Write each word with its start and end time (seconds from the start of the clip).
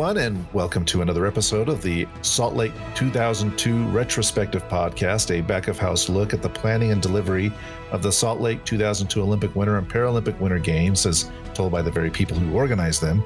everyone, 0.00 0.24
and 0.24 0.50
welcome 0.54 0.82
to 0.82 1.02
another 1.02 1.26
episode 1.26 1.68
of 1.68 1.82
the 1.82 2.08
Salt 2.22 2.54
Lake 2.54 2.72
2002 2.94 3.86
Retrospective 3.88 4.66
Podcast, 4.66 5.30
a 5.30 5.42
back 5.42 5.68
of 5.68 5.78
house 5.78 6.08
look 6.08 6.32
at 6.32 6.40
the 6.40 6.48
planning 6.48 6.90
and 6.90 7.02
delivery 7.02 7.52
of 7.90 8.02
the 8.02 8.10
Salt 8.10 8.40
Lake 8.40 8.64
2002 8.64 9.20
Olympic 9.20 9.54
Winter 9.54 9.76
and 9.76 9.86
Paralympic 9.86 10.40
Winter 10.40 10.58
Games, 10.58 11.04
as 11.04 11.30
told 11.52 11.70
by 11.70 11.82
the 11.82 11.90
very 11.90 12.08
people 12.08 12.34
who 12.34 12.56
organized 12.56 13.02
them. 13.02 13.22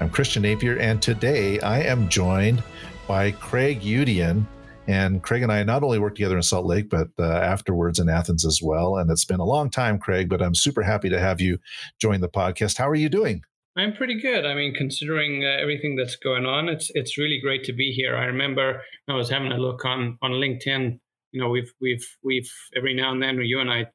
I'm 0.00 0.10
Christian 0.10 0.42
Napier, 0.42 0.76
and 0.76 1.00
today 1.00 1.60
I 1.60 1.80
am 1.80 2.10
joined 2.10 2.62
by 3.06 3.30
Craig 3.30 3.80
Udian. 3.80 4.44
And 4.86 5.22
Craig 5.22 5.42
and 5.42 5.50
I 5.50 5.62
not 5.62 5.82
only 5.82 5.98
worked 5.98 6.16
together 6.16 6.36
in 6.36 6.42
Salt 6.42 6.66
Lake, 6.66 6.90
but 6.90 7.08
uh, 7.18 7.24
afterwards 7.24 8.00
in 8.00 8.10
Athens 8.10 8.44
as 8.44 8.60
well. 8.60 8.98
And 8.98 9.10
it's 9.10 9.24
been 9.24 9.40
a 9.40 9.46
long 9.46 9.70
time, 9.70 9.98
Craig, 9.98 10.28
but 10.28 10.42
I'm 10.42 10.54
super 10.54 10.82
happy 10.82 11.08
to 11.08 11.18
have 11.18 11.40
you 11.40 11.58
join 11.98 12.20
the 12.20 12.28
podcast. 12.28 12.76
How 12.76 12.88
are 12.90 12.94
you 12.94 13.08
doing? 13.08 13.44
I'm 13.78 13.92
pretty 13.92 14.20
good. 14.20 14.44
I 14.44 14.54
mean, 14.54 14.74
considering 14.74 15.44
uh, 15.44 15.62
everything 15.62 15.94
that's 15.94 16.16
going 16.16 16.44
on, 16.44 16.68
it's 16.68 16.90
it's 16.94 17.16
really 17.16 17.38
great 17.40 17.62
to 17.64 17.72
be 17.72 17.92
here. 17.92 18.16
I 18.16 18.24
remember 18.24 18.82
I 19.08 19.14
was 19.14 19.30
having 19.30 19.52
a 19.52 19.56
look 19.56 19.84
on 19.84 20.18
on 20.20 20.32
LinkedIn. 20.32 20.98
You 21.30 21.40
know, 21.40 21.48
we've 21.48 21.72
we've 21.80 22.06
we've 22.24 22.52
every 22.76 22.92
now 22.92 23.12
and 23.12 23.22
then 23.22 23.40
you 23.40 23.60
and 23.60 23.70
I 23.70 23.86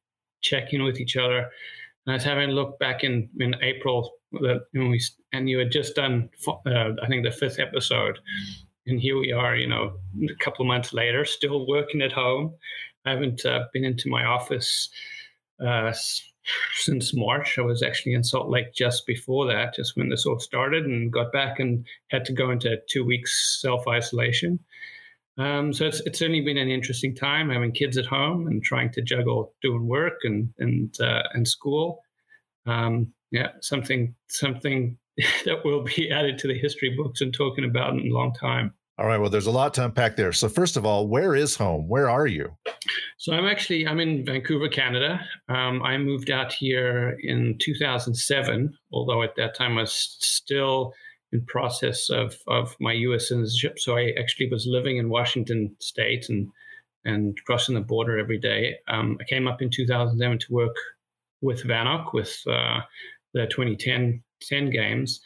check 0.42 0.72
in 0.72 0.84
with 0.84 1.02
each 1.02 1.18
other. 1.18 1.40
And 2.06 2.12
I 2.12 2.14
was 2.14 2.24
having 2.24 2.50
a 2.50 2.54
look 2.54 2.80
back 2.80 3.04
in 3.04 3.30
in 3.42 3.56
April 3.62 4.10
that 4.32 4.62
know, 4.74 4.90
we 4.90 5.02
and 5.34 5.50
you 5.50 5.60
had 5.60 5.72
just 5.72 5.96
done 5.96 6.30
uh, 6.48 6.92
I 7.04 7.08
think 7.10 7.26
the 7.26 7.32
fifth 7.32 7.60
episode, 7.60 8.20
and 8.88 9.02
here 9.02 9.20
we 9.20 9.34
are. 9.34 9.58
You 9.58 9.68
know, 9.68 9.98
a 10.30 10.44
couple 10.44 10.64
months 10.64 10.94
later, 10.94 11.26
still 11.26 11.68
working 11.68 12.02
at 12.02 12.14
home. 12.14 12.56
I 13.06 13.12
haven't 13.12 13.46
uh, 13.46 13.66
been 13.74 13.84
into 13.84 14.10
my 14.10 14.24
office 14.24 14.90
uh, 15.60 15.92
since 16.76 17.16
March. 17.16 17.58
I 17.58 17.62
was 17.62 17.84
actually 17.84 18.14
in 18.14 18.24
Salt 18.24 18.50
Lake 18.50 18.74
just 18.74 19.06
before 19.06 19.48
that, 19.48 19.76
just 19.76 19.96
when 19.96 20.10
this 20.10 20.26
all 20.26 20.40
started, 20.40 20.86
and 20.86 21.12
got 21.12 21.32
back 21.32 21.60
and 21.60 21.86
had 22.10 22.26
to 22.26 22.34
go 22.34 22.52
into 22.52 22.78
two 22.90 23.06
weeks 23.06 23.60
self 23.62 23.88
isolation. 23.88 24.60
Um, 25.38 25.74
so 25.74 25.86
it's 25.86 26.00
it's 26.02 26.20
certainly 26.20 26.42
been 26.42 26.58
an 26.58 26.70
interesting 26.70 27.16
time 27.16 27.50
having 27.50 27.72
kids 27.72 27.98
at 27.98 28.06
home 28.06 28.48
and 28.48 28.64
trying 28.64 28.92
to 28.92 29.02
juggle 29.02 29.54
doing 29.62 29.88
work 29.88 30.20
and 30.24 30.54
and 30.60 30.96
uh, 31.00 31.24
and 31.34 31.48
school. 31.48 32.04
Um, 32.66 33.14
yeah, 33.32 33.50
something 33.62 34.16
something 34.28 34.98
that 35.46 35.66
will 35.66 35.84
be 35.84 36.12
added 36.12 36.38
to 36.40 36.48
the 36.48 36.58
history 36.58 36.96
books 36.96 37.22
and 37.22 37.34
talking 37.34 37.66
about 37.66 37.94
in 37.94 38.12
a 38.12 38.14
long 38.14 38.34
time. 38.34 38.74
All 39.00 39.08
right. 39.08 39.18
Well, 39.18 39.32
there's 39.32 39.48
a 39.48 39.52
lot 39.52 39.74
to 39.76 39.86
unpack 39.86 40.16
there. 40.16 40.32
So 40.32 40.48
first 40.48 40.78
of 40.78 40.86
all, 40.86 41.08
where 41.08 41.36
is 41.36 41.56
home? 41.56 41.88
Where 41.88 42.10
are 42.10 42.28
you? 42.28 42.56
So 43.18 43.34
I'm 43.34 43.46
actually 43.46 43.88
I'm 43.88 44.00
in 44.00 44.24
Vancouver, 44.24 44.68
Canada. 44.68 45.20
Um, 45.50 45.82
I 45.82 45.98
moved 45.98 46.30
out 46.30 46.54
here 46.54 47.18
in 47.24 47.58
2007, 47.60 48.78
although 48.92 49.24
at 49.24 49.36
that 49.38 49.56
time 49.56 49.78
I 49.78 49.82
was 49.82 49.94
still 50.20 50.94
in 51.32 51.44
process 51.46 52.12
of 52.12 52.38
of 52.48 52.76
my 52.80 52.94
U.S. 52.94 53.30
citizenship. 53.30 53.80
So 53.80 53.98
I 53.98 54.14
actually 54.20 54.50
was 54.50 54.68
living 54.68 54.98
in 54.98 55.10
Washington 55.10 55.76
State 55.80 56.30
and 56.30 56.50
and 57.04 57.38
crossing 57.46 57.76
the 57.76 57.82
border 57.82 58.20
every 58.20 58.38
day. 58.38 58.76
Um, 58.88 59.18
I 59.20 59.24
came 59.26 59.48
up 59.48 59.62
in 59.62 59.70
2007 59.72 60.40
to 60.40 60.54
work 60.54 60.76
with 61.42 61.64
VANOC 61.64 62.14
with 62.14 62.42
uh, 62.48 62.82
the 63.34 63.48
2010 63.48 64.22
10 64.42 64.70
games, 64.70 65.20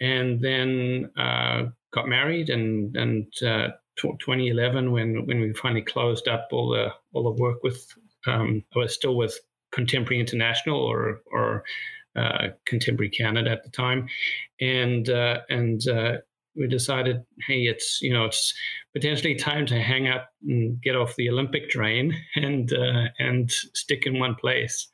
and 0.00 0.40
then 0.40 1.10
uh, 1.16 1.66
got 1.96 2.06
married 2.06 2.48
and 2.50 2.94
and 2.96 3.26
uh, 3.42 3.68
2011 3.96 4.92
when 4.92 5.26
when 5.26 5.40
we 5.40 5.52
finally 5.54 5.82
closed 5.82 6.28
up 6.28 6.48
all 6.52 6.68
the 6.70 6.88
all 7.12 7.24
the 7.24 7.42
work 7.42 7.62
with 7.64 7.84
um, 8.26 8.62
I 8.74 8.80
was 8.80 8.94
still 8.94 9.16
with 9.16 9.38
Contemporary 9.72 10.20
International 10.20 10.78
or 10.78 11.20
or 11.32 11.64
uh, 12.14 12.48
Contemporary 12.66 13.10
Canada 13.10 13.50
at 13.50 13.62
the 13.64 13.70
time, 13.70 14.08
and 14.60 15.08
uh, 15.08 15.40
and 15.48 15.86
uh, 15.88 16.12
we 16.56 16.66
decided, 16.66 17.24
hey, 17.46 17.62
it's 17.62 18.00
you 18.00 18.12
know 18.12 18.24
it's 18.24 18.54
potentially 18.94 19.34
time 19.34 19.66
to 19.66 19.80
hang 19.80 20.08
up 20.08 20.30
and 20.46 20.80
get 20.82 20.96
off 20.96 21.16
the 21.16 21.28
Olympic 21.28 21.68
train 21.68 22.14
and 22.36 22.72
uh, 22.72 23.08
and 23.18 23.50
stick 23.50 24.06
in 24.06 24.18
one 24.18 24.34
place. 24.34 24.88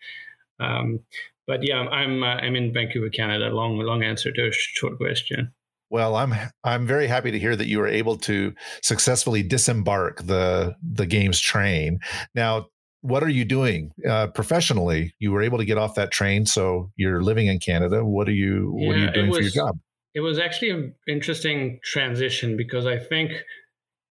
Um, 0.60 1.00
but 1.46 1.62
yeah, 1.62 1.80
I'm 1.80 2.22
uh, 2.22 2.36
I'm 2.36 2.56
in 2.56 2.72
Vancouver, 2.72 3.08
Canada. 3.08 3.50
Long 3.50 3.78
long 3.78 4.02
answer 4.02 4.32
to 4.32 4.48
a 4.48 4.52
short 4.52 4.98
question. 4.98 5.52
Well, 5.92 6.16
I'm 6.16 6.32
I'm 6.64 6.86
very 6.86 7.06
happy 7.06 7.30
to 7.30 7.38
hear 7.38 7.54
that 7.54 7.66
you 7.66 7.78
were 7.78 7.86
able 7.86 8.16
to 8.20 8.54
successfully 8.82 9.42
disembark 9.42 10.22
the 10.22 10.74
the 10.82 11.04
game's 11.04 11.38
train. 11.38 11.98
Now, 12.34 12.68
what 13.02 13.22
are 13.22 13.28
you 13.28 13.44
doing 13.44 13.92
uh, 14.08 14.28
professionally? 14.28 15.14
You 15.18 15.32
were 15.32 15.42
able 15.42 15.58
to 15.58 15.66
get 15.66 15.76
off 15.76 15.94
that 15.96 16.10
train, 16.10 16.46
so 16.46 16.90
you're 16.96 17.22
living 17.22 17.46
in 17.46 17.58
Canada. 17.58 18.06
What 18.06 18.26
are 18.26 18.32
you 18.32 18.74
yeah, 18.78 18.86
What 18.86 18.96
are 18.96 18.98
you 19.00 19.10
doing 19.10 19.28
was, 19.28 19.36
for 19.36 19.42
your 19.42 19.52
job? 19.52 19.78
It 20.14 20.20
was 20.20 20.38
actually 20.38 20.70
an 20.70 20.94
interesting 21.06 21.78
transition 21.84 22.56
because 22.56 22.86
I 22.86 22.98
think 22.98 23.32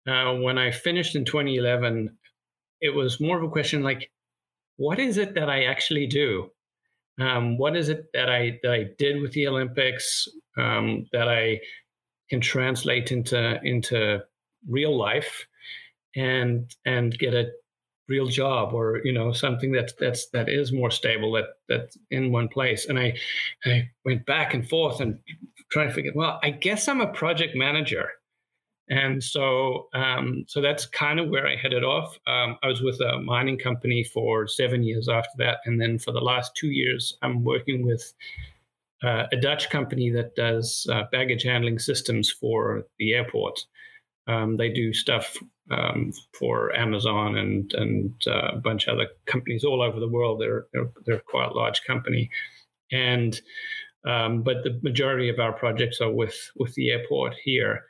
uh, 0.04 0.34
when 0.34 0.58
I 0.58 0.72
finished 0.72 1.14
in 1.14 1.24
2011, 1.24 2.10
it 2.80 2.90
was 2.90 3.20
more 3.20 3.38
of 3.38 3.44
a 3.44 3.52
question 3.52 3.84
like, 3.84 4.10
what 4.78 4.98
is 4.98 5.16
it 5.16 5.34
that 5.34 5.48
I 5.48 5.66
actually 5.66 6.08
do? 6.08 6.50
Um, 7.18 7.58
what 7.58 7.76
is 7.76 7.88
it 7.88 8.06
that 8.14 8.30
I 8.30 8.58
that 8.62 8.72
I 8.72 8.86
did 8.98 9.20
with 9.20 9.32
the 9.32 9.48
Olympics 9.48 10.28
um, 10.56 11.06
that 11.12 11.28
I 11.28 11.60
can 12.30 12.40
translate 12.40 13.10
into 13.12 13.60
into 13.62 14.20
real 14.68 14.96
life 14.96 15.46
and 16.16 16.74
and 16.84 17.18
get 17.18 17.34
a 17.34 17.50
real 18.08 18.26
job 18.26 18.72
or 18.72 19.00
you 19.04 19.12
know 19.12 19.32
something 19.32 19.72
that's 19.72 19.92
that's 19.94 20.28
that 20.30 20.48
is 20.48 20.72
more 20.72 20.90
stable 20.90 21.32
that 21.32 21.46
that's 21.68 21.98
in 22.10 22.32
one 22.32 22.48
place? 22.48 22.86
And 22.88 22.98
i 22.98 23.16
i 23.64 23.88
went 24.04 24.24
back 24.26 24.54
and 24.54 24.68
forth 24.68 25.00
and 25.00 25.18
trying 25.70 25.88
to 25.88 25.94
figure 25.94 26.12
well 26.14 26.38
i 26.42 26.50
guess 26.50 26.88
i'm 26.88 27.02
a 27.02 27.12
project 27.12 27.54
manager 27.54 28.08
and 28.90 29.22
so, 29.22 29.88
um, 29.92 30.44
so 30.48 30.60
that's 30.62 30.86
kind 30.86 31.20
of 31.20 31.28
where 31.28 31.46
I 31.46 31.56
headed 31.56 31.84
off. 31.84 32.18
Um, 32.26 32.56
I 32.62 32.68
was 32.68 32.80
with 32.80 33.00
a 33.00 33.20
mining 33.20 33.58
company 33.58 34.02
for 34.02 34.46
seven 34.46 34.82
years 34.82 35.08
after 35.08 35.30
that, 35.38 35.58
and 35.66 35.80
then 35.80 35.98
for 35.98 36.12
the 36.12 36.20
last 36.20 36.52
two 36.56 36.70
years, 36.70 37.16
I'm 37.20 37.44
working 37.44 37.84
with 37.86 38.14
uh, 39.02 39.24
a 39.30 39.36
Dutch 39.36 39.68
company 39.68 40.10
that 40.10 40.34
does 40.34 40.86
uh, 40.90 41.02
baggage 41.12 41.42
handling 41.42 41.78
systems 41.78 42.30
for 42.30 42.86
the 42.98 43.12
airport. 43.12 43.60
Um, 44.26 44.56
they 44.56 44.70
do 44.70 44.92
stuff 44.92 45.36
um, 45.70 46.12
for 46.32 46.74
Amazon 46.74 47.36
and 47.36 47.72
and 47.74 48.14
uh, 48.26 48.52
a 48.54 48.56
bunch 48.56 48.86
of 48.86 48.94
other 48.94 49.08
companies 49.26 49.64
all 49.64 49.82
over 49.82 50.00
the 50.00 50.08
world. 50.08 50.40
They're 50.40 50.66
they're, 50.72 50.90
they're 51.04 51.20
quite 51.20 51.50
a 51.50 51.54
large 51.54 51.82
company, 51.86 52.30
and 52.90 53.38
um, 54.06 54.42
but 54.42 54.64
the 54.64 54.80
majority 54.82 55.28
of 55.28 55.38
our 55.38 55.52
projects 55.52 56.00
are 56.00 56.10
with 56.10 56.50
with 56.56 56.74
the 56.74 56.90
airport 56.90 57.34
here 57.44 57.84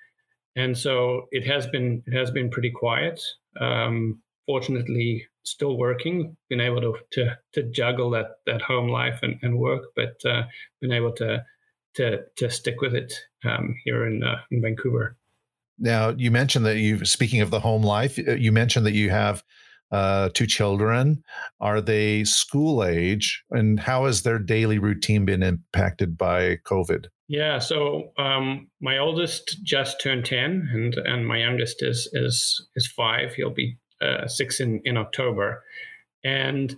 and 0.58 0.76
so 0.76 1.28
it 1.30 1.46
has 1.46 1.66
been 1.68 2.02
it 2.06 2.12
has 2.12 2.30
been 2.30 2.50
pretty 2.50 2.70
quiet. 2.70 3.22
Um, 3.60 4.20
fortunately, 4.46 5.26
still 5.44 5.78
working, 5.78 6.36
been 6.48 6.60
able 6.60 6.80
to 6.80 6.94
to, 7.12 7.38
to 7.52 7.62
juggle 7.70 8.10
that 8.10 8.38
that 8.46 8.60
home 8.62 8.88
life 8.88 9.20
and, 9.22 9.36
and 9.42 9.58
work, 9.58 9.84
but 9.94 10.14
uh, 10.24 10.42
been 10.80 10.92
able 10.92 11.12
to 11.12 11.44
to 11.94 12.20
to 12.36 12.50
stick 12.50 12.80
with 12.80 12.94
it 12.94 13.12
um, 13.44 13.74
here 13.84 14.06
in 14.06 14.24
uh, 14.24 14.40
in 14.50 14.60
Vancouver. 14.60 15.16
Now, 15.78 16.08
you 16.08 16.32
mentioned 16.32 16.66
that 16.66 16.78
you 16.78 17.04
speaking 17.04 17.40
of 17.40 17.50
the 17.50 17.60
home 17.60 17.82
life, 17.82 18.18
uh, 18.18 18.32
you 18.32 18.50
mentioned 18.50 18.84
that 18.86 18.94
you 18.94 19.10
have 19.10 19.44
uh, 19.92 20.28
two 20.34 20.46
children. 20.46 21.22
Are 21.60 21.80
they 21.80 22.24
school 22.24 22.82
age, 22.82 23.44
and 23.50 23.78
how 23.78 24.06
has 24.06 24.22
their 24.22 24.40
daily 24.40 24.78
routine 24.78 25.24
been 25.24 25.42
impacted 25.42 26.18
by 26.18 26.56
COVID? 26.64 27.06
Yeah, 27.28 27.58
so 27.58 28.12
um, 28.16 28.68
my 28.80 28.96
oldest 28.96 29.62
just 29.62 30.00
turned 30.00 30.24
ten, 30.24 30.68
and 30.72 30.94
and 30.94 31.26
my 31.26 31.38
youngest 31.38 31.82
is 31.82 32.08
is 32.14 32.66
is 32.74 32.86
five. 32.86 33.34
He'll 33.34 33.50
be 33.50 33.76
uh, 34.00 34.26
six 34.26 34.60
in 34.60 34.80
in 34.84 34.96
October, 34.96 35.62
and 36.24 36.74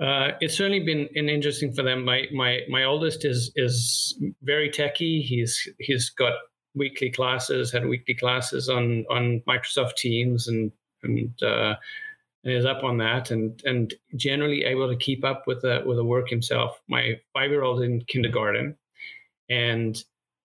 uh, 0.00 0.32
it's 0.40 0.56
certainly 0.56 0.80
been 0.80 1.08
an 1.14 1.30
interesting 1.30 1.72
for 1.72 1.82
them. 1.82 2.04
My 2.04 2.26
my 2.34 2.60
my 2.68 2.84
oldest 2.84 3.24
is 3.24 3.50
is 3.56 4.22
very 4.42 4.68
techy. 4.70 5.22
He's 5.22 5.66
he's 5.78 6.10
got 6.10 6.34
weekly 6.74 7.10
classes, 7.10 7.72
had 7.72 7.86
weekly 7.86 8.14
classes 8.14 8.68
on 8.68 9.06
on 9.08 9.42
Microsoft 9.48 9.96
Teams, 9.96 10.48
and 10.48 10.70
and 11.02 11.32
uh, 11.42 11.76
and 12.44 12.52
is 12.52 12.66
up 12.66 12.84
on 12.84 12.98
that, 12.98 13.30
and 13.30 13.58
and 13.64 13.94
generally 14.16 14.64
able 14.64 14.90
to 14.90 14.96
keep 14.96 15.24
up 15.24 15.44
with 15.46 15.62
the 15.62 15.82
with 15.86 15.96
the 15.96 16.04
work 16.04 16.28
himself. 16.28 16.78
My 16.90 17.14
five 17.32 17.50
year 17.50 17.62
old 17.62 17.82
in 17.82 18.02
kindergarten 18.02 18.76
and 19.48 20.02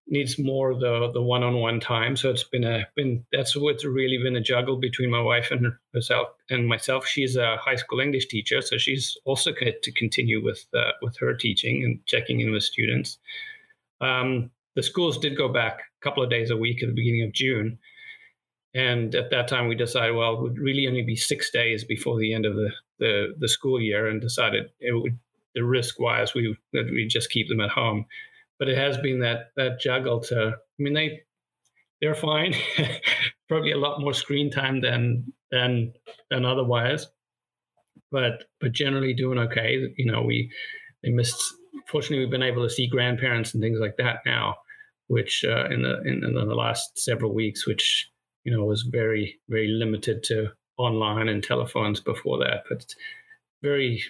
needs 0.07 0.37
more 0.37 0.73
the 0.73 1.11
the 1.13 1.21
one 1.21 1.43
on 1.43 1.55
one 1.55 1.79
time. 1.79 2.15
So 2.15 2.29
it's 2.29 2.43
been 2.43 2.63
a 2.63 2.87
been 2.95 3.25
that's 3.31 3.55
what's 3.55 3.85
really 3.85 4.17
been 4.17 4.35
a 4.35 4.41
juggle 4.41 4.77
between 4.77 5.09
my 5.09 5.21
wife 5.21 5.49
and 5.51 5.73
herself 5.93 6.29
and 6.49 6.67
myself. 6.67 7.05
She's 7.07 7.35
a 7.35 7.57
high 7.57 7.75
school 7.75 7.99
English 7.99 8.27
teacher, 8.27 8.61
so 8.61 8.77
she's 8.77 9.17
also 9.25 9.51
got 9.51 9.81
to 9.81 9.91
continue 9.91 10.43
with 10.43 10.65
uh, 10.75 10.91
with 11.01 11.17
her 11.17 11.33
teaching 11.33 11.83
and 11.83 12.05
checking 12.05 12.41
in 12.41 12.51
with 12.51 12.63
students. 12.63 13.17
Um, 14.01 14.51
the 14.75 14.83
schools 14.83 15.17
did 15.17 15.37
go 15.37 15.47
back 15.47 15.79
a 15.79 16.03
couple 16.03 16.23
of 16.23 16.29
days 16.29 16.49
a 16.49 16.57
week 16.57 16.81
at 16.81 16.89
the 16.89 16.95
beginning 16.95 17.23
of 17.23 17.31
June. 17.31 17.77
And 18.75 19.13
at 19.13 19.29
that 19.29 19.47
time, 19.47 19.67
we 19.67 19.75
decided, 19.75 20.15
well, 20.15 20.33
it 20.33 20.41
would 20.41 20.57
really 20.57 20.87
only 20.87 21.03
be 21.03 21.15
six 21.15 21.51
days 21.51 21.83
before 21.83 22.17
the 22.17 22.33
end 22.33 22.47
of 22.47 22.55
the, 22.55 22.71
the, 22.97 23.35
the 23.37 23.47
school 23.47 23.79
year, 23.79 24.07
and 24.07 24.19
decided 24.19 24.71
it 24.79 24.93
would 24.93 25.17
the 25.55 25.63
risk 25.63 25.99
wise 25.99 26.33
we 26.33 26.57
we 26.73 27.05
just 27.07 27.29
keep 27.29 27.47
them 27.47 27.61
at 27.61 27.69
home 27.69 28.07
but 28.59 28.69
it 28.69 28.77
has 28.77 28.97
been 28.97 29.19
that 29.19 29.51
that 29.55 29.79
juggle 29.79 30.19
to. 30.21 30.55
I 30.55 30.81
mean, 30.81 30.93
they 30.93 31.21
they're 32.01 32.15
fine. 32.15 32.53
Probably 33.49 33.71
a 33.71 33.77
lot 33.77 34.01
more 34.01 34.13
screen 34.13 34.51
time 34.51 34.81
than 34.81 35.31
than 35.51 35.93
than 36.29 36.45
otherwise, 36.45 37.07
but 38.11 38.45
but 38.59 38.71
generally 38.71 39.13
doing 39.13 39.39
okay. 39.39 39.93
You 39.97 40.11
know, 40.11 40.21
we 40.21 40.51
they 41.03 41.09
missed. 41.09 41.41
Fortunately, 41.87 42.19
we've 42.19 42.31
been 42.31 42.43
able 42.43 42.63
to 42.63 42.73
see 42.73 42.87
grandparents 42.87 43.53
and 43.53 43.61
things 43.61 43.79
like 43.79 43.97
that 43.97 44.19
now, 44.25 44.55
which 45.07 45.43
uh, 45.47 45.65
in 45.69 45.81
the 45.83 46.01
in, 46.01 46.23
in 46.23 46.33
the 46.33 46.55
last 46.55 46.97
several 46.97 47.33
weeks, 47.33 47.67
which 47.67 48.09
you 48.43 48.55
know 48.55 48.63
was 48.63 48.83
very 48.83 49.39
very 49.49 49.67
limited 49.67 50.23
to 50.23 50.49
online 50.77 51.29
and 51.29 51.43
telephones 51.43 51.99
before 51.99 52.37
that. 52.39 52.63
But 52.69 52.93
very 53.61 54.03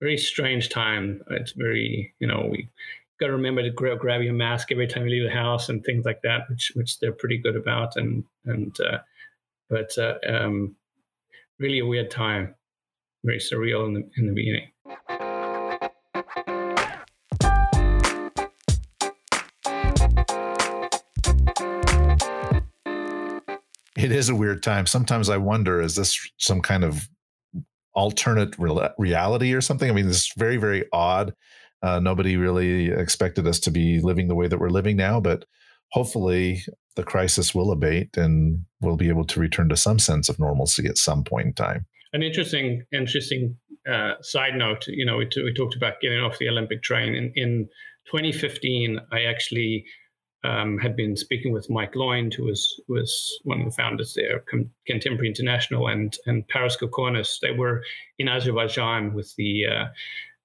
very 0.00 0.16
strange 0.16 0.68
time. 0.68 1.22
It's 1.30 1.52
very 1.52 2.14
you 2.20 2.26
know 2.26 2.48
we 2.50 2.68
got 3.20 3.26
to 3.26 3.32
remember 3.32 3.62
to 3.62 3.70
grab, 3.70 3.98
grab 3.98 4.22
your 4.22 4.32
mask 4.32 4.72
every 4.72 4.86
time 4.86 5.06
you 5.06 5.10
leave 5.10 5.30
the 5.30 5.36
house 5.36 5.68
and 5.68 5.84
things 5.84 6.06
like 6.06 6.22
that, 6.22 6.48
which 6.48 6.72
which 6.74 6.98
they're 6.98 7.12
pretty 7.12 7.36
good 7.36 7.54
about. 7.54 7.96
And 7.96 8.24
and 8.46 8.74
uh, 8.80 8.98
but 9.68 9.96
uh, 9.98 10.14
um, 10.26 10.74
really 11.58 11.80
a 11.80 11.86
weird 11.86 12.10
time, 12.10 12.54
very 13.22 13.38
surreal 13.38 13.86
in 13.86 13.94
the 13.94 14.10
in 14.16 14.26
the 14.26 14.32
beginning. 14.32 14.68
It 23.96 24.12
is 24.12 24.30
a 24.30 24.34
weird 24.34 24.62
time. 24.62 24.86
Sometimes 24.86 25.28
I 25.28 25.36
wonder: 25.36 25.82
is 25.82 25.94
this 25.94 26.18
some 26.38 26.62
kind 26.62 26.84
of 26.84 27.06
alternate 27.92 28.54
reality 28.58 29.52
or 29.52 29.60
something? 29.60 29.90
I 29.90 29.92
mean, 29.92 30.06
is 30.06 30.32
very, 30.38 30.56
very 30.56 30.86
odd 30.90 31.34
uh, 31.82 32.00
nobody 32.00 32.36
really 32.36 32.90
expected 32.90 33.46
us 33.46 33.58
to 33.60 33.70
be 33.70 34.00
living 34.00 34.28
the 34.28 34.34
way 34.34 34.48
that 34.48 34.58
we're 34.58 34.70
living 34.70 34.96
now, 34.96 35.20
but 35.20 35.44
hopefully 35.92 36.62
the 36.96 37.02
crisis 37.02 37.54
will 37.54 37.72
abate 37.72 38.16
and 38.16 38.64
we'll 38.80 38.96
be 38.96 39.08
able 39.08 39.24
to 39.24 39.40
return 39.40 39.68
to 39.68 39.76
some 39.76 39.98
sense 39.98 40.28
of 40.28 40.38
normalcy 40.38 40.86
at 40.86 40.98
some 40.98 41.24
point 41.24 41.46
in 41.46 41.54
time. 41.54 41.86
An 42.12 42.22
interesting, 42.22 42.84
interesting 42.92 43.56
uh, 43.90 44.14
side 44.20 44.54
note. 44.54 44.86
You 44.88 45.06
know, 45.06 45.16
we, 45.16 45.26
t- 45.26 45.42
we 45.42 45.54
talked 45.54 45.76
about 45.76 46.00
getting 46.00 46.20
off 46.20 46.38
the 46.38 46.48
Olympic 46.48 46.82
train. 46.82 47.14
In, 47.14 47.32
in 47.36 47.68
2015, 48.06 48.98
I 49.12 49.22
actually 49.22 49.84
um, 50.42 50.78
had 50.78 50.96
been 50.96 51.16
speaking 51.16 51.52
with 51.52 51.70
Mike 51.70 51.94
Loynd, 51.94 52.34
who 52.34 52.44
was 52.44 52.80
was 52.88 53.38
one 53.44 53.60
of 53.60 53.66
the 53.66 53.72
founders 53.72 54.14
there, 54.14 54.42
Contemporary 54.86 55.28
International, 55.28 55.86
and 55.86 56.16
and 56.26 56.48
Paris 56.48 56.76
Kokonis. 56.80 57.38
They 57.40 57.52
were 57.52 57.82
in 58.18 58.28
Azerbaijan 58.28 59.12
with 59.12 59.34
the 59.36 59.66
uh, 59.66 59.84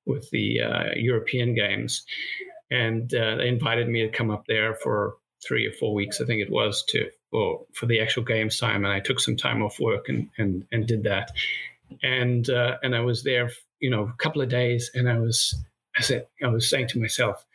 with 0.06 0.30
the 0.32 0.62
uh, 0.62 0.90
European 0.96 1.56
Games, 1.56 2.06
and 2.72 3.14
uh, 3.14 3.36
they 3.38 3.48
invited 3.48 3.88
me 3.88 4.02
to 4.02 4.18
come 4.18 4.32
up 4.32 4.46
there 4.48 4.76
for 4.76 5.16
three 5.46 5.66
or 5.68 5.72
four 5.74 5.94
weeks, 5.94 6.20
I 6.22 6.26
think 6.26 6.42
it 6.42 6.52
was, 6.52 6.84
to 6.90 7.10
well, 7.32 7.68
for 7.74 7.86
the 7.86 8.00
actual 8.00 8.24
games 8.24 8.60
time, 8.60 8.86
and 8.86 8.94
I 8.94 9.00
took 9.00 9.20
some 9.20 9.36
time 9.36 9.62
off 9.62 9.80
work 9.80 10.10
and 10.10 10.30
and 10.38 10.66
and 10.72 10.88
did 10.88 11.04
that, 11.04 11.32
and 12.04 12.50
uh, 12.50 12.78
and 12.84 12.96
I 12.96 13.02
was 13.02 13.24
there, 13.24 13.52
you 13.80 13.90
know, 13.90 14.04
a 14.04 14.24
couple 14.24 14.42
of 14.42 14.50
days, 14.50 14.90
and 14.94 15.10
I 15.10 15.20
was 15.20 15.56
I 15.98 16.02
said 16.02 16.28
I 16.44 16.48
was 16.48 16.70
saying 16.70 16.88
to 16.90 17.00
myself, 17.00 17.46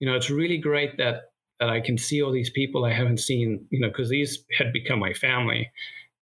you 0.00 0.08
know, 0.08 0.16
it's 0.16 0.30
really 0.30 0.58
great 0.58 0.96
that 0.98 1.30
that 1.60 1.68
I 1.68 1.80
can 1.80 1.98
see 1.98 2.22
all 2.22 2.32
these 2.32 2.50
people 2.50 2.84
I 2.84 2.92
haven't 2.92 3.20
seen, 3.20 3.66
you 3.70 3.80
know, 3.80 3.88
because 3.88 4.08
these 4.08 4.44
had 4.56 4.72
become 4.72 4.98
my 4.98 5.12
family, 5.12 5.70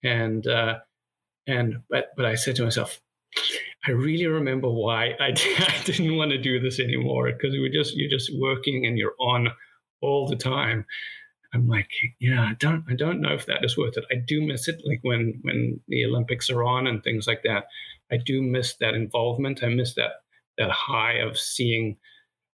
and 0.03 0.45
uh, 0.47 0.79
and 1.47 1.81
but 1.89 2.11
but 2.15 2.25
I 2.25 2.35
said 2.35 2.55
to 2.57 2.63
myself, 2.63 3.01
I 3.85 3.91
really 3.91 4.27
remember 4.27 4.69
why 4.69 5.15
I, 5.19 5.33
I 5.35 5.81
didn't 5.85 6.15
want 6.15 6.31
to 6.31 6.37
do 6.37 6.59
this 6.59 6.79
anymore 6.79 7.31
because 7.31 7.51
we 7.51 7.69
just 7.69 7.95
you're 7.95 8.09
just 8.09 8.31
working 8.39 8.85
and 8.85 8.97
you're 8.97 9.15
on 9.19 9.49
all 10.01 10.27
the 10.27 10.35
time. 10.35 10.85
I'm 11.53 11.67
like, 11.67 11.89
yeah, 12.19 12.41
I 12.41 12.53
don't 12.59 12.83
I 12.89 12.95
don't 12.95 13.21
know 13.21 13.33
if 13.33 13.45
that 13.45 13.63
is 13.63 13.77
worth 13.77 13.97
it. 13.97 14.05
I 14.11 14.15
do 14.15 14.41
miss 14.41 14.67
it, 14.67 14.81
like 14.85 14.99
when 15.03 15.39
when 15.41 15.79
the 15.87 16.05
Olympics 16.05 16.49
are 16.49 16.63
on 16.63 16.87
and 16.87 17.03
things 17.03 17.27
like 17.27 17.43
that. 17.43 17.65
I 18.11 18.17
do 18.17 18.41
miss 18.41 18.75
that 18.77 18.93
involvement. 18.95 19.63
I 19.63 19.69
miss 19.69 19.95
that 19.95 20.11
that 20.57 20.71
high 20.71 21.13
of 21.13 21.37
seeing 21.37 21.97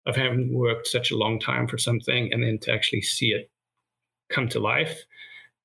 of 0.07 0.17
having 0.17 0.55
worked 0.55 0.87
such 0.87 1.11
a 1.11 1.17
long 1.17 1.41
time 1.41 1.67
for 1.67 1.79
something 1.79 2.33
and 2.33 2.43
then 2.43 2.59
to 2.61 2.73
actually 2.73 3.03
see 3.03 3.31
it 3.31 3.51
come 4.31 4.49
to 4.49 4.61
life. 4.61 5.03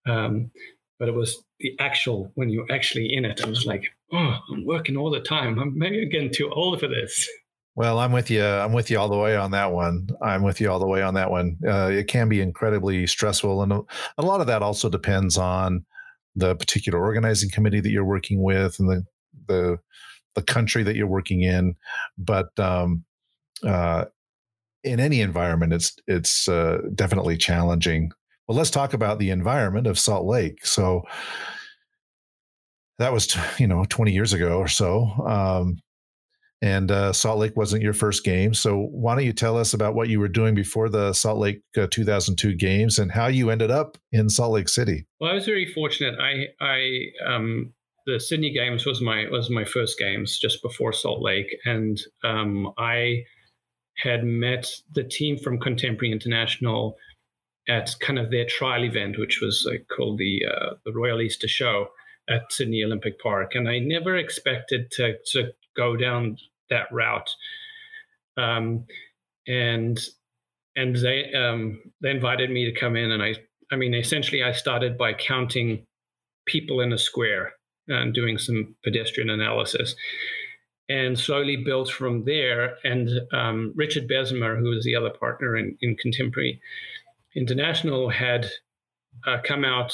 Um, 0.07 0.49
but 0.97 1.07
it 1.07 1.13
was 1.13 1.43
the 1.59 1.75
actual 1.79 2.31
when 2.35 2.49
you're 2.49 2.71
actually 2.71 3.13
in 3.13 3.25
it. 3.25 3.43
I 3.43 3.49
was 3.49 3.65
like, 3.65 3.85
oh, 4.13 4.37
I'm 4.51 4.65
working 4.65 4.97
all 4.97 5.09
the 5.09 5.21
time. 5.21 5.59
I'm 5.59 5.77
maybe 5.77 6.07
getting 6.09 6.31
too 6.31 6.49
old 6.51 6.79
for 6.79 6.87
this. 6.87 7.29
Well, 7.75 7.99
I'm 7.99 8.11
with 8.11 8.29
you. 8.29 8.43
I'm 8.43 8.73
with 8.73 8.91
you 8.91 8.99
all 8.99 9.07
the 9.07 9.17
way 9.17 9.35
on 9.35 9.51
that 9.51 9.71
one. 9.71 10.09
I'm 10.21 10.43
with 10.43 10.59
you 10.59 10.69
all 10.69 10.79
the 10.79 10.87
way 10.87 11.01
on 11.01 11.13
that 11.13 11.31
one. 11.31 11.57
Uh, 11.65 11.89
it 11.91 12.07
can 12.07 12.27
be 12.27 12.41
incredibly 12.41 13.07
stressful, 13.07 13.63
and 13.63 13.71
a, 13.71 13.81
a, 14.17 14.23
lot 14.23 14.41
of 14.41 14.47
that 14.47 14.61
also 14.61 14.89
depends 14.89 15.37
on 15.37 15.85
the 16.35 16.55
particular 16.55 17.01
organizing 17.01 17.49
committee 17.49 17.79
that 17.79 17.89
you're 17.89 18.05
working 18.05 18.43
with 18.43 18.77
and 18.79 18.89
the 18.89 19.05
the 19.47 19.77
the 20.35 20.41
country 20.41 20.83
that 20.83 20.95
you're 20.95 21.07
working 21.07 21.41
in. 21.41 21.75
But 22.17 22.57
um, 22.59 23.05
uh, 23.65 24.05
in 24.83 24.99
any 24.99 25.21
environment, 25.21 25.73
it's 25.73 25.95
it's 26.07 26.49
uh, 26.49 26.79
definitely 26.93 27.37
challenging. 27.37 28.11
Well, 28.47 28.57
let's 28.57 28.71
talk 28.71 28.93
about 28.93 29.19
the 29.19 29.29
environment 29.29 29.87
of 29.87 29.99
Salt 29.99 30.25
Lake. 30.25 30.65
So, 30.65 31.03
that 33.01 33.11
was 33.11 33.35
you 33.57 33.67
know 33.67 33.85
20 33.89 34.11
years 34.11 34.33
ago 34.33 34.57
or 34.57 34.67
so 34.67 35.05
um, 35.27 35.77
and 36.61 36.91
uh, 36.91 37.11
salt 37.11 37.39
lake 37.39 37.57
wasn't 37.57 37.81
your 37.81 37.93
first 37.93 38.23
game. 38.23 38.53
So 38.53 38.87
why 38.91 39.15
don't 39.15 39.25
you 39.25 39.33
tell 39.33 39.57
us 39.57 39.73
about 39.73 39.95
what 39.95 40.09
you 40.09 40.19
were 40.19 40.27
doing 40.27 40.53
before 40.53 40.89
the 40.89 41.11
salt 41.11 41.39
lake 41.39 41.63
uh, 41.75 41.87
2002 41.89 42.53
games 42.55 42.99
and 42.99 43.11
how 43.11 43.27
you 43.27 43.49
ended 43.49 43.71
up 43.71 43.97
in 44.11 44.29
salt 44.29 44.53
lake 44.53 44.69
city? 44.69 45.05
Well 45.19 45.31
i 45.31 45.33
was 45.33 45.45
very 45.45 45.71
fortunate. 45.73 46.19
I 46.19 46.47
i 46.63 47.05
um, 47.25 47.73
the 48.05 48.19
sydney 48.19 48.51
games 48.51 48.85
was 48.85 49.01
my 49.01 49.25
was 49.31 49.49
my 49.49 49.65
first 49.65 49.97
games 49.97 50.37
just 50.37 50.61
before 50.61 50.93
salt 50.93 51.21
lake. 51.21 51.47
And 51.65 51.99
um, 52.23 52.71
i 52.77 53.23
had 53.97 54.23
met 54.23 54.67
the 54.93 55.03
team 55.03 55.37
from 55.37 55.59
contemporary 55.59 56.11
international 56.11 56.95
at 57.67 57.95
kind 57.99 58.17
of 58.17 58.31
their 58.31 58.45
trial 58.45 58.83
event 58.83 59.17
which 59.19 59.39
was 59.41 59.67
uh, 59.67 59.77
called 59.95 60.17
the 60.19 60.41
uh, 60.45 60.73
the 60.85 60.93
royal 60.93 61.21
easter 61.21 61.47
show 61.47 61.87
at 62.31 62.51
Sydney 62.51 62.83
Olympic 62.83 63.19
Park, 63.19 63.55
and 63.55 63.67
I 63.69 63.79
never 63.79 64.15
expected 64.15 64.91
to 64.91 65.17
to 65.33 65.51
go 65.75 65.95
down 65.95 66.37
that 66.69 66.91
route. 66.91 67.29
Um, 68.37 68.85
and 69.47 69.99
and 70.75 70.95
they 70.95 71.31
um, 71.33 71.81
they 72.01 72.11
invited 72.11 72.49
me 72.49 72.65
to 72.65 72.79
come 72.79 72.95
in, 72.95 73.11
and 73.11 73.21
I 73.21 73.35
I 73.71 73.75
mean 73.75 73.93
essentially 73.93 74.43
I 74.43 74.51
started 74.51 74.97
by 74.97 75.13
counting 75.13 75.85
people 76.45 76.81
in 76.81 76.93
a 76.93 76.97
square 76.97 77.53
and 77.87 78.13
doing 78.13 78.37
some 78.37 78.75
pedestrian 78.83 79.29
analysis, 79.29 79.95
and 80.89 81.17
slowly 81.17 81.57
built 81.57 81.89
from 81.89 82.25
there. 82.25 82.77
And 82.83 83.09
um, 83.33 83.73
Richard 83.75 84.07
Besmer, 84.07 84.57
who 84.59 84.69
was 84.69 84.83
the 84.83 84.95
other 84.95 85.09
partner 85.09 85.57
in, 85.57 85.77
in 85.81 85.95
Contemporary 85.97 86.61
International, 87.35 88.09
had 88.09 88.49
uh, 89.27 89.37
come 89.43 89.65
out 89.65 89.93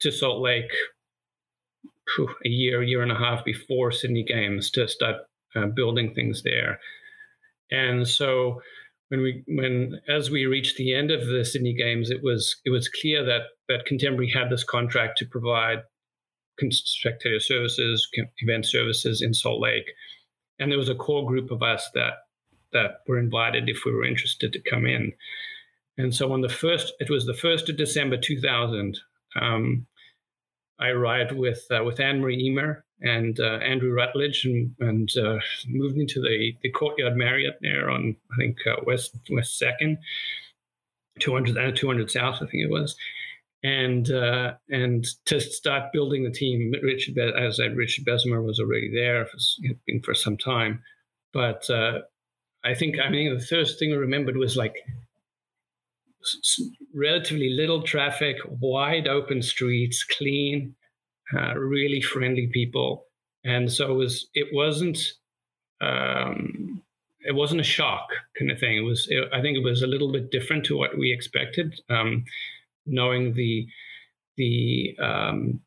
to 0.00 0.10
Salt 0.10 0.40
Lake 0.40 0.72
a 2.18 2.48
year, 2.48 2.82
year 2.82 3.02
and 3.02 3.12
a 3.12 3.16
half 3.16 3.44
before 3.44 3.92
Sydney 3.92 4.24
Games 4.24 4.70
to 4.72 4.88
start 4.88 5.16
uh, 5.54 5.66
building 5.66 6.14
things 6.14 6.42
there. 6.42 6.78
And 7.70 8.06
so 8.06 8.60
when 9.08 9.20
we 9.20 9.42
when 9.46 10.00
as 10.08 10.30
we 10.30 10.46
reached 10.46 10.76
the 10.76 10.94
end 10.94 11.10
of 11.10 11.26
the 11.26 11.44
Sydney 11.44 11.74
Games, 11.74 12.10
it 12.10 12.22
was 12.22 12.56
it 12.64 12.70
was 12.70 12.88
clear 12.88 13.24
that 13.24 13.42
that 13.68 13.86
Contemporary 13.86 14.30
had 14.30 14.50
this 14.50 14.64
contract 14.64 15.18
to 15.18 15.26
provide 15.26 15.78
spectator 16.70 17.40
services, 17.40 18.08
event 18.38 18.66
services 18.66 19.20
in 19.20 19.34
Salt 19.34 19.60
Lake, 19.60 19.90
and 20.58 20.70
there 20.70 20.78
was 20.78 20.88
a 20.88 20.94
core 20.94 21.26
group 21.26 21.50
of 21.50 21.62
us 21.62 21.90
that 21.94 22.14
that 22.72 23.00
were 23.06 23.18
invited 23.18 23.68
if 23.68 23.84
we 23.84 23.92
were 23.92 24.04
interested 24.04 24.52
to 24.52 24.70
come 24.70 24.86
in. 24.86 25.12
And 25.98 26.14
so 26.14 26.32
on 26.32 26.40
the 26.40 26.48
first, 26.48 26.94
it 27.00 27.10
was 27.10 27.26
the 27.26 27.34
first 27.34 27.68
of 27.68 27.76
December 27.76 28.16
2000. 28.16 28.98
Um, 29.38 29.86
I 30.82 30.88
arrived 30.88 31.32
with 31.32 31.64
uh, 31.70 31.84
with 31.84 32.00
Anne 32.00 32.20
Marie 32.20 32.42
Emer 32.44 32.84
and 33.00 33.38
uh, 33.38 33.58
Andrew 33.58 33.92
Rutledge 33.92 34.44
and, 34.44 34.74
and 34.80 35.10
uh, 35.16 35.38
moved 35.68 35.96
into 35.96 36.20
the, 36.20 36.52
the 36.62 36.70
Courtyard 36.70 37.16
Marriott 37.16 37.58
there 37.60 37.88
on 37.88 38.16
I 38.32 38.36
think 38.36 38.56
uh, 38.66 38.82
West 38.84 39.14
West 39.30 39.58
Second, 39.58 39.98
200 41.20 41.56
uh, 41.56 41.72
200 41.72 42.10
South 42.10 42.36
I 42.36 42.46
think 42.46 42.64
it 42.64 42.70
was, 42.70 42.96
and 43.62 44.10
uh, 44.10 44.54
and 44.70 45.06
to 45.26 45.40
start 45.40 45.92
building 45.92 46.24
the 46.24 46.30
team. 46.30 46.72
Richard 46.82 47.16
as 47.16 47.60
I 47.60 47.64
said, 47.64 47.76
Richard 47.76 48.04
Bessemer 48.04 48.42
was 48.42 48.58
already 48.58 48.90
there, 48.92 49.28
had 49.66 49.78
been 49.86 50.02
for 50.02 50.14
some 50.14 50.36
time, 50.36 50.82
but 51.32 51.70
I 52.64 52.74
think 52.74 52.96
I 52.98 53.08
mean 53.08 53.32
the 53.32 53.44
first 53.44 53.78
thing 53.78 53.92
I 53.92 53.96
remembered 53.96 54.36
was 54.36 54.56
like 54.56 54.74
relatively 56.94 57.50
little 57.50 57.82
traffic, 57.82 58.36
wide 58.60 59.08
open 59.08 59.42
streets, 59.42 60.04
clean, 60.04 60.74
uh, 61.34 61.54
really 61.54 62.00
friendly 62.00 62.48
people, 62.48 63.06
and 63.44 63.70
so 63.70 63.92
it 63.92 63.94
was. 63.94 64.28
It 64.34 64.48
wasn't. 64.52 64.98
Um, 65.80 66.82
it 67.24 67.34
wasn't 67.34 67.60
a 67.60 67.64
shock 67.64 68.08
kind 68.38 68.50
of 68.50 68.58
thing. 68.58 68.76
It 68.76 68.80
was. 68.80 69.06
It, 69.10 69.28
I 69.32 69.40
think 69.40 69.56
it 69.56 69.64
was 69.64 69.82
a 69.82 69.86
little 69.86 70.12
bit 70.12 70.30
different 70.30 70.64
to 70.66 70.76
what 70.76 70.98
we 70.98 71.12
expected. 71.12 71.80
Um, 71.88 72.24
knowing 72.86 73.34
the 73.34 73.66
the 74.36 74.96
um, 75.00 75.60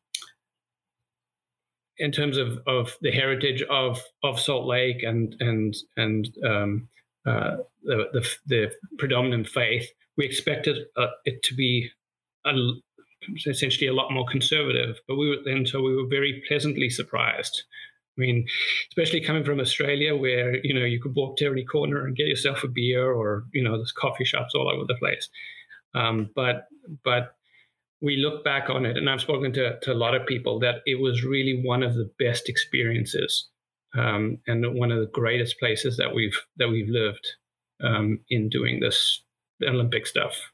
in 1.98 2.12
terms 2.12 2.36
of, 2.36 2.60
of 2.66 2.96
the 3.00 3.10
heritage 3.10 3.62
of, 3.70 4.02
of 4.22 4.40
Salt 4.40 4.66
Lake 4.66 5.02
and 5.02 5.34
and 5.40 5.74
and 5.96 6.28
um, 6.44 6.88
uh, 7.26 7.56
the, 7.82 8.08
the, 8.12 8.36
the 8.46 8.72
predominant 8.98 9.48
faith, 9.48 9.90
we 10.16 10.24
expected 10.24 10.86
uh, 10.96 11.08
it 11.24 11.42
to 11.44 11.54
be 11.54 11.90
a, 12.44 12.52
essentially 13.46 13.86
a 13.86 13.94
lot 13.94 14.12
more 14.12 14.26
conservative. 14.26 14.96
But 15.08 15.16
we 15.16 15.28
were 15.28 15.42
then 15.44 15.66
so 15.66 15.82
we 15.82 15.94
were 15.94 16.08
very 16.08 16.42
pleasantly 16.48 16.90
surprised. 16.90 17.64
I 18.18 18.20
mean, 18.20 18.46
especially 18.90 19.20
coming 19.20 19.44
from 19.44 19.60
Australia, 19.60 20.16
where 20.16 20.56
you 20.64 20.74
know 20.74 20.84
you 20.84 21.00
could 21.00 21.14
walk 21.14 21.36
to 21.38 21.46
every 21.46 21.64
corner 21.64 22.06
and 22.06 22.16
get 22.16 22.28
yourself 22.28 22.64
a 22.64 22.68
beer, 22.68 23.12
or 23.12 23.44
you 23.52 23.62
know 23.62 23.76
there's 23.76 23.92
coffee 23.92 24.24
shops 24.24 24.54
all 24.54 24.70
over 24.70 24.84
the 24.86 24.96
place. 24.96 25.28
Um, 25.94 26.30
but 26.34 26.66
but 27.04 27.34
we 28.00 28.16
look 28.16 28.44
back 28.44 28.70
on 28.70 28.86
it, 28.86 28.96
and 28.96 29.08
I've 29.08 29.20
spoken 29.20 29.52
to, 29.54 29.78
to 29.80 29.92
a 29.92 29.94
lot 29.94 30.14
of 30.14 30.26
people 30.26 30.58
that 30.60 30.76
it 30.86 31.00
was 31.00 31.24
really 31.24 31.62
one 31.64 31.82
of 31.82 31.94
the 31.94 32.10
best 32.18 32.48
experiences 32.48 33.48
um, 33.94 34.38
and 34.46 34.78
one 34.78 34.92
of 34.92 35.00
the 35.00 35.10
greatest 35.12 35.58
places 35.58 35.96
that 35.96 36.14
we've 36.14 36.38
that 36.56 36.68
we've 36.68 36.88
lived 36.88 37.26
um, 37.82 38.20
in 38.28 38.48
doing 38.48 38.80
this 38.80 39.22
Olympic 39.62 40.06
stuff. 40.06 40.52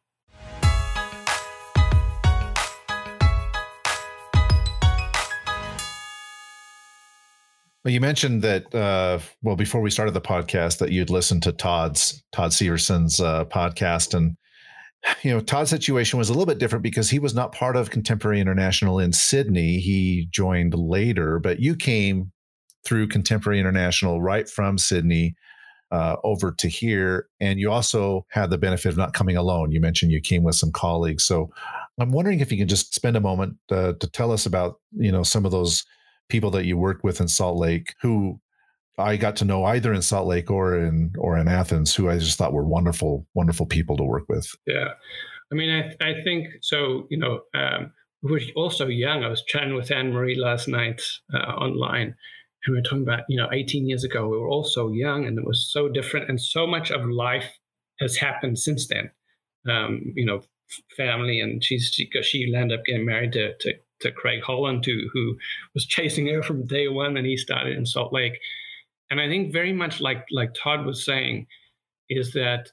Well, 7.84 7.92
you 7.92 8.00
mentioned 8.00 8.42
that 8.42 8.72
uh, 8.72 9.18
well 9.42 9.56
before 9.56 9.80
we 9.80 9.90
started 9.90 10.14
the 10.14 10.20
podcast 10.20 10.78
that 10.78 10.92
you'd 10.92 11.10
listened 11.10 11.42
to 11.42 11.52
Todd's 11.52 12.22
Todd 12.30 12.52
Severson's 12.52 13.18
uh, 13.18 13.44
podcast, 13.46 14.14
and 14.14 14.36
you 15.22 15.32
know, 15.32 15.40
Todd's 15.40 15.70
situation 15.70 16.18
was 16.18 16.28
a 16.28 16.32
little 16.32 16.46
bit 16.46 16.58
different 16.58 16.84
because 16.84 17.10
he 17.10 17.18
was 17.18 17.34
not 17.34 17.52
part 17.52 17.76
of 17.76 17.90
Contemporary 17.90 18.40
International 18.40 19.00
in 19.00 19.12
Sydney. 19.12 19.80
He 19.80 20.28
joined 20.30 20.74
later, 20.74 21.40
but 21.40 21.58
you 21.58 21.74
came 21.74 22.30
through 22.84 23.08
Contemporary 23.08 23.58
International 23.58 24.22
right 24.22 24.48
from 24.48 24.78
Sydney 24.78 25.34
uh, 25.92 26.16
over 26.24 26.52
to 26.52 26.68
here. 26.68 27.28
And 27.38 27.60
you 27.60 27.70
also 27.70 28.26
had 28.30 28.50
the 28.50 28.58
benefit 28.58 28.88
of 28.88 28.96
not 28.96 29.12
coming 29.12 29.36
alone. 29.36 29.70
You 29.70 29.80
mentioned 29.80 30.10
you 30.10 30.20
came 30.20 30.42
with 30.42 30.56
some 30.56 30.72
colleagues. 30.72 31.24
So 31.24 31.50
I'm 32.00 32.10
wondering 32.10 32.40
if 32.40 32.50
you 32.50 32.58
can 32.58 32.68
just 32.68 32.94
spend 32.94 33.16
a 33.16 33.20
moment 33.20 33.56
uh, 33.70 33.92
to 34.00 34.10
tell 34.10 34.32
us 34.32 34.46
about, 34.46 34.80
you 34.96 35.12
know, 35.12 35.22
some 35.22 35.44
of 35.44 35.52
those 35.52 35.84
people 36.28 36.50
that 36.52 36.64
you 36.64 36.78
worked 36.78 37.04
with 37.04 37.20
in 37.20 37.28
Salt 37.28 37.58
Lake 37.58 37.94
who 38.00 38.40
I 38.98 39.16
got 39.16 39.36
to 39.36 39.44
know 39.44 39.64
either 39.64 39.92
in 39.92 40.02
Salt 40.02 40.26
Lake 40.26 40.50
or 40.50 40.76
in 40.76 41.12
or 41.18 41.36
in 41.36 41.48
Athens, 41.48 41.94
who 41.94 42.08
I 42.08 42.18
just 42.18 42.38
thought 42.38 42.52
were 42.52 42.64
wonderful, 42.64 43.26
wonderful 43.34 43.66
people 43.66 43.96
to 43.96 44.04
work 44.04 44.24
with. 44.28 44.54
Yeah, 44.66 44.92
I 45.50 45.54
mean, 45.54 45.70
I 45.70 46.04
I 46.04 46.22
think 46.22 46.48
so. 46.60 47.06
You 47.10 47.18
know, 47.18 47.40
um, 47.54 47.92
we 48.22 48.32
were 48.32 48.40
also 48.54 48.86
young. 48.86 49.24
I 49.24 49.28
was 49.28 49.42
chatting 49.42 49.74
with 49.74 49.90
Anne 49.90 50.12
Marie 50.12 50.38
last 50.38 50.68
night 50.68 51.02
uh, 51.32 51.38
online, 51.38 52.14
and 52.64 52.74
we're 52.74 52.82
talking 52.82 53.02
about 53.02 53.24
you 53.28 53.36
know 53.36 53.48
18 53.52 53.86
years 53.88 54.04
ago. 54.04 54.28
We 54.28 54.38
were 54.38 54.48
all 54.48 54.64
so 54.64 54.92
young, 54.92 55.26
and 55.26 55.38
it 55.38 55.44
was 55.44 55.70
so 55.70 55.88
different, 55.88 56.28
and 56.28 56.40
so 56.40 56.66
much 56.66 56.90
of 56.90 57.04
life 57.08 57.58
has 58.00 58.16
happened 58.16 58.58
since 58.58 58.88
then. 58.88 59.10
Um, 59.68 60.12
you 60.16 60.24
know, 60.24 60.42
family, 60.96 61.40
and 61.40 61.62
she's 61.62 61.90
she, 61.92 62.10
she 62.22 62.52
ended 62.54 62.78
up 62.78 62.84
getting 62.84 63.06
married 63.06 63.32
to, 63.32 63.54
to 63.58 63.74
to 64.00 64.12
Craig 64.12 64.42
Holland, 64.42 64.84
who 64.84 65.08
who 65.12 65.36
was 65.74 65.86
chasing 65.86 66.26
her 66.28 66.42
from 66.42 66.66
day 66.66 66.88
one, 66.88 67.16
and 67.16 67.26
he 67.26 67.36
started 67.36 67.76
in 67.76 67.86
Salt 67.86 68.12
Lake 68.12 68.38
and 69.12 69.20
I 69.20 69.28
think 69.28 69.52
very 69.52 69.74
much 69.74 70.00
like 70.00 70.24
like 70.30 70.54
Todd 70.54 70.86
was 70.86 71.04
saying, 71.04 71.46
is 72.08 72.32
that 72.32 72.70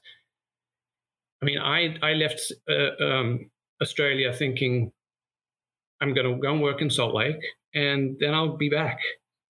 I 1.42 1.44
mean 1.44 1.58
I 1.58 1.96
I 2.02 2.14
left 2.14 2.40
uh, 2.66 3.04
um, 3.04 3.50
Australia 3.82 4.32
thinking 4.32 4.90
I'm 6.00 6.14
going 6.14 6.26
to 6.26 6.40
go 6.40 6.50
and 6.50 6.62
work 6.62 6.80
in 6.80 6.88
Salt 6.88 7.14
Lake, 7.14 7.44
and 7.74 8.16
then 8.20 8.32
I'll 8.32 8.56
be 8.56 8.70
back. 8.70 9.00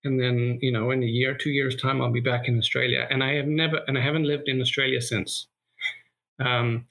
And 0.03 0.19
then 0.19 0.59
you 0.61 0.71
know 0.71 0.91
in 0.91 1.03
a 1.03 1.07
year, 1.07 1.35
two 1.35 1.51
years 1.51 1.75
time, 1.75 2.01
I'll 2.01 2.11
be 2.11 2.21
back 2.21 2.47
in 2.47 2.57
Australia. 2.57 3.07
And 3.09 3.23
I 3.23 3.33
have 3.35 3.47
never 3.47 3.81
and 3.87 3.97
I 3.97 4.01
haven't 4.01 4.25
lived 4.25 4.47
in 4.47 4.61
Australia 4.61 5.01
since. 5.01 5.47
Um, 6.39 6.85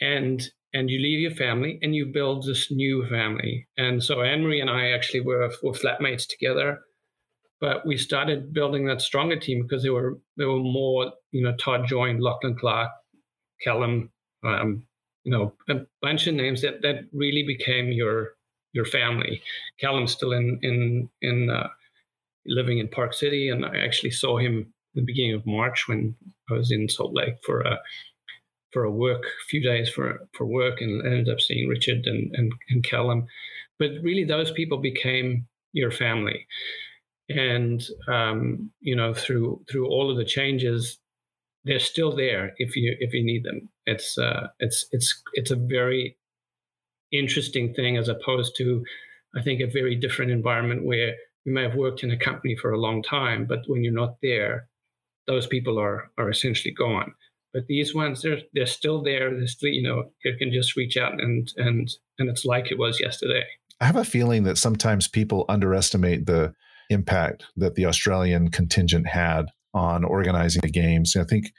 and 0.00 0.42
and 0.72 0.90
you 0.90 0.98
leave 0.98 1.20
your 1.20 1.30
family 1.30 1.78
and 1.82 1.94
you 1.94 2.06
build 2.06 2.44
this 2.44 2.70
new 2.70 3.06
family. 3.08 3.68
And 3.76 4.02
so 4.02 4.22
Anne 4.22 4.42
Marie 4.42 4.60
and 4.60 4.68
I 4.68 4.90
actually 4.90 5.20
were, 5.20 5.48
were 5.62 5.72
flatmates 5.72 6.26
together 6.26 6.80
but 7.64 7.86
we 7.86 7.96
started 7.96 8.52
building 8.52 8.84
that 8.86 9.00
stronger 9.00 9.38
team 9.38 9.62
because 9.62 9.82
there 9.82 9.94
were 9.94 10.18
there 10.36 10.50
were 10.50 10.58
more. 10.58 11.12
You 11.32 11.44
know, 11.44 11.56
Todd 11.56 11.86
joined, 11.86 12.22
Lachlan 12.22 12.56
Clark, 12.56 12.90
Callum, 13.62 14.10
um, 14.44 14.86
you 15.24 15.32
know, 15.32 15.54
a 15.70 15.80
bunch 16.02 16.26
of 16.26 16.34
names 16.34 16.60
that 16.60 16.82
that 16.82 17.06
really 17.14 17.42
became 17.42 17.90
your 17.90 18.34
your 18.74 18.84
family. 18.84 19.40
Callum's 19.80 20.12
still 20.12 20.32
in 20.32 20.58
in 20.62 21.08
in 21.22 21.48
uh, 21.48 21.68
living 22.46 22.78
in 22.78 22.88
Park 22.88 23.14
City, 23.14 23.48
and 23.48 23.64
I 23.64 23.78
actually 23.78 24.10
saw 24.10 24.38
him 24.38 24.72
the 24.94 25.02
beginning 25.02 25.34
of 25.34 25.46
March 25.46 25.88
when 25.88 26.14
I 26.50 26.54
was 26.54 26.70
in 26.70 26.88
Salt 26.88 27.14
Lake 27.14 27.36
for 27.44 27.60
a 27.60 27.78
for 28.72 28.84
a 28.84 28.90
work 28.90 29.22
a 29.22 29.44
few 29.48 29.62
days 29.62 29.88
for 29.88 30.20
for 30.32 30.46
work, 30.46 30.80
and 30.80 31.04
ended 31.06 31.28
up 31.28 31.40
seeing 31.40 31.68
Richard 31.68 32.06
and 32.06 32.34
and, 32.34 32.52
and 32.70 32.84
Callum. 32.84 33.26
But 33.78 33.90
really, 34.02 34.24
those 34.24 34.50
people 34.52 34.78
became 34.78 35.46
your 35.72 35.90
family 35.90 36.46
and 37.28 37.86
um, 38.08 38.70
you 38.80 38.94
know 38.94 39.14
through 39.14 39.62
through 39.70 39.86
all 39.86 40.10
of 40.10 40.16
the 40.16 40.24
changes 40.24 40.98
they're 41.64 41.78
still 41.78 42.14
there 42.14 42.52
if 42.58 42.76
you 42.76 42.94
if 43.00 43.12
you 43.12 43.24
need 43.24 43.44
them 43.44 43.68
it's 43.86 44.18
uh, 44.18 44.48
it's 44.58 44.86
it's 44.92 45.22
it's 45.34 45.50
a 45.50 45.56
very 45.56 46.16
interesting 47.12 47.72
thing 47.74 47.96
as 47.96 48.08
opposed 48.08 48.54
to 48.56 48.82
i 49.36 49.42
think 49.42 49.60
a 49.60 49.66
very 49.66 49.94
different 49.94 50.32
environment 50.32 50.84
where 50.84 51.14
you 51.44 51.52
may 51.52 51.62
have 51.62 51.74
worked 51.74 52.02
in 52.02 52.10
a 52.10 52.16
company 52.16 52.56
for 52.56 52.72
a 52.72 52.80
long 52.80 53.02
time 53.02 53.46
but 53.46 53.60
when 53.66 53.82
you're 53.82 53.92
not 53.92 54.16
there 54.22 54.68
those 55.26 55.46
people 55.46 55.78
are 55.78 56.10
are 56.18 56.30
essentially 56.30 56.72
gone 56.72 57.12
but 57.52 57.66
these 57.66 57.94
ones 57.94 58.22
they're 58.22 58.40
they're 58.52 58.66
still 58.66 59.02
there 59.02 59.30
they're 59.30 59.46
still 59.46 59.70
you 59.70 59.82
know 59.82 60.10
you 60.24 60.36
can 60.38 60.52
just 60.52 60.76
reach 60.76 60.96
out 60.96 61.20
and 61.20 61.52
and 61.56 61.90
and 62.18 62.28
it's 62.28 62.44
like 62.44 62.70
it 62.70 62.78
was 62.78 63.00
yesterday 63.00 63.44
i 63.80 63.84
have 63.86 63.96
a 63.96 64.04
feeling 64.04 64.44
that 64.44 64.58
sometimes 64.58 65.08
people 65.08 65.44
underestimate 65.48 66.26
the 66.26 66.54
impact 66.90 67.44
that 67.56 67.74
the 67.74 67.86
Australian 67.86 68.50
contingent 68.50 69.06
had 69.06 69.46
on 69.72 70.04
organizing 70.04 70.62
the 70.62 70.70
games. 70.70 71.16
I 71.16 71.24
think, 71.24 71.52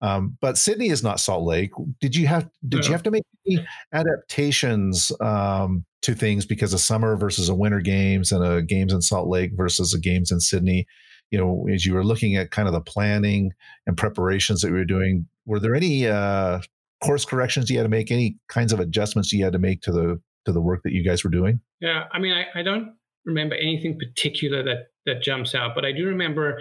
um, 0.00 0.36
but 0.40 0.58
Sydney 0.58 0.88
is 0.88 1.02
not 1.02 1.20
Salt 1.20 1.44
Lake. 1.44 1.70
Did 2.00 2.16
you 2.16 2.26
have 2.26 2.48
did 2.68 2.86
you 2.86 2.92
have 2.92 3.02
to 3.04 3.10
make 3.10 3.24
any 3.46 3.64
adaptations 3.92 5.12
um, 5.20 5.84
to 6.02 6.14
things 6.14 6.44
because 6.44 6.72
of 6.74 6.80
summer 6.80 7.16
versus 7.16 7.48
a 7.48 7.54
winter 7.54 7.80
games 7.80 8.32
and 8.32 8.44
a 8.44 8.62
games 8.62 8.92
in 8.92 9.00
Salt 9.00 9.28
Lake 9.28 9.52
versus 9.54 9.94
a 9.94 9.98
games 9.98 10.30
in 10.30 10.40
Sydney? 10.40 10.86
You 11.30 11.38
know, 11.38 11.66
as 11.72 11.86
you 11.86 11.94
were 11.94 12.04
looking 12.04 12.36
at 12.36 12.50
kind 12.50 12.68
of 12.68 12.74
the 12.74 12.80
planning 12.80 13.52
and 13.86 13.96
preparations 13.96 14.60
that 14.60 14.70
we 14.70 14.78
were 14.78 14.84
doing, 14.84 15.26
were 15.46 15.58
there 15.58 15.74
any 15.74 16.06
uh, 16.06 16.60
course 17.02 17.24
corrections 17.24 17.70
you 17.70 17.78
had 17.78 17.84
to 17.84 17.88
make? 17.88 18.10
Any 18.10 18.36
kinds 18.48 18.72
of 18.72 18.80
adjustments 18.80 19.32
you 19.32 19.44
had 19.44 19.52
to 19.54 19.58
make 19.58 19.80
to 19.82 19.92
the 19.92 20.20
to 20.44 20.52
the 20.52 20.60
work 20.60 20.82
that 20.84 20.92
you 20.92 21.04
guys 21.04 21.24
were 21.24 21.30
doing? 21.30 21.60
Yeah, 21.80 22.04
I 22.12 22.18
mean, 22.18 22.32
I, 22.32 22.60
I 22.60 22.62
don't 22.62 22.94
remember 23.24 23.54
anything 23.54 23.98
particular 23.98 24.62
that 24.62 24.88
that 25.06 25.22
jumps 25.22 25.54
out, 25.54 25.74
but 25.74 25.84
I 25.84 25.92
do 25.92 26.06
remember 26.06 26.60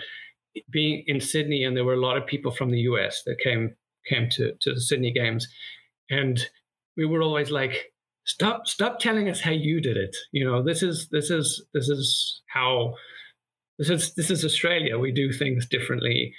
being 0.70 1.04
in 1.08 1.22
Sydney, 1.22 1.64
and 1.64 1.76
there 1.76 1.86
were 1.86 1.94
a 1.94 2.00
lot 2.02 2.18
of 2.18 2.26
people 2.26 2.52
from 2.52 2.72
the 2.72 2.80
US 2.80 3.24
that 3.26 3.38
came 3.44 3.76
came 4.08 4.30
to 4.32 4.54
to 4.62 4.74
the 4.74 4.82
Sydney 4.82 5.12
Games, 5.12 5.48
and 6.10 6.40
we 6.98 7.06
were 7.06 7.22
always 7.22 7.52
like, 7.52 7.91
"Stop! 8.26 8.68
Stop 8.68 9.00
telling 9.00 9.30
us 9.30 9.42
how 9.42 9.52
you 9.52 9.82
did 9.82 9.98
it. 9.98 10.16
You 10.32 10.46
know, 10.46 10.64
this 10.64 10.84
is 10.84 11.08
this 11.10 11.30
is 11.30 11.64
this 11.74 11.90
is 11.90 12.42
how 12.48 12.96
this 13.78 13.90
is 13.90 14.14
this 14.16 14.30
is 14.30 14.46
Australia. 14.46 14.98
We 15.00 15.12
do 15.12 15.32
things 15.32 15.68
differently." 15.68 16.34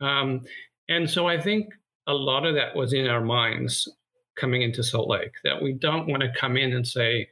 Um, 0.00 0.42
and 0.88 1.08
so 1.08 1.28
I 1.28 1.40
think 1.40 1.66
a 2.06 2.12
lot 2.12 2.44
of 2.44 2.54
that 2.56 2.74
was 2.74 2.92
in 2.92 3.06
our 3.06 3.20
minds 3.20 3.88
coming 4.36 4.62
into 4.62 4.82
Salt 4.82 5.08
Lake 5.08 5.32
that 5.44 5.62
we 5.62 5.72
don't 5.72 6.08
want 6.08 6.22
to 6.22 6.32
come 6.32 6.56
in 6.56 6.72
and 6.72 6.86
say, 6.86 7.28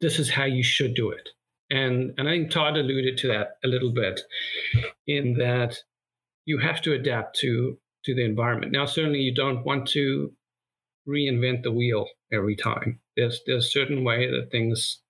this 0.00 0.18
is 0.18 0.30
how 0.30 0.44
you 0.44 0.62
should 0.62 0.94
do 0.94 1.10
it. 1.10 1.28
And 1.70 2.14
and 2.18 2.28
I 2.28 2.32
think 2.32 2.50
Todd 2.50 2.76
alluded 2.76 3.18
to 3.18 3.28
that 3.28 3.58
a 3.64 3.68
little 3.68 3.92
bit 3.92 4.20
in 5.06 5.34
that 5.34 5.76
you 6.44 6.58
have 6.58 6.80
to 6.82 6.92
adapt 6.92 7.38
to 7.40 7.76
to 8.04 8.14
the 8.14 8.24
environment. 8.24 8.72
Now 8.72 8.86
certainly 8.86 9.18
you 9.18 9.34
don't 9.34 9.64
want 9.64 9.88
to 9.88 10.32
reinvent 11.08 11.62
the 11.62 11.72
wheel 11.72 12.06
every 12.32 12.56
time. 12.56 13.00
There's 13.16 13.40
there's 13.46 13.66
a 13.66 13.70
certain 13.70 14.04
way 14.04 14.30
that 14.30 14.50
things 14.50 15.00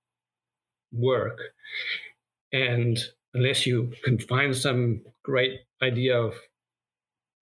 work. 0.93 1.39
And 2.53 2.99
unless 3.35 3.67
you 3.67 3.93
can 4.05 4.19
find 4.19 4.57
some 4.57 5.03
great 5.23 5.61
idea 5.83 6.19
of 6.19 6.35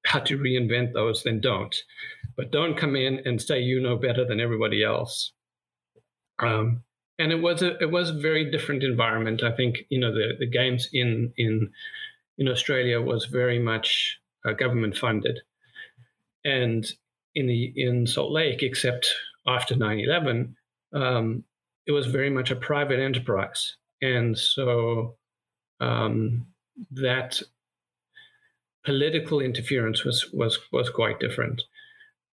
how 0.06 0.20
to 0.20 0.38
reinvent 0.38 0.92
those, 0.92 1.22
then 1.22 1.40
don't. 1.40 1.74
But 2.36 2.50
don't 2.50 2.76
come 2.76 2.96
in 2.96 3.20
and 3.24 3.40
say 3.40 3.60
you 3.60 3.80
know 3.80 3.96
better 3.96 4.24
than 4.24 4.40
everybody 4.40 4.82
else. 4.82 5.32
Um, 6.40 6.82
and 7.18 7.30
it 7.30 7.40
was 7.40 7.62
a 7.62 7.78
it 7.78 7.90
was 7.90 8.10
a 8.10 8.20
very 8.20 8.50
different 8.50 8.82
environment. 8.82 9.42
I 9.42 9.52
think 9.52 9.84
you 9.88 9.98
know 10.00 10.12
the 10.12 10.32
the 10.38 10.46
games 10.46 10.88
in 10.92 11.32
in 11.36 11.70
in 12.38 12.48
Australia 12.48 13.00
was 13.00 13.26
very 13.26 13.58
much 13.58 14.18
uh, 14.44 14.52
government 14.52 14.96
funded, 14.96 15.40
and 16.44 16.84
in 17.34 17.46
the 17.46 17.72
in 17.76 18.06
Salt 18.06 18.32
Lake, 18.32 18.62
except 18.62 19.08
after 19.46 19.74
9/11, 19.74 20.54
um, 20.92 21.44
it 21.86 21.92
was 21.92 22.06
very 22.06 22.30
much 22.30 22.50
a 22.50 22.56
private 22.56 23.00
enterprise, 23.00 23.76
and 24.00 24.38
so 24.38 25.16
um, 25.80 26.46
that 26.90 27.42
political 28.84 29.40
interference 29.40 30.04
was 30.04 30.30
was 30.32 30.58
was 30.72 30.90
quite 30.90 31.20
different. 31.20 31.62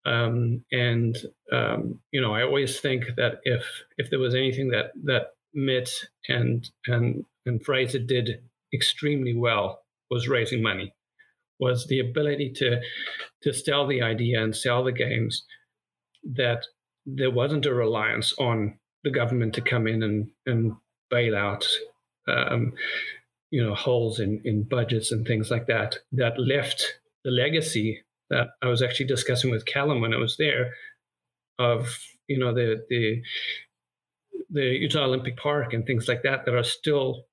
Um, 0.04 0.64
and 0.70 1.16
um, 1.52 2.00
you 2.12 2.20
know, 2.20 2.34
I 2.34 2.42
always 2.42 2.80
think 2.80 3.04
that 3.16 3.40
if 3.44 3.64
if 3.98 4.10
there 4.10 4.18
was 4.18 4.34
anything 4.34 4.68
that 4.68 4.92
that 5.04 5.34
Mitt 5.52 5.90
and 6.28 6.68
and 6.86 7.24
and 7.44 7.64
Fraser 7.64 7.98
did 7.98 8.40
extremely 8.72 9.34
well 9.34 9.82
was 10.10 10.28
raising 10.28 10.62
money, 10.62 10.94
was 11.58 11.86
the 11.86 12.00
ability 12.00 12.52
to 12.56 12.80
to 13.42 13.52
sell 13.52 13.86
the 13.86 14.02
idea 14.02 14.42
and 14.42 14.54
sell 14.54 14.84
the 14.84 14.92
games 14.92 15.44
that 16.34 16.66
there 17.04 17.30
wasn't 17.30 17.66
a 17.66 17.74
reliance 17.74 18.34
on 18.38 18.78
the 19.04 19.10
government 19.10 19.54
to 19.54 19.60
come 19.60 19.86
in 19.86 20.02
and 20.02 20.28
and 20.46 20.72
bail 21.10 21.36
out 21.36 21.64
um, 22.28 22.72
you 23.50 23.64
know 23.64 23.74
holes 23.74 24.20
in 24.20 24.40
in 24.44 24.64
budgets 24.64 25.12
and 25.12 25.26
things 25.26 25.50
like 25.50 25.66
that 25.66 25.98
that 26.12 26.38
left 26.38 26.98
the 27.24 27.30
legacy 27.30 28.02
that 28.30 28.48
I 28.62 28.66
was 28.66 28.82
actually 28.82 29.06
discussing 29.06 29.50
with 29.50 29.66
Callum 29.66 30.00
when 30.00 30.12
I 30.12 30.18
was 30.18 30.36
there 30.36 30.72
of 31.58 31.98
you 32.26 32.38
know 32.38 32.52
the 32.52 32.84
the 32.88 33.22
the 34.50 34.64
Utah 34.64 35.04
Olympic 35.04 35.36
Park 35.36 35.72
and 35.72 35.86
things 35.86 36.08
like 36.08 36.22
that 36.22 36.44
that 36.44 36.54
are 36.54 36.64
still 36.64 37.24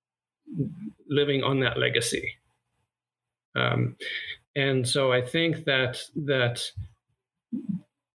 living 1.10 1.44
on 1.44 1.60
that 1.62 1.78
legacy. 1.78 2.34
Um, 3.56 3.96
and 4.56 4.88
so 4.88 5.12
I 5.12 5.22
think 5.22 5.66
that 5.66 6.02
that 6.16 6.64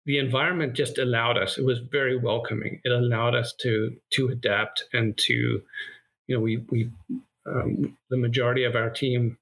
the 0.05 0.19
environment 0.19 0.73
just 0.73 0.97
allowed 0.97 1.37
us. 1.37 1.57
It 1.57 1.65
was 1.65 1.79
very 1.79 2.17
welcoming. 2.17 2.81
It 2.83 2.91
allowed 2.91 3.35
us 3.35 3.53
to 3.61 3.95
to 4.11 4.29
adapt 4.29 4.83
and 4.93 5.17
to, 5.17 5.61
you 6.27 6.35
know, 6.35 6.39
we 6.39 6.57
we 6.69 6.89
um, 7.45 7.97
the 8.09 8.17
majority 8.17 8.63
of 8.63 8.75
our 8.75 8.89
team 8.89 9.37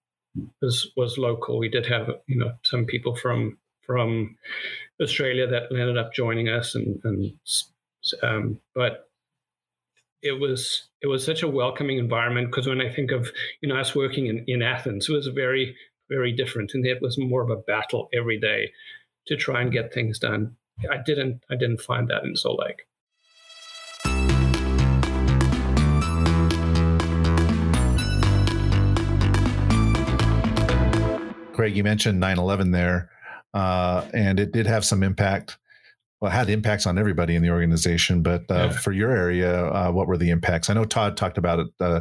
was 0.62 0.92
was 0.96 1.18
local. 1.18 1.58
We 1.58 1.70
did 1.70 1.86
have 1.88 2.10
you 2.28 2.38
know 2.38 2.54
some 2.64 2.86
people 2.86 3.16
from 3.16 3.58
from 3.86 4.38
Australia 5.02 5.48
that 5.48 5.64
ended 5.72 5.98
up 5.98 6.14
joining 6.14 6.48
us, 6.48 6.76
and, 6.76 7.02
and 7.04 7.34
um, 8.22 8.60
but 8.74 9.10
it 10.24 10.40
was 10.40 10.88
it 11.02 11.08
was 11.08 11.24
such 11.24 11.44
a 11.44 11.48
welcoming 11.50 11.98
environment 11.98 12.50
because 12.50 12.66
when 12.66 12.80
I 12.80 12.92
think 12.92 13.12
of 13.12 13.32
you 13.62 13.68
know 13.68 13.76
us 13.76 13.94
working 13.94 14.28
in, 14.28 14.44
in 14.48 14.62
Athens, 14.62 15.10
it 15.10 15.14
was 15.14 15.28
very 15.28 15.76
very 16.10 16.32
different, 16.32 16.72
and 16.74 16.86
it 16.86 17.02
was 17.02 17.18
more 17.18 17.44
of 17.44 17.50
a 17.50 17.58
battle 17.58 18.08
every 18.14 18.40
day 18.40 18.72
to 19.28 19.36
try 19.36 19.62
and 19.62 19.72
get 19.72 19.94
things 19.94 20.18
done. 20.18 20.56
I 20.90 20.98
didn't 21.06 21.44
I 21.52 21.56
didn't 21.56 21.82
find 21.82 22.08
that 22.08 22.24
in 22.24 22.38
Salt 22.38 22.62
Lake. 22.62 22.84
Craig, 31.54 31.76
you 31.76 31.84
mentioned 31.84 32.20
9 32.20 32.40
11 32.40 32.72
there, 32.72 33.12
uh, 33.54 34.06
and 34.14 34.40
it 34.40 34.54
did 34.54 34.66
have 34.66 34.84
some 34.86 35.04
impact. 35.04 35.58
Well, 36.24 36.32
had 36.32 36.50
impacts 36.50 36.88
on 36.88 36.98
everybody 36.98 37.36
in 37.36 37.42
the 37.42 37.50
organization, 37.50 38.24
but 38.24 38.50
uh, 38.50 38.54
yeah. 38.54 38.70
for 38.70 38.94
your 38.94 39.12
area, 39.12 39.66
uh, 39.66 39.92
what 39.92 40.08
were 40.08 40.16
the 40.16 40.30
impacts? 40.30 40.70
I 40.70 40.74
know 40.74 40.86
Todd 40.86 41.18
talked 41.18 41.38
about 41.38 41.60
it 41.60 41.68
uh, 41.82 42.00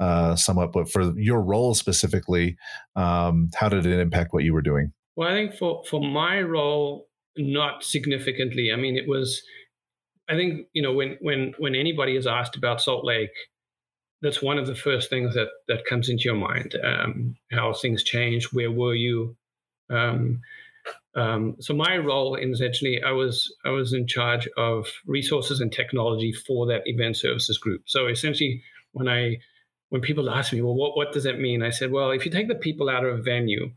uh, 0.00 0.34
somewhat, 0.34 0.72
but 0.72 0.90
for 0.90 1.12
your 1.16 1.40
role 1.40 1.74
specifically, 1.74 2.56
um, 2.96 3.48
how 3.54 3.68
did 3.68 3.86
it 3.86 4.00
impact 4.00 4.32
what 4.32 4.42
you 4.42 4.54
were 4.54 4.60
doing? 4.60 4.92
Well, 5.14 5.28
I 5.28 5.34
think 5.34 5.54
for, 5.54 5.84
for 5.88 6.00
my 6.00 6.42
role, 6.42 7.06
not 7.36 7.84
significantly. 7.84 8.72
I 8.72 8.76
mean, 8.76 8.96
it 8.96 9.08
was, 9.08 9.40
I 10.28 10.34
think, 10.34 10.66
you 10.72 10.82
know, 10.82 10.92
when, 10.92 11.16
when, 11.20 11.54
when 11.58 11.76
anybody 11.76 12.16
is 12.16 12.26
asked 12.26 12.56
about 12.56 12.80
Salt 12.80 13.04
Lake, 13.04 13.30
that's 14.20 14.42
one 14.42 14.58
of 14.58 14.66
the 14.66 14.74
first 14.74 15.10
things 15.10 15.32
that 15.34 15.46
that 15.68 15.84
comes 15.84 16.08
into 16.08 16.24
your 16.24 16.34
mind. 16.34 16.74
Um, 16.82 17.36
how 17.52 17.72
things 17.72 18.02
change. 18.02 18.52
Where 18.52 18.72
were 18.72 18.96
you? 18.96 19.36
Um, 19.90 20.40
um, 21.16 21.56
so 21.58 21.74
my 21.74 21.96
role, 21.96 22.36
essentially, 22.36 23.02
I 23.02 23.10
was 23.10 23.52
I 23.64 23.70
was 23.70 23.92
in 23.92 24.06
charge 24.06 24.48
of 24.56 24.86
resources 25.06 25.60
and 25.60 25.72
technology 25.72 26.32
for 26.32 26.66
that 26.66 26.82
event 26.84 27.16
services 27.16 27.58
group. 27.58 27.82
So 27.86 28.06
essentially, 28.06 28.62
when 28.92 29.08
I 29.08 29.38
when 29.88 30.02
people 30.02 30.30
ask 30.30 30.52
me, 30.52 30.62
well, 30.62 30.76
what 30.76 30.96
what 30.96 31.12
does 31.12 31.24
that 31.24 31.40
mean? 31.40 31.62
I 31.62 31.70
said, 31.70 31.90
well, 31.90 32.10
if 32.10 32.24
you 32.24 32.30
take 32.30 32.48
the 32.48 32.54
people 32.54 32.88
out 32.88 33.04
of 33.04 33.18
a 33.18 33.22
venue 33.22 33.72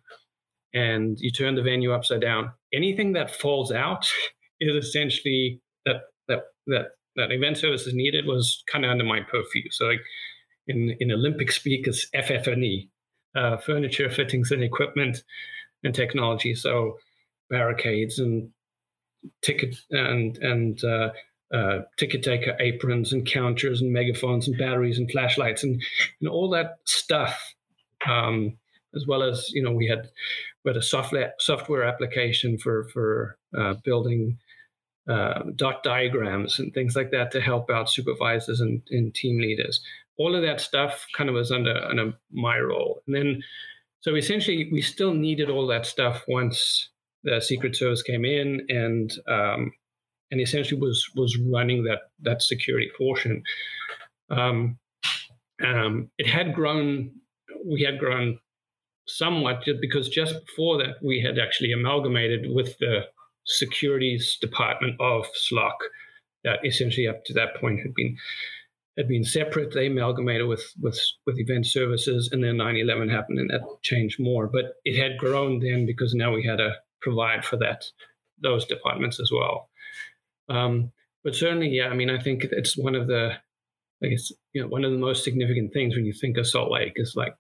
and 0.74 1.18
you 1.20 1.32
turn 1.32 1.56
the 1.56 1.64
venue 1.64 1.92
upside 1.92 2.22
down, 2.22 2.52
anything 2.72 3.14
that 3.14 3.34
falls 3.34 3.72
out 3.72 4.08
is 4.60 4.76
essentially 4.76 5.60
that 5.86 6.02
that 6.28 6.44
that 6.68 6.86
that 7.16 7.32
event 7.32 7.58
services 7.58 7.94
needed 7.94 8.26
was 8.26 8.64
kind 8.72 8.86
of 8.86 8.92
under 8.92 9.04
my 9.04 9.22
purview. 9.22 9.70
So 9.72 9.86
like 9.86 10.02
in, 10.68 10.96
in 11.00 11.12
Olympic 11.12 11.52
speak 11.52 11.88
is 11.88 12.08
FF&E, 12.14 12.90
uh, 13.36 13.58
furniture, 13.58 14.10
fittings, 14.10 14.52
and 14.52 14.64
equipment 14.64 15.24
and 15.84 15.94
technology. 15.94 16.56
So 16.56 16.98
barricades 17.54 18.20
and 18.20 18.50
ticket 19.42 19.76
and 19.92 20.38
and 20.38 20.84
uh, 20.84 21.10
uh, 21.54 21.80
ticket 21.98 22.24
taker 22.24 22.56
aprons 22.60 23.14
and 23.14 23.26
counters 23.26 23.82
and 23.82 23.94
megaphones 23.94 24.48
and 24.48 24.58
batteries 24.58 24.98
and 24.98 25.10
flashlights 25.12 25.64
and, 25.64 25.82
and 26.20 26.30
all 26.30 26.50
that 26.50 26.78
stuff. 26.86 27.54
Um, 28.08 28.58
as 28.96 29.06
well 29.08 29.24
as 29.24 29.50
you 29.54 29.64
know, 29.64 29.72
we 29.72 29.88
had 29.88 30.10
we 30.64 30.70
had 30.70 30.78
a 30.78 30.82
software 30.82 31.34
software 31.40 31.84
application 31.84 32.58
for 32.58 32.90
for 32.90 33.38
uh, 33.58 33.76
building 33.84 34.38
uh, 35.08 35.44
dot 35.56 35.84
diagrams 35.84 36.60
and 36.60 36.74
things 36.74 36.96
like 36.96 37.12
that 37.12 37.32
to 37.32 37.42
help 37.42 37.70
out 37.70 37.90
supervisors 37.90 38.62
and, 38.62 38.82
and 38.90 39.14
team 39.14 39.40
leaders 39.40 39.82
all 40.18 40.36
of 40.36 40.44
that 40.44 40.62
stuff 40.62 41.06
kind 41.16 41.30
of 41.30 41.36
was 41.36 41.52
under 41.52 41.76
under 41.86 42.14
my 42.32 42.60
role. 42.60 43.02
And 43.08 43.16
then, 43.16 43.44
so 44.02 44.16
essentially, 44.16 44.70
we 44.72 44.82
still 44.82 45.14
needed 45.14 45.50
all 45.50 45.68
that 45.68 45.86
stuff 45.86 46.24
once 46.28 46.90
the 47.24 47.42
Secret 47.42 47.76
Service 47.76 48.02
came 48.02 48.26
in 48.26 48.66
and 48.70 49.12
um, 49.28 49.72
and 50.32 50.42
essentially 50.42 50.80
was 50.80 51.06
was 51.16 51.38
running 51.38 51.84
that 51.84 52.00
that 52.22 52.42
security 52.42 52.90
portion. 52.98 53.44
Um, 54.30 54.78
um, 55.64 56.10
it 56.18 56.28
had 56.28 56.54
grown. 56.54 57.12
We 57.66 57.84
had 57.84 58.00
grown 58.00 58.40
somewhat 59.08 59.64
because 59.80 60.10
just 60.10 60.36
before 60.46 60.78
that, 60.80 60.96
we 61.02 61.22
had 61.22 61.38
actually 61.38 61.72
amalgamated 61.72 62.48
with 62.54 62.78
the 62.80 63.02
securities 63.46 64.38
department 64.40 64.96
of 65.00 65.26
SLOC 65.36 65.74
that 66.44 66.66
essentially 66.66 67.08
up 67.08 67.24
to 67.26 67.34
that 67.34 67.56
point 67.60 67.80
had 67.82 67.94
been 67.94 68.18
had 68.98 69.08
been 69.08 69.24
separate. 69.24 69.74
They 69.74 69.88
amalgamated 69.88 70.48
with 70.48 70.64
with 70.82 71.00
with 71.26 71.40
event 71.40 71.66
services, 71.66 72.30
and 72.32 72.44
then 72.44 72.58
9/11 72.58 73.10
happened, 73.10 73.40
and 73.40 73.50
that 73.50 73.62
changed 73.82 74.20
more. 74.20 74.48
But 74.48 74.76
it 74.86 74.98
had 74.98 75.18
grown 75.18 75.60
then 75.60 75.86
because 75.86 76.14
now 76.14 76.34
we 76.34 76.44
had 76.44 76.58
to 76.58 76.76
provide 77.04 77.46
for 77.46 77.58
that 77.58 77.86
those 78.42 78.66
departments 78.66 79.20
as 79.20 79.32
well. 79.32 79.70
Um, 80.50 80.92
but 81.24 81.36
certainly, 81.36 81.70
yeah, 81.70 81.88
I 81.88 81.94
mean, 81.94 82.10
I 82.10 82.20
think 82.20 82.46
it's 82.52 82.76
one 82.76 82.96
of 82.96 83.08
the, 83.08 83.32
I 84.04 84.08
guess, 84.08 84.32
you 84.54 84.62
know, 84.62 84.68
one 84.68 84.84
of 84.84 84.92
the 84.92 84.98
most 84.98 85.24
significant 85.24 85.72
things 85.72 85.96
when 85.96 86.06
you 86.06 86.14
think 86.14 86.38
of 86.38 86.48
Salt 86.48 86.72
Lake 86.72 86.94
is 86.96 87.14
like, 87.16 87.36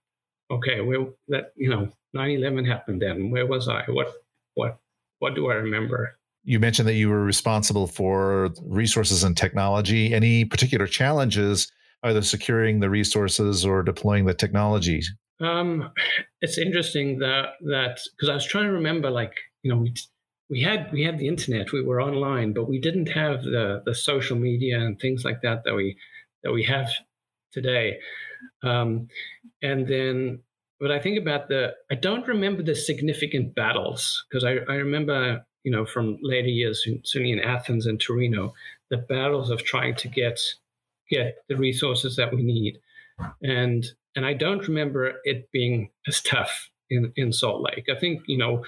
okay, 0.51 0.81
where 0.81 1.07
that 1.29 1.53
you 1.55 1.69
know 1.69 1.89
9/11 2.15 2.67
happened 2.67 3.01
then. 3.01 3.31
Where 3.31 3.47
was 3.47 3.67
I? 3.67 3.83
What 3.87 4.13
what 4.53 4.77
what 5.19 5.35
do 5.35 5.49
I 5.49 5.55
remember? 5.55 6.17
you 6.43 6.59
mentioned 6.59 6.87
that 6.87 6.95
you 6.95 7.09
were 7.09 7.23
responsible 7.23 7.87
for 7.87 8.51
resources 8.63 9.23
and 9.23 9.35
technology. 9.35 10.13
Any 10.13 10.45
particular 10.45 10.87
challenges, 10.87 11.71
either 12.03 12.21
securing 12.21 12.79
the 12.79 12.89
resources 12.89 13.65
or 13.65 13.81
deploying 13.81 14.25
the 14.25 14.33
technology? 14.33 15.01
Um, 15.39 15.91
it's 16.41 16.57
interesting 16.57 17.19
that 17.19 17.53
that 17.61 17.99
because 18.11 18.29
I 18.29 18.33
was 18.33 18.45
trying 18.45 18.65
to 18.65 18.71
remember, 18.71 19.09
like 19.09 19.33
you 19.63 19.71
know, 19.71 19.77
we 19.77 19.93
we 20.49 20.61
had 20.61 20.91
we 20.91 21.03
had 21.03 21.17
the 21.17 21.27
internet, 21.27 21.71
we 21.71 21.81
were 21.81 22.01
online, 22.01 22.53
but 22.53 22.69
we 22.69 22.79
didn't 22.79 23.09
have 23.09 23.43
the 23.43 23.81
the 23.85 23.95
social 23.95 24.37
media 24.37 24.79
and 24.79 24.99
things 24.99 25.25
like 25.25 25.41
that 25.41 25.63
that 25.65 25.73
we 25.73 25.97
that 26.43 26.51
we 26.51 26.63
have 26.63 26.89
today. 27.51 27.99
Um, 28.61 29.07
and 29.61 29.87
then, 29.87 30.39
but 30.79 30.91
I 30.91 30.99
think 30.99 31.17
about 31.17 31.47
the 31.47 31.73
I 31.91 31.95
don't 31.95 32.27
remember 32.27 32.61
the 32.61 32.75
significant 32.75 33.55
battles 33.55 34.25
because 34.29 34.43
I 34.43 34.57
I 34.71 34.75
remember 34.75 35.43
you 35.63 35.71
know, 35.71 35.85
from 35.85 36.17
later 36.21 36.49
years, 36.49 36.85
certainly 37.03 37.31
in 37.31 37.39
Athens 37.39 37.85
and 37.85 37.99
Torino, 37.99 38.53
the 38.89 38.97
battles 38.97 39.49
of 39.49 39.63
trying 39.63 39.95
to 39.95 40.07
get 40.07 40.39
get 41.09 41.37
the 41.47 41.55
resources 41.55 42.15
that 42.17 42.33
we 42.33 42.43
need, 42.43 42.79
and 43.41 43.85
and 44.15 44.25
I 44.25 44.33
don't 44.33 44.67
remember 44.67 45.13
it 45.23 45.49
being 45.51 45.89
as 46.07 46.21
tough 46.21 46.69
in 46.89 47.13
in 47.15 47.31
Salt 47.31 47.61
Lake. 47.61 47.85
I 47.89 47.97
think 47.99 48.23
you 48.27 48.37
know, 48.37 48.65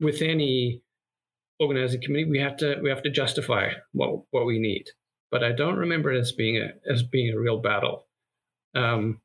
with 0.00 0.22
any 0.22 0.82
organizing 1.58 2.02
committee, 2.02 2.30
we 2.30 2.38
have 2.38 2.56
to 2.58 2.78
we 2.82 2.90
have 2.90 3.02
to 3.02 3.10
justify 3.10 3.70
what 3.92 4.22
what 4.30 4.46
we 4.46 4.58
need, 4.58 4.90
but 5.30 5.44
I 5.44 5.52
don't 5.52 5.76
remember 5.76 6.12
it 6.12 6.18
as 6.18 6.32
being 6.32 6.56
a 6.56 6.70
as 6.90 7.02
being 7.02 7.32
a 7.32 7.38
real 7.38 7.58
battle. 7.58 8.06
Um, 8.74 9.20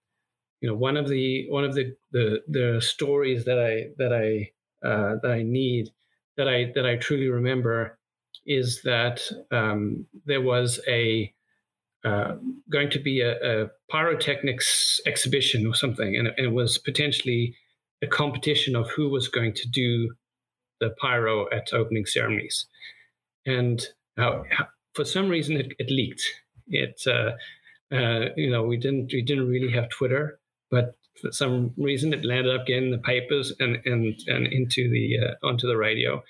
you 0.62 0.70
know, 0.70 0.76
one 0.76 0.98
of 0.98 1.08
the 1.08 1.48
one 1.50 1.64
of 1.64 1.76
the 1.76 1.96
the, 2.12 2.42
the 2.48 2.82
stories 2.82 3.46
that 3.46 3.60
I 3.60 3.90
that 3.98 4.14
I 4.14 4.52
uh, 4.88 5.16
that 5.22 5.32
I 5.32 5.44
need 5.44 5.90
that 6.38 6.48
I 6.48 6.72
that 6.76 6.86
I 6.86 6.96
truly 6.96 7.28
remember 7.28 7.98
is 8.46 8.82
that 8.84 9.22
um, 9.52 10.06
there 10.26 10.42
was 10.42 10.80
a 10.88 11.34
uh, 12.06 12.36
going 12.70 12.90
to 12.90 13.00
be 13.00 13.22
a, 13.22 13.64
a, 13.64 13.70
pyrotechnics 13.90 15.02
exhibition 15.06 15.66
or 15.68 15.74
something, 15.74 16.16
and 16.16 16.28
and 16.28 16.48
it, 16.48 16.54
was 16.54 16.78
potentially 16.78 17.56
a 18.02 18.08
competition 18.08 18.76
of 18.76 18.90
who 18.92 19.10
was 19.10 19.28
going 19.28 19.54
to 19.54 19.68
do 19.68 20.14
the 20.80 20.90
pyro 21.02 21.48
at 21.52 21.74
opening 21.74 22.06
ceremonies. 22.06 22.68
And 23.46 23.84
uh, 24.18 24.44
for 24.94 25.06
some 25.06 25.30
reason, 25.30 25.58
it, 25.58 25.74
it 25.80 25.90
leaked. 25.90 26.24
It, 26.68 27.02
uh, 27.08 27.32
uh, 27.96 28.30
you 28.36 28.52
know, 28.52 28.64
we 28.64 28.78
didn't 28.78 29.12
we 29.14 29.22
didn't 29.22 29.48
really 29.48 29.72
have 29.72 29.90
Twitter, 29.90 30.40
but 30.70 30.96
for 31.22 31.32
some 31.32 31.74
reason, 31.78 32.14
it 32.14 32.26
landed 32.26 32.54
up 32.54 32.70
in 32.70 32.92
the 32.92 32.98
papers 32.98 33.54
and 33.60 33.78
and 33.86 34.20
and 34.28 34.48
into 34.48 34.90
the 34.90 35.18
uh, 35.20 35.48
onto 35.48 35.68
the 35.68 35.78
radio. 35.78 36.24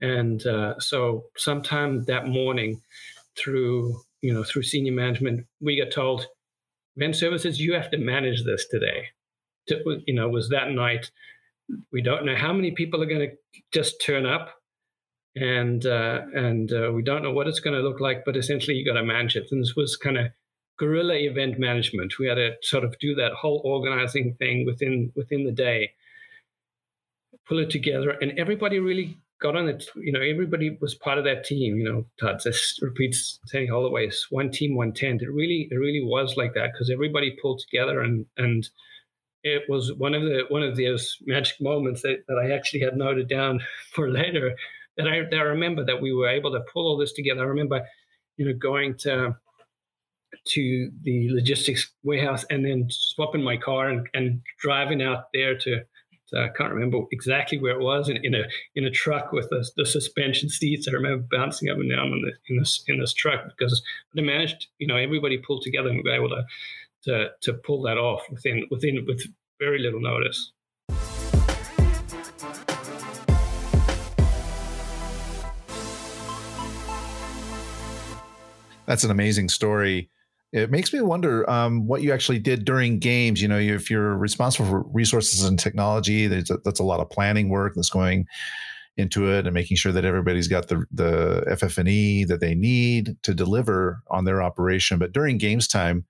And 0.00 0.44
uh, 0.46 0.78
so, 0.80 1.24
sometime 1.36 2.04
that 2.04 2.26
morning, 2.26 2.80
through 3.36 4.00
you 4.20 4.32
know 4.32 4.44
through 4.44 4.62
senior 4.62 4.92
management, 4.92 5.46
we 5.60 5.76
got 5.76 5.92
told, 5.92 6.26
"Event 6.96 7.16
Services, 7.16 7.60
you 7.60 7.74
have 7.74 7.90
to 7.90 7.98
manage 7.98 8.44
this 8.44 8.66
today." 8.68 9.08
To, 9.68 10.00
you 10.06 10.14
know, 10.14 10.28
was 10.28 10.48
that 10.48 10.70
night. 10.70 11.10
We 11.92 12.02
don't 12.02 12.24
know 12.24 12.36
how 12.36 12.52
many 12.52 12.70
people 12.72 13.02
are 13.02 13.06
going 13.06 13.30
to 13.30 13.60
just 13.72 14.00
turn 14.00 14.26
up 14.26 14.50
and 15.36 15.86
uh, 15.86 16.20
and 16.34 16.72
uh, 16.72 16.92
we 16.92 17.02
don't 17.02 17.22
know 17.22 17.32
what 17.32 17.48
it's 17.48 17.60
going 17.60 17.76
to 17.76 17.86
look 17.86 18.00
like, 18.00 18.24
but 18.24 18.36
essentially 18.36 18.76
you 18.76 18.84
got 18.84 18.98
to 18.98 19.04
manage 19.04 19.36
it. 19.36 19.48
And 19.50 19.62
this 19.62 19.74
was 19.74 19.96
kind 19.96 20.18
of 20.18 20.26
guerrilla 20.78 21.14
event 21.14 21.58
management. 21.58 22.18
We 22.18 22.28
had 22.28 22.34
to 22.34 22.52
sort 22.62 22.84
of 22.84 22.98
do 22.98 23.14
that 23.14 23.32
whole 23.32 23.62
organizing 23.64 24.34
thing 24.34 24.66
within 24.66 25.12
within 25.14 25.44
the 25.44 25.52
day, 25.52 25.92
pull 27.46 27.58
it 27.60 27.70
together, 27.70 28.10
and 28.10 28.38
everybody 28.38 28.78
really 28.78 29.16
got 29.40 29.56
on 29.56 29.68
it. 29.68 29.84
You 29.96 30.12
know, 30.12 30.20
everybody 30.20 30.76
was 30.80 30.94
part 30.94 31.18
of 31.18 31.24
that 31.24 31.44
team. 31.44 31.76
You 31.76 31.84
know, 31.84 32.06
Todd 32.20 32.40
this 32.44 32.78
repeats 32.82 33.40
saying 33.46 33.70
all 33.70 33.84
always 33.84 34.26
one 34.30 34.50
team, 34.50 34.76
one 34.76 34.92
tent. 34.92 35.22
It 35.22 35.30
really, 35.30 35.68
it 35.70 35.76
really 35.76 36.04
was 36.04 36.36
like 36.36 36.54
that 36.54 36.72
because 36.72 36.90
everybody 36.90 37.36
pulled 37.40 37.60
together 37.60 38.00
and 38.00 38.26
and 38.36 38.68
it 39.44 39.62
was 39.68 39.92
one 39.94 40.14
of 40.14 40.22
the 40.22 40.42
one 40.48 40.62
of 40.62 40.76
those 40.76 41.16
magic 41.26 41.60
moments 41.60 42.02
that, 42.02 42.24
that 42.28 42.38
I 42.38 42.52
actually 42.52 42.80
had 42.80 42.96
noted 42.96 43.28
down 43.28 43.60
for 43.92 44.10
later 44.10 44.54
that 44.96 45.08
I 45.08 45.22
that 45.30 45.38
I 45.38 45.42
remember 45.42 45.84
that 45.84 46.00
we 46.00 46.12
were 46.12 46.28
able 46.28 46.52
to 46.52 46.60
pull 46.72 46.86
all 46.86 46.96
this 46.96 47.12
together. 47.12 47.42
I 47.42 47.46
remember, 47.46 47.86
you 48.36 48.46
know, 48.46 48.54
going 48.54 48.96
to 48.98 49.36
to 50.44 50.90
the 51.02 51.28
logistics 51.30 51.92
warehouse 52.02 52.44
and 52.50 52.64
then 52.64 52.86
swapping 52.90 53.42
my 53.42 53.56
car 53.56 53.88
and, 53.88 54.08
and 54.14 54.40
driving 54.58 55.02
out 55.02 55.26
there 55.34 55.56
to, 55.58 55.82
to, 56.28 56.38
I 56.38 56.48
can't 56.56 56.72
remember 56.72 57.02
exactly 57.12 57.58
where 57.58 57.78
it 57.78 57.82
was 57.82 58.08
in, 58.08 58.16
in 58.24 58.34
a 58.34 58.44
in 58.74 58.84
a 58.84 58.90
truck 58.90 59.32
with 59.32 59.48
the, 59.50 59.68
the 59.76 59.86
suspension 59.86 60.48
seats. 60.48 60.88
I 60.88 60.92
remember 60.92 61.26
bouncing 61.30 61.68
up 61.68 61.76
and 61.76 61.90
down 61.90 62.08
in, 62.08 62.22
the, 62.22 62.32
in 62.48 62.58
this 62.58 62.82
in 62.88 62.98
this 62.98 63.12
truck 63.12 63.44
because 63.46 63.82
they 64.14 64.22
managed, 64.22 64.68
you 64.78 64.86
know, 64.86 64.96
everybody 64.96 65.38
pulled 65.38 65.62
together 65.62 65.88
and 65.88 65.98
we 66.02 66.10
were 66.10 66.16
able 66.16 66.30
to 66.30 66.44
to 67.04 67.28
to 67.42 67.54
pull 67.54 67.82
that 67.82 67.98
off 67.98 68.22
within 68.30 68.66
within 68.70 69.04
with 69.06 69.22
very 69.58 69.78
little 69.78 70.00
notice. 70.00 70.52
That's 78.86 79.04
an 79.04 79.10
amazing 79.10 79.48
story 79.48 80.10
it 80.52 80.70
makes 80.70 80.92
me 80.92 81.00
wonder 81.00 81.48
um, 81.48 81.86
what 81.86 82.02
you 82.02 82.12
actually 82.12 82.38
did 82.38 82.64
during 82.64 82.98
games. 82.98 83.40
You 83.40 83.48
know, 83.48 83.58
if 83.58 83.90
you're 83.90 84.16
responsible 84.16 84.68
for 84.68 84.82
resources 84.92 85.44
and 85.44 85.58
technology, 85.58 86.26
a, 86.26 86.58
that's 86.64 86.80
a 86.80 86.84
lot 86.84 87.00
of 87.00 87.08
planning 87.08 87.48
work 87.48 87.72
that's 87.74 87.90
going 87.90 88.26
into 88.98 89.32
it 89.32 89.46
and 89.46 89.54
making 89.54 89.78
sure 89.78 89.92
that 89.92 90.04
everybody's 90.04 90.48
got 90.48 90.68
the 90.68 90.84
the 90.92 91.56
FF&E 91.56 92.24
that 92.24 92.40
they 92.40 92.54
need 92.54 93.16
to 93.22 93.32
deliver 93.32 94.02
on 94.10 94.26
their 94.26 94.42
operation. 94.42 94.98
But 94.98 95.12
during 95.12 95.38
games 95.38 95.66
time, 95.66 96.04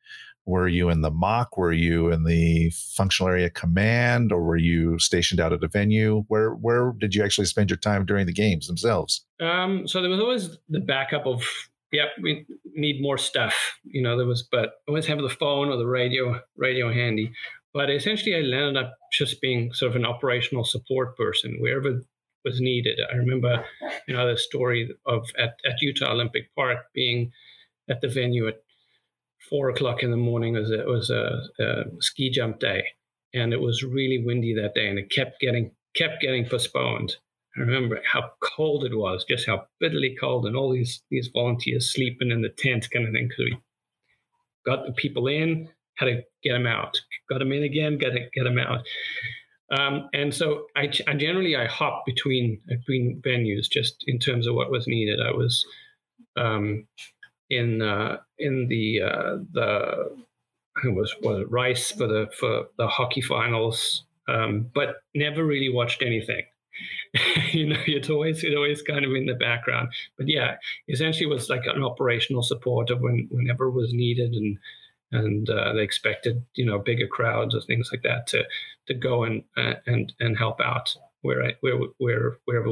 were 0.45 0.69
you 0.69 0.89
in 0.89 1.03
the 1.03 1.11
MOC? 1.11 1.57
Were 1.57 1.73
you 1.73 2.11
in 2.11 2.25
the 2.25 2.71
functional 2.71 3.31
area 3.31 3.51
command, 3.51 4.33
or 4.33 4.43
were 4.43 4.57
you 4.57 4.99
stationed 4.99 5.41
out 5.41 5.53
at 5.53 5.63
a 5.63 5.69
venue? 5.69 6.25
Where 6.29 6.51
where 6.51 6.93
did 6.99 7.15
you 7.15 7.25
actually 7.25 7.47
spend 7.47 7.71
your 7.71 7.77
time 7.77 8.05
during 8.05 8.27
the 8.27 8.33
games 8.33 8.67
themselves? 8.67 9.25
Um, 9.41 9.87
so 9.87 10.01
there 10.01 10.11
was 10.11 10.21
always 10.21 10.59
the 10.69 10.81
backup 10.81 11.27
of 11.27 11.45
yep, 11.93 12.09
we 12.21 12.47
need 12.75 13.01
more 13.01 13.19
stuff. 13.19 13.79
You 13.85 14.03
know, 14.03 14.17
there 14.17 14.27
was, 14.27 14.43
but 14.43 14.75
always 14.89 15.07
have 15.07 15.19
the 15.19 15.29
phone 15.29 15.69
or 15.69 15.77
the 15.77 15.87
radio, 15.87 16.41
radio 16.57 16.93
handy. 16.93 17.33
But 17.75 17.91
essentially, 17.91 18.35
I 18.35 18.41
landed 18.41 18.83
up 18.83 18.95
just 19.13 19.41
being 19.41 19.73
sort 19.73 19.91
of 19.91 19.97
an 19.97 20.05
operational 20.05 20.65
support 20.65 21.17
person 21.17 21.57
wherever 21.61 22.01
was 22.45 22.61
needed. 22.61 22.99
I 23.11 23.17
remember, 23.17 23.65
you 24.09 24.15
know, 24.15 24.29
the 24.29 24.37
story 24.37 24.91
of 25.07 25.31
at, 25.39 25.55
at 25.65 25.81
Utah 25.81 26.13
Olympic 26.13 26.55
Park 26.57 26.79
being 26.93 27.31
at 27.89 28.01
the 28.01 28.09
venue 28.09 28.49
at 28.49 28.63
four 29.53 29.69
o'clock 29.69 30.03
in 30.03 30.11
the 30.11 30.17
morning. 30.17 30.57
It 30.57 30.61
was 30.61 30.71
a, 30.71 30.81
it 30.81 30.89
was 30.89 31.11
a, 31.11 31.43
a 31.61 31.85
ski 32.01 32.31
jump 32.31 32.59
day, 32.59 32.83
and 33.35 33.53
it 33.53 33.61
was 33.61 33.85
really 33.85 34.25
windy 34.25 34.55
that 34.55 34.75
day, 34.75 34.89
and 34.89 34.99
it 34.99 35.11
kept 35.11 35.41
getting 35.41 35.71
kept 35.95 36.23
getting 36.23 36.49
postponed. 36.49 37.17
I 37.55 37.61
remember 37.61 38.01
how 38.11 38.31
cold 38.43 38.83
it 38.85 38.97
was, 38.97 39.27
just 39.29 39.47
how 39.47 39.67
bitterly 39.79 40.17
cold, 40.19 40.47
and 40.47 40.57
all 40.57 40.73
these 40.73 41.03
these 41.11 41.29
volunteers 41.33 41.93
sleeping 41.93 42.31
in 42.31 42.41
the 42.41 42.49
tent, 42.49 42.91
kind 42.91 43.07
of 43.07 43.13
thing. 43.13 43.29
Because 43.29 43.45
we 43.45 43.59
got 44.65 44.87
the 44.87 44.93
people 44.93 45.27
in, 45.27 45.69
had 45.97 46.07
to 46.07 46.23
get 46.43 46.55
them 46.55 46.67
out, 46.67 46.99
got 47.29 47.41
them 47.41 47.53
in 47.53 47.63
again, 47.63 47.99
got 47.99 48.13
to 48.13 48.27
get 48.33 48.45
them 48.45 48.59
out. 48.59 48.87
Um, 49.71 50.09
and 50.13 50.35
so 50.35 50.67
I, 50.77 50.91
I, 51.07 51.15
generally 51.15 51.57
I 51.57 51.67
hop 51.67 52.05
between 52.07 52.61
between 52.67 53.23
venues 53.25 53.71
just 53.71 54.05
in 54.07 54.19
terms 54.19 54.47
of 54.47 54.55
what 54.55 54.71
was 54.71 54.87
needed. 54.87 55.21
I 55.21 55.31
was 55.31 55.65
um, 56.37 56.87
in 57.53 57.83
uh, 57.83 58.17
in 58.39 58.67
the 58.69 59.03
uh, 59.03 59.37
the 59.53 60.17
I 60.85 60.89
was 60.89 61.15
was 61.23 61.45
Rice 61.49 61.93
for 61.93 62.07
the 62.07 62.29
for 62.39 62.67
the 62.79 62.89
hockey 62.89 63.21
finals, 63.21 64.05
um, 64.29 64.71
but 64.75 65.03
never 65.15 65.45
really 65.45 65.69
watched 65.69 66.03
anything. 66.03 66.43
you 67.53 67.67
know, 67.67 67.81
it's 67.87 68.09
always 68.09 68.43
it's 68.43 68.57
always 68.57 68.83
kind 68.83 69.05
of 69.05 69.13
in 69.13 69.27
the 69.27 69.35
background. 69.35 69.89
But 70.17 70.29
yeah, 70.29 70.57
essentially 70.89 71.27
was 71.27 71.51
like 71.51 71.67
an 71.67 71.83
operational 71.83 72.43
support 72.43 72.91
of 72.91 73.01
when 73.01 73.29
whenever 73.31 73.71
was 73.71 73.93
needed 73.93 74.33
and 74.33 74.59
and 75.13 75.51
uh, 75.51 75.75
they 75.75 75.83
expected 75.83 76.43
you 76.55 76.65
know 76.65 76.79
bigger 76.79 77.07
crowds 77.07 77.55
or 77.55 77.61
things 77.61 77.91
like 77.93 78.03
that 78.03 78.27
to 78.29 78.45
to 78.87 78.95
go 78.95 79.25
and 79.25 79.45
uh, 79.59 79.75
and 79.87 80.15
and 80.21 80.39
help 80.39 80.59
out 80.61 80.97
where 81.21 81.45
I, 81.45 81.53
where 81.61 81.79
where 81.99 82.39
wherever 82.47 82.71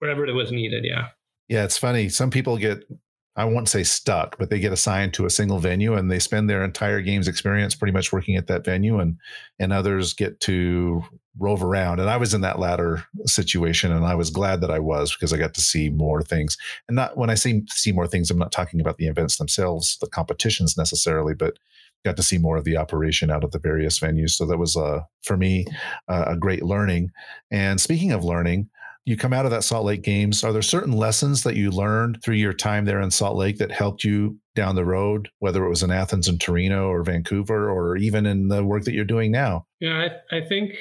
wherever 0.00 0.26
it 0.26 0.34
was 0.34 0.52
needed. 0.52 0.84
Yeah. 0.84 1.08
Yeah, 1.48 1.62
it's 1.62 1.78
funny. 1.78 2.08
Some 2.08 2.30
people 2.30 2.58
get 2.58 2.82
I 3.36 3.44
won't 3.44 3.68
say 3.68 3.82
stuck, 3.82 4.38
but 4.38 4.48
they 4.48 4.58
get 4.58 4.72
assigned 4.72 5.12
to 5.14 5.26
a 5.26 5.30
single 5.30 5.58
venue 5.58 5.94
and 5.94 6.10
they 6.10 6.18
spend 6.18 6.48
their 6.48 6.64
entire 6.64 7.02
games 7.02 7.28
experience 7.28 7.74
pretty 7.74 7.92
much 7.92 8.12
working 8.12 8.36
at 8.36 8.46
that 8.46 8.64
venue 8.64 8.98
and 8.98 9.18
and 9.58 9.72
others 9.72 10.14
get 10.14 10.40
to 10.40 11.02
rove 11.38 11.62
around. 11.62 12.00
And 12.00 12.08
I 12.08 12.16
was 12.16 12.32
in 12.32 12.40
that 12.40 12.58
latter 12.58 13.04
situation 13.26 13.92
and 13.92 14.06
I 14.06 14.14
was 14.14 14.30
glad 14.30 14.62
that 14.62 14.70
I 14.70 14.78
was 14.78 15.12
because 15.14 15.32
I 15.32 15.36
got 15.36 15.52
to 15.54 15.60
see 15.60 15.90
more 15.90 16.22
things. 16.22 16.56
And 16.88 16.96
not 16.96 17.16
when 17.16 17.28
I 17.28 17.34
say 17.34 17.62
see 17.68 17.92
more 17.92 18.06
things, 18.06 18.30
I'm 18.30 18.38
not 18.38 18.52
talking 18.52 18.80
about 18.80 18.96
the 18.96 19.06
events 19.06 19.36
themselves, 19.36 19.98
the 20.00 20.06
competitions 20.06 20.78
necessarily, 20.78 21.34
but 21.34 21.58
got 22.06 22.16
to 22.16 22.22
see 22.22 22.38
more 22.38 22.56
of 22.56 22.64
the 22.64 22.76
operation 22.76 23.30
out 23.30 23.44
of 23.44 23.50
the 23.50 23.58
various 23.58 23.98
venues. 23.98 24.30
So 24.30 24.46
that 24.46 24.58
was 24.58 24.76
uh, 24.76 25.02
for 25.22 25.36
me 25.36 25.66
uh, 26.08 26.24
a 26.28 26.36
great 26.36 26.62
learning. 26.62 27.10
And 27.50 27.80
speaking 27.80 28.12
of 28.12 28.24
learning, 28.24 28.70
you 29.06 29.16
come 29.16 29.32
out 29.32 29.44
of 29.44 29.52
that 29.52 29.62
Salt 29.62 29.86
Lake 29.86 30.02
Games. 30.02 30.42
Are 30.42 30.52
there 30.52 30.62
certain 30.62 30.92
lessons 30.92 31.44
that 31.44 31.54
you 31.54 31.70
learned 31.70 32.22
through 32.22 32.34
your 32.34 32.52
time 32.52 32.84
there 32.84 33.00
in 33.00 33.12
Salt 33.12 33.36
Lake 33.36 33.56
that 33.58 33.70
helped 33.70 34.02
you 34.02 34.36
down 34.56 34.74
the 34.74 34.84
road, 34.84 35.30
whether 35.38 35.64
it 35.64 35.68
was 35.68 35.84
in 35.84 35.92
Athens 35.92 36.26
and 36.26 36.40
Torino 36.40 36.88
or 36.88 37.04
Vancouver, 37.04 37.70
or 37.70 37.96
even 37.96 38.26
in 38.26 38.48
the 38.48 38.64
work 38.64 38.82
that 38.84 38.94
you're 38.94 39.04
doing 39.04 39.30
now? 39.30 39.64
Yeah, 39.78 40.08
I, 40.32 40.38
I 40.38 40.40
think, 40.44 40.72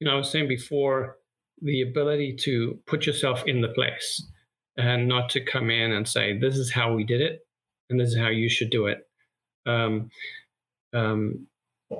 you 0.00 0.06
know, 0.06 0.14
I 0.14 0.16
was 0.16 0.30
saying 0.30 0.48
before, 0.48 1.16
the 1.62 1.82
ability 1.82 2.36
to 2.40 2.78
put 2.86 3.06
yourself 3.06 3.44
in 3.46 3.60
the 3.60 3.68
place 3.68 4.26
and 4.76 5.08
not 5.08 5.28
to 5.30 5.44
come 5.44 5.70
in 5.70 5.92
and 5.92 6.06
say, 6.06 6.36
this 6.36 6.56
is 6.56 6.72
how 6.72 6.94
we 6.94 7.04
did 7.04 7.20
it 7.20 7.40
and 7.90 7.98
this 7.98 8.10
is 8.10 8.18
how 8.18 8.28
you 8.28 8.48
should 8.48 8.70
do 8.70 8.86
it. 8.86 9.06
Um, 9.66 10.10
um, 10.92 11.46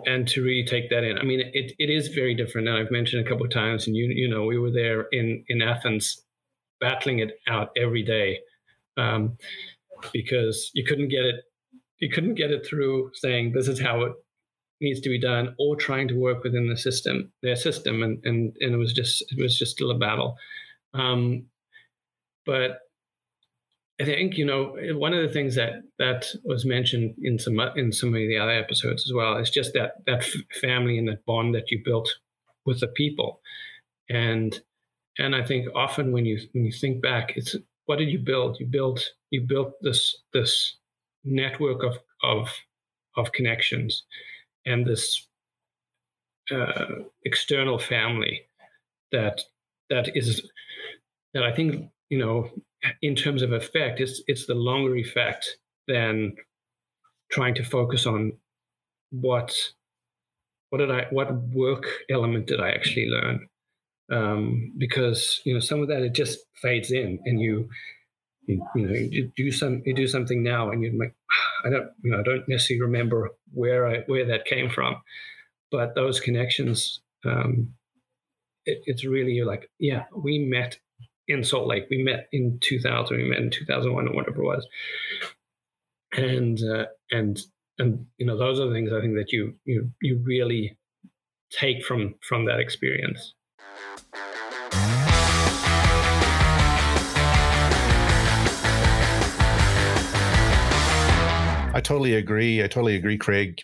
and 0.07 0.29
to 0.29 0.42
really 0.42 0.64
take 0.64 0.90
that 0.90 1.05
in. 1.05 1.18
I 1.18 1.22
mean, 1.22 1.40
it, 1.40 1.72
it 1.79 1.90
is 1.90 2.09
very 2.09 2.35
different. 2.35 2.68
And 2.68 2.77
I've 2.77 2.90
mentioned 2.90 3.24
a 3.24 3.29
couple 3.29 3.46
of 3.46 3.53
times, 3.53 3.87
and 3.87 3.96
you 3.96 4.07
you 4.07 4.29
know, 4.29 4.44
we 4.44 4.59
were 4.59 4.70
there 4.70 5.07
in 5.12 5.44
in 5.48 5.62
Athens, 5.62 6.22
battling 6.81 7.20
it 7.20 7.38
out 7.48 7.70
every 7.77 8.03
day, 8.03 8.40
um, 8.96 9.38
because 10.12 10.70
you 10.74 10.85
couldn't 10.85 11.09
get 11.09 11.24
it, 11.24 11.37
you 11.98 12.11
couldn't 12.11 12.35
get 12.35 12.51
it 12.51 12.66
through 12.66 13.11
saying 13.14 13.53
this 13.53 13.68
is 13.68 13.81
how 13.81 14.03
it 14.03 14.12
needs 14.81 15.01
to 15.01 15.09
be 15.09 15.18
done, 15.18 15.55
or 15.59 15.74
trying 15.74 16.09
to 16.09 16.14
work 16.14 16.44
within 16.44 16.68
the 16.68 16.77
system, 16.77 17.33
their 17.42 17.57
system, 17.57 18.03
and 18.03 18.22
and 18.24 18.57
and 18.61 18.74
it 18.74 18.79
was 18.79 18.92
just 18.92 19.22
it 19.33 19.42
was 19.42 19.59
just 19.59 19.72
still 19.72 19.90
a 19.90 19.98
battle. 19.98 20.37
Um, 20.94 21.46
but 22.44 22.81
I 24.00 24.04
think 24.04 24.38
you 24.38 24.44
know 24.44 24.76
one 24.92 25.12
of 25.12 25.26
the 25.26 25.32
things 25.32 25.56
that 25.56 25.82
that 25.98 26.26
was 26.44 26.64
mentioned 26.64 27.16
in 27.20 27.38
some 27.38 27.58
in 27.76 27.92
some 27.92 28.11
of 28.11 28.14
the 28.14 28.38
other 28.38 28.52
episodes 28.52 29.04
as 29.06 29.12
well 29.12 29.37
is 29.38 29.50
just 29.50 29.72
that 29.74 30.04
that 30.06 30.24
family 30.61 30.98
and 30.98 31.08
that 31.08 31.24
bond 31.26 31.54
that 31.54 31.70
you 31.70 31.82
built 31.84 32.08
with 32.64 32.80
the 32.80 32.88
people, 32.88 33.40
and 34.08 34.61
and 35.18 35.34
I 35.34 35.44
think 35.44 35.66
often 35.74 36.12
when 36.12 36.24
you 36.24 36.38
when 36.52 36.64
you 36.64 36.72
think 36.72 37.02
back, 37.02 37.32
it's 37.34 37.56
what 37.87 37.98
did 37.98 38.11
you 38.11 38.20
build? 38.20 38.61
You 38.61 38.66
built 38.66 39.04
you 39.30 39.40
built 39.40 39.72
this 39.80 40.16
this 40.32 40.76
network 41.24 41.82
of 41.82 41.98
of 42.22 42.48
of 43.16 43.32
connections 43.32 44.04
and 44.64 44.87
this 44.87 45.26
uh, 46.52 46.87
external 47.24 47.78
family 47.78 48.42
that 49.12 49.40
that 49.90 50.16
is 50.16 50.42
that 51.34 51.42
I 51.42 51.52
think 51.52 51.90
you 52.11 52.18
know 52.18 52.50
in 53.02 53.14
terms 53.14 53.42
of 53.42 53.52
effect 53.52 54.00
it's 54.00 54.22
it's 54.26 54.46
the 54.46 54.54
longer 54.54 54.96
effect 54.96 55.58
than 55.88 56.34
trying 57.30 57.54
to 57.54 57.64
focus 57.64 58.06
on 58.06 58.32
what 59.10 59.54
what 60.70 60.78
did 60.78 60.90
I 60.90 61.06
what 61.10 61.32
work 61.54 61.86
element 62.10 62.46
did 62.46 62.60
I 62.60 62.70
actually 62.70 63.08
learn? 63.08 63.46
Um, 64.10 64.72
because 64.78 65.40
you 65.44 65.54
know 65.54 65.60
some 65.60 65.82
of 65.82 65.88
that 65.88 66.02
it 66.02 66.14
just 66.14 66.38
fades 66.60 66.90
in 66.90 67.18
and 67.24 67.40
you 67.40 67.68
you, 68.46 68.66
you 68.74 68.86
know 68.86 68.94
you 68.94 69.32
do 69.36 69.50
some 69.50 69.82
you 69.84 69.94
do 69.94 70.06
something 70.06 70.42
now 70.42 70.70
and 70.70 70.82
you're 70.82 70.94
like 70.94 71.14
I 71.64 71.70
don't 71.70 71.90
you 72.02 72.10
know 72.10 72.20
I 72.20 72.22
don't 72.22 72.48
necessarily 72.48 72.82
remember 72.82 73.30
where 73.52 73.86
I 73.86 74.00
where 74.06 74.26
that 74.26 74.44
came 74.44 74.70
from. 74.70 74.96
But 75.70 75.94
those 75.94 76.20
connections 76.20 77.00
um, 77.24 77.74
it, 78.64 78.82
it's 78.86 79.04
really 79.04 79.42
like 79.42 79.70
yeah 79.78 80.04
we 80.14 80.38
met 80.38 80.78
in 81.28 81.44
Salt 81.44 81.68
Lake 81.68 81.86
we 81.90 82.02
met 82.02 82.28
in 82.32 82.58
2000 82.60 83.16
we 83.16 83.24
met 83.28 83.38
in 83.38 83.50
2001 83.50 84.08
or 84.08 84.12
whatever 84.12 84.42
it 84.42 84.46
was 84.46 84.66
and 86.16 86.62
uh, 86.62 86.86
and 87.10 87.38
and 87.78 88.06
you 88.18 88.26
know 88.26 88.36
those 88.36 88.58
are 88.60 88.66
the 88.66 88.74
things 88.74 88.92
I 88.92 89.00
think 89.00 89.14
that 89.16 89.32
you 89.32 89.54
you 89.64 89.90
you 90.02 90.20
really 90.24 90.76
take 91.50 91.84
from 91.84 92.14
from 92.26 92.46
that 92.46 92.60
experience. 92.60 93.34
I 101.74 101.80
totally 101.80 102.14
agree. 102.14 102.62
I 102.62 102.66
totally 102.66 102.96
agree, 102.96 103.18
Craig. 103.18 103.62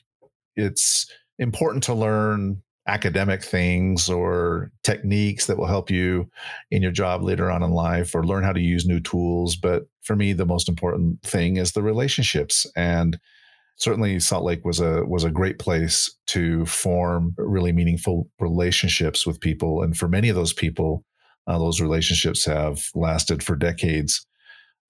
It's 0.55 1.11
important 1.39 1.83
to 1.85 1.95
learn 1.95 2.63
academic 2.87 3.43
things 3.43 4.11
or 4.11 4.71
techniques 4.83 5.47
that 5.47 5.57
will 5.57 5.67
help 5.67 5.91
you 5.91 6.29
in 6.71 6.83
your 6.83 6.93
job 6.93 7.23
later 7.23 7.51
on 7.51 7.63
in 7.63 7.71
life 7.71 8.15
or 8.15 8.25
learn 8.25 8.45
how 8.45 8.53
to 8.53 8.61
use 8.61 8.87
new 8.87 9.01
tools. 9.01 9.57
But 9.57 9.85
for 10.03 10.15
me, 10.17 10.33
the 10.33 10.47
most 10.47 10.69
important 10.69 11.23
thing 11.23 11.57
is 11.57 11.73
the 11.73 11.83
relationships. 11.83 12.67
And 12.77 13.19
certainly 13.77 14.21
Salt 14.21 14.45
Lake 14.45 14.65
was 14.65 14.81
a 14.81 15.05
was 15.07 15.25
a 15.25 15.31
great 15.31 15.59
place 15.59 16.15
to 16.29 16.67
form 16.67 17.35
really 17.39 17.73
meaningful 17.73 18.29
relationships 18.39 19.27
with 19.27 19.41
people. 19.41 19.83
And 19.83 19.97
for 19.97 20.09
many 20.09 20.29
of 20.29 20.37
those 20.37 20.53
people, 20.53 21.05
uh, 21.47 21.59
those 21.59 21.81
relationships 21.81 22.45
have 22.45 22.89
lasted 22.95 23.43
for 23.43 23.57
decades. 23.57 24.27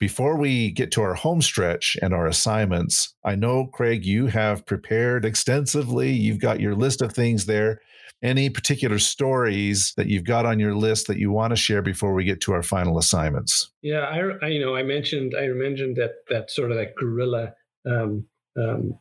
Before 0.04 0.36
we 0.36 0.70
get 0.70 0.92
to 0.92 1.00
our 1.00 1.14
home 1.14 1.40
stretch 1.40 1.96
and 2.02 2.12
our 2.12 2.26
assignments, 2.26 3.14
I 3.24 3.36
know, 3.36 3.68
Craig, 3.68 4.04
you 4.04 4.26
have 4.26 4.66
prepared 4.66 5.24
extensively. 5.24 6.10
You've 6.10 6.40
got 6.40 6.60
your 6.60 6.74
list 6.74 7.00
of 7.00 7.14
things 7.14 7.46
there. 7.46 7.80
Any 8.22 8.50
particular 8.50 8.98
stories 8.98 9.94
that 9.96 10.06
you've 10.06 10.24
got 10.26 10.44
on 10.44 10.60
your 10.60 10.74
list 10.74 11.06
that 11.06 11.16
you 11.16 11.30
want 11.30 11.52
to 11.52 11.56
share 11.56 11.80
before 11.80 12.12
we 12.12 12.22
get 12.22 12.42
to 12.42 12.52
our 12.52 12.62
final 12.62 12.98
assignments? 12.98 13.70
Yeah, 13.80 14.00
I, 14.00 14.44
I 14.44 14.48
you 14.48 14.60
know 14.60 14.76
I 14.76 14.82
mentioned 14.82 15.34
I 15.40 15.46
mentioned 15.46 15.96
that 15.96 16.16
that 16.28 16.50
sort 16.50 16.70
of 16.70 16.76
that 16.76 16.96
guerrilla 16.96 17.54
um, 17.86 18.26
um, 18.58 18.98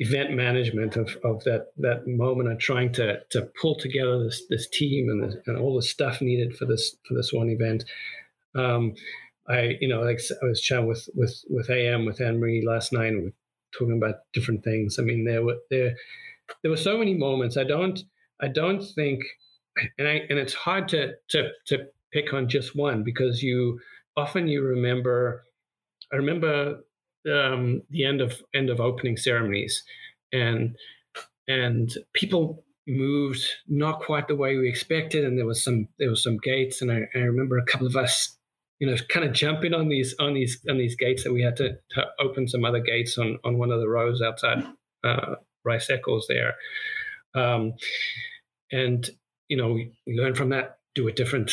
event 0.00 0.32
management 0.32 0.96
of, 0.96 1.16
of 1.22 1.44
that 1.44 1.68
that 1.76 2.04
moment 2.08 2.50
of 2.50 2.58
trying 2.58 2.92
to 2.94 3.20
to 3.30 3.48
pull 3.62 3.76
together 3.76 4.24
this 4.24 4.42
this 4.50 4.68
team 4.68 5.08
and, 5.08 5.40
and 5.46 5.56
all 5.56 5.76
the 5.76 5.82
stuff 5.82 6.20
needed 6.20 6.56
for 6.56 6.64
this 6.64 6.96
for 7.06 7.14
this 7.14 7.32
one 7.32 7.48
event. 7.48 7.84
Um, 8.56 8.94
I, 9.48 9.76
you 9.80 9.88
know, 9.88 10.00
like 10.00 10.20
I 10.42 10.46
was 10.46 10.60
chatting 10.60 10.86
with 10.86 11.08
with 11.14 11.34
with 11.48 11.70
AM 11.70 12.04
with 12.04 12.20
Anne 12.20 12.38
Marie 12.38 12.64
last 12.66 12.92
night, 12.92 13.08
and 13.08 13.22
we 13.22 13.28
are 13.28 13.34
talking 13.78 13.96
about 13.96 14.16
different 14.32 14.64
things. 14.64 14.96
I 14.98 15.02
mean, 15.02 15.24
there 15.24 15.44
were 15.44 15.56
there 15.70 15.94
there 16.62 16.70
were 16.70 16.76
so 16.76 16.98
many 16.98 17.14
moments. 17.14 17.56
I 17.56 17.64
don't 17.64 18.00
I 18.40 18.48
don't 18.48 18.82
think, 18.82 19.22
and 19.98 20.08
I 20.08 20.22
and 20.28 20.38
it's 20.38 20.54
hard 20.54 20.88
to 20.88 21.12
to 21.30 21.50
to 21.66 21.86
pick 22.12 22.32
on 22.32 22.48
just 22.48 22.76
one 22.76 23.04
because 23.04 23.42
you 23.42 23.80
often 24.16 24.48
you 24.48 24.62
remember. 24.62 25.44
I 26.12 26.16
remember 26.16 26.84
um, 27.28 27.82
the 27.90 28.04
end 28.04 28.20
of 28.20 28.40
end 28.54 28.70
of 28.70 28.80
opening 28.80 29.16
ceremonies, 29.16 29.82
and 30.32 30.76
and 31.48 31.92
people 32.14 32.64
moved 32.88 33.44
not 33.66 34.00
quite 34.00 34.28
the 34.28 34.36
way 34.36 34.56
we 34.56 34.68
expected, 34.68 35.24
and 35.24 35.38
there 35.38 35.46
was 35.46 35.62
some 35.62 35.88
there 35.98 36.10
was 36.10 36.22
some 36.22 36.38
gates, 36.38 36.82
and 36.82 36.90
I, 36.90 37.02
I 37.14 37.18
remember 37.18 37.58
a 37.58 37.64
couple 37.64 37.86
of 37.86 37.96
us 37.96 38.36
you 38.78 38.86
know, 38.86 38.96
kind 39.08 39.26
of 39.26 39.32
jumping 39.32 39.74
on 39.74 39.88
these 39.88 40.14
on 40.18 40.34
these 40.34 40.60
on 40.68 40.78
these 40.78 40.96
gates 40.96 41.24
that 41.24 41.32
we 41.32 41.42
had 41.42 41.56
to, 41.56 41.76
to 41.90 42.06
open 42.20 42.46
some 42.46 42.64
other 42.64 42.80
gates 42.80 43.16
on 43.18 43.38
on 43.44 43.58
one 43.58 43.70
of 43.70 43.80
the 43.80 43.88
rows 43.88 44.20
outside 44.20 44.64
uh, 45.04 45.36
Rice 45.64 45.88
Eccles 45.90 46.26
there, 46.28 46.54
um, 47.34 47.74
and 48.70 49.08
you 49.48 49.56
know 49.56 49.72
we, 49.72 49.92
learned 50.06 50.36
from 50.36 50.50
that 50.50 50.78
do 50.94 51.08
a 51.08 51.12
different 51.12 51.52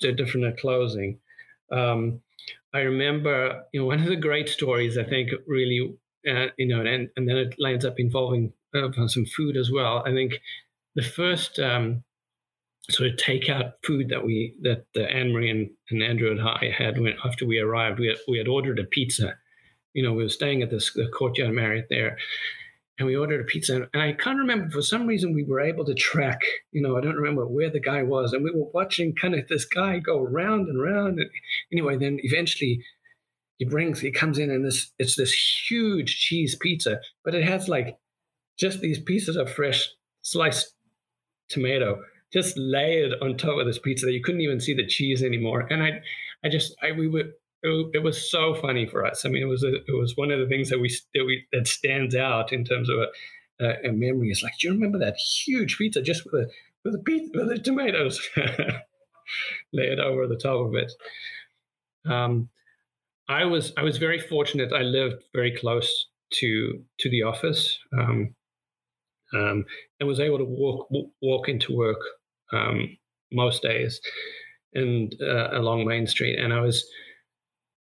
do 0.00 0.10
a 0.10 0.12
different 0.12 0.58
closing. 0.58 1.18
Um, 1.72 2.20
I 2.74 2.80
remember 2.80 3.64
you 3.72 3.80
know 3.80 3.86
one 3.86 4.00
of 4.00 4.08
the 4.08 4.16
great 4.16 4.48
stories 4.48 4.98
I 4.98 5.04
think 5.04 5.30
really 5.46 5.96
uh, 6.28 6.46
you 6.58 6.66
know 6.66 6.80
and 6.80 7.08
and 7.16 7.28
then 7.28 7.36
it 7.36 7.54
lands 7.58 7.84
up 7.86 7.98
involving 7.98 8.52
uh, 8.74 8.88
some 9.06 9.24
food 9.24 9.56
as 9.56 9.70
well. 9.70 10.02
I 10.04 10.12
think 10.12 10.34
the 10.94 11.02
first 11.02 11.58
um, 11.58 12.04
sort 12.90 13.10
of 13.10 13.16
take 13.18 13.48
out 13.48 13.74
food 13.84 14.08
that 14.08 14.24
we 14.24 14.54
that 14.62 14.86
uh, 14.96 15.00
Anne 15.00 15.32
Marie 15.32 15.50
and, 15.50 15.70
and 15.90 16.02
Andrew 16.02 16.30
and 16.30 16.40
I 16.40 16.74
had 16.76 16.98
when, 16.98 17.14
after 17.24 17.46
we 17.46 17.58
arrived. 17.58 17.98
We 17.98 18.08
had, 18.08 18.16
we 18.26 18.38
had 18.38 18.48
ordered 18.48 18.78
a 18.78 18.84
pizza. 18.84 19.36
You 19.94 20.02
know, 20.02 20.12
we 20.12 20.22
were 20.22 20.28
staying 20.28 20.62
at 20.62 20.70
this 20.70 20.92
the 20.94 21.08
Courtyard 21.08 21.54
Marriott 21.54 21.88
there, 21.90 22.16
and 22.98 23.06
we 23.06 23.16
ordered 23.16 23.40
a 23.40 23.44
pizza. 23.44 23.88
And 23.92 24.02
I 24.02 24.12
can't 24.12 24.38
remember 24.38 24.70
for 24.70 24.82
some 24.82 25.06
reason 25.06 25.34
we 25.34 25.44
were 25.44 25.60
able 25.60 25.84
to 25.84 25.94
track. 25.94 26.40
You 26.72 26.82
know, 26.82 26.96
I 26.96 27.00
don't 27.00 27.16
remember 27.16 27.46
where 27.46 27.70
the 27.70 27.80
guy 27.80 28.02
was, 28.02 28.32
and 28.32 28.42
we 28.42 28.50
were 28.50 28.70
watching 28.72 29.14
kind 29.14 29.34
of 29.34 29.48
this 29.48 29.66
guy 29.66 29.98
go 29.98 30.20
round 30.20 30.68
and 30.68 30.80
round. 30.80 31.18
And 31.18 31.30
anyway, 31.72 31.98
then 31.98 32.18
eventually 32.22 32.82
he 33.58 33.64
brings 33.66 34.00
he 34.00 34.12
comes 34.12 34.38
in 34.38 34.50
and 34.50 34.64
this 34.64 34.92
it's 34.98 35.16
this 35.16 35.34
huge 35.68 36.18
cheese 36.18 36.56
pizza, 36.58 37.00
but 37.24 37.34
it 37.34 37.44
has 37.44 37.68
like 37.68 37.98
just 38.58 38.80
these 38.80 38.98
pieces 38.98 39.36
of 39.36 39.52
fresh 39.52 39.90
sliced 40.22 40.74
tomato 41.48 42.00
just 42.32 42.56
layered 42.58 43.14
on 43.22 43.36
top 43.36 43.58
of 43.58 43.66
this 43.66 43.78
pizza 43.78 44.06
that 44.06 44.12
you 44.12 44.22
couldn't 44.22 44.40
even 44.40 44.60
see 44.60 44.74
the 44.74 44.86
cheese 44.86 45.22
anymore. 45.22 45.66
And 45.70 45.82
I, 45.82 46.00
I 46.44 46.48
just, 46.48 46.74
I, 46.82 46.92
we 46.92 47.08
would, 47.08 47.32
it, 47.62 48.02
was 48.02 48.30
so 48.30 48.54
funny 48.54 48.86
for 48.86 49.04
us. 49.04 49.24
I 49.24 49.28
mean, 49.28 49.42
it 49.42 49.46
was, 49.46 49.64
a, 49.64 49.76
it 49.76 49.98
was 49.98 50.16
one 50.16 50.30
of 50.30 50.38
the 50.38 50.46
things 50.46 50.68
that 50.70 50.78
we, 50.78 50.94
that 51.14 51.24
we, 51.24 51.44
that 51.52 51.66
stands 51.66 52.14
out 52.14 52.52
in 52.52 52.64
terms 52.64 52.88
of 52.88 52.96
a, 52.98 53.64
a, 53.64 53.88
a 53.88 53.92
memory. 53.92 54.30
It's 54.30 54.42
like, 54.42 54.58
do 54.60 54.68
you 54.68 54.74
remember 54.74 54.98
that 54.98 55.16
huge 55.16 55.78
pizza 55.78 56.02
just 56.02 56.24
with 56.24 56.34
a, 56.34 56.50
with 56.84 56.94
a 56.94 56.98
pizza, 56.98 57.30
with 57.34 57.48
the 57.48 57.58
tomatoes 57.58 58.20
layered 59.72 59.98
over 59.98 60.26
the 60.26 60.36
top 60.36 60.66
of 60.66 60.74
it? 60.74 60.92
Um, 62.06 62.48
I 63.28 63.44
was, 63.44 63.72
I 63.76 63.82
was 63.82 63.98
very 63.98 64.20
fortunate. 64.20 64.72
I 64.72 64.82
lived 64.82 65.22
very 65.34 65.56
close 65.56 66.06
to, 66.34 66.82
to 67.00 67.10
the 67.10 67.22
office. 67.22 67.78
Um, 67.98 68.34
um, 69.34 69.64
and 70.00 70.08
was 70.08 70.20
able 70.20 70.38
to 70.38 70.44
walk 70.44 70.88
walk 71.20 71.48
into 71.48 71.76
work 71.76 72.00
um, 72.52 72.96
most 73.32 73.62
days 73.62 74.00
and 74.74 75.14
uh, 75.20 75.50
along 75.52 75.86
Main 75.86 76.06
Street. 76.06 76.38
And 76.38 76.52
I 76.52 76.60
was 76.60 76.86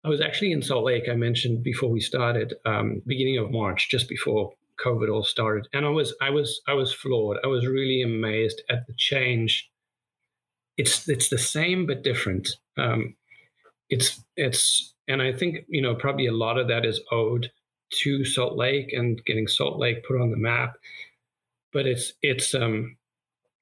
I 0.04 0.10
was 0.10 0.22
actually 0.22 0.52
in 0.52 0.62
Salt 0.62 0.86
Lake. 0.86 1.10
I 1.10 1.16
mentioned 1.16 1.64
before 1.64 1.90
we 1.90 2.00
started, 2.00 2.54
um, 2.66 3.02
beginning 3.06 3.38
of 3.38 3.52
March, 3.52 3.90
just 3.90 4.08
before 4.08 4.54
COVID 4.84 5.12
all 5.12 5.24
started, 5.24 5.68
and 5.74 5.86
I 5.86 5.90
was 5.90 6.16
I 6.22 6.30
was 6.30 6.62
I 6.68 6.74
was 6.74 6.94
floored. 6.94 7.40
I 7.44 7.48
was 7.48 7.66
really 7.66 8.02
amazed 8.02 8.62
at 8.70 8.86
the 8.88 8.94
change. 8.98 9.70
It's 10.78 11.08
it's 11.10 11.30
the 11.30 11.38
same 11.38 11.86
but 11.86 12.04
different. 12.04 12.48
Um, 12.78 13.16
it's 13.90 14.24
it's 14.36 14.94
and 15.08 15.22
I 15.22 15.34
think 15.34 15.66
you 15.68 15.82
know 15.82 15.96
probably 15.96 16.28
a 16.28 16.34
lot 16.34 16.58
of 16.58 16.68
that 16.68 16.86
is 16.86 17.02
owed 17.12 17.52
to 18.04 18.26
Salt 18.26 18.58
Lake 18.58 18.94
and 18.94 19.24
getting 19.26 19.48
Salt 19.48 19.80
Lake 19.80 20.06
put 20.06 20.22
on 20.22 20.32
the 20.32 20.38
map. 20.38 20.76
But 21.74 21.88
it's 21.88 22.14
it's 22.22 22.54
um 22.54 22.98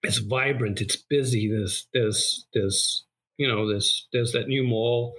it's 0.05 0.17
vibrant, 0.19 0.81
it's 0.81 0.95
busy. 0.95 1.49
There's 1.49 1.87
there's 1.93 2.45
there's 2.53 3.05
you 3.37 3.47
know 3.47 3.67
there's 3.67 4.07
there's 4.13 4.31
that 4.33 4.47
new 4.47 4.63
mall, 4.63 5.13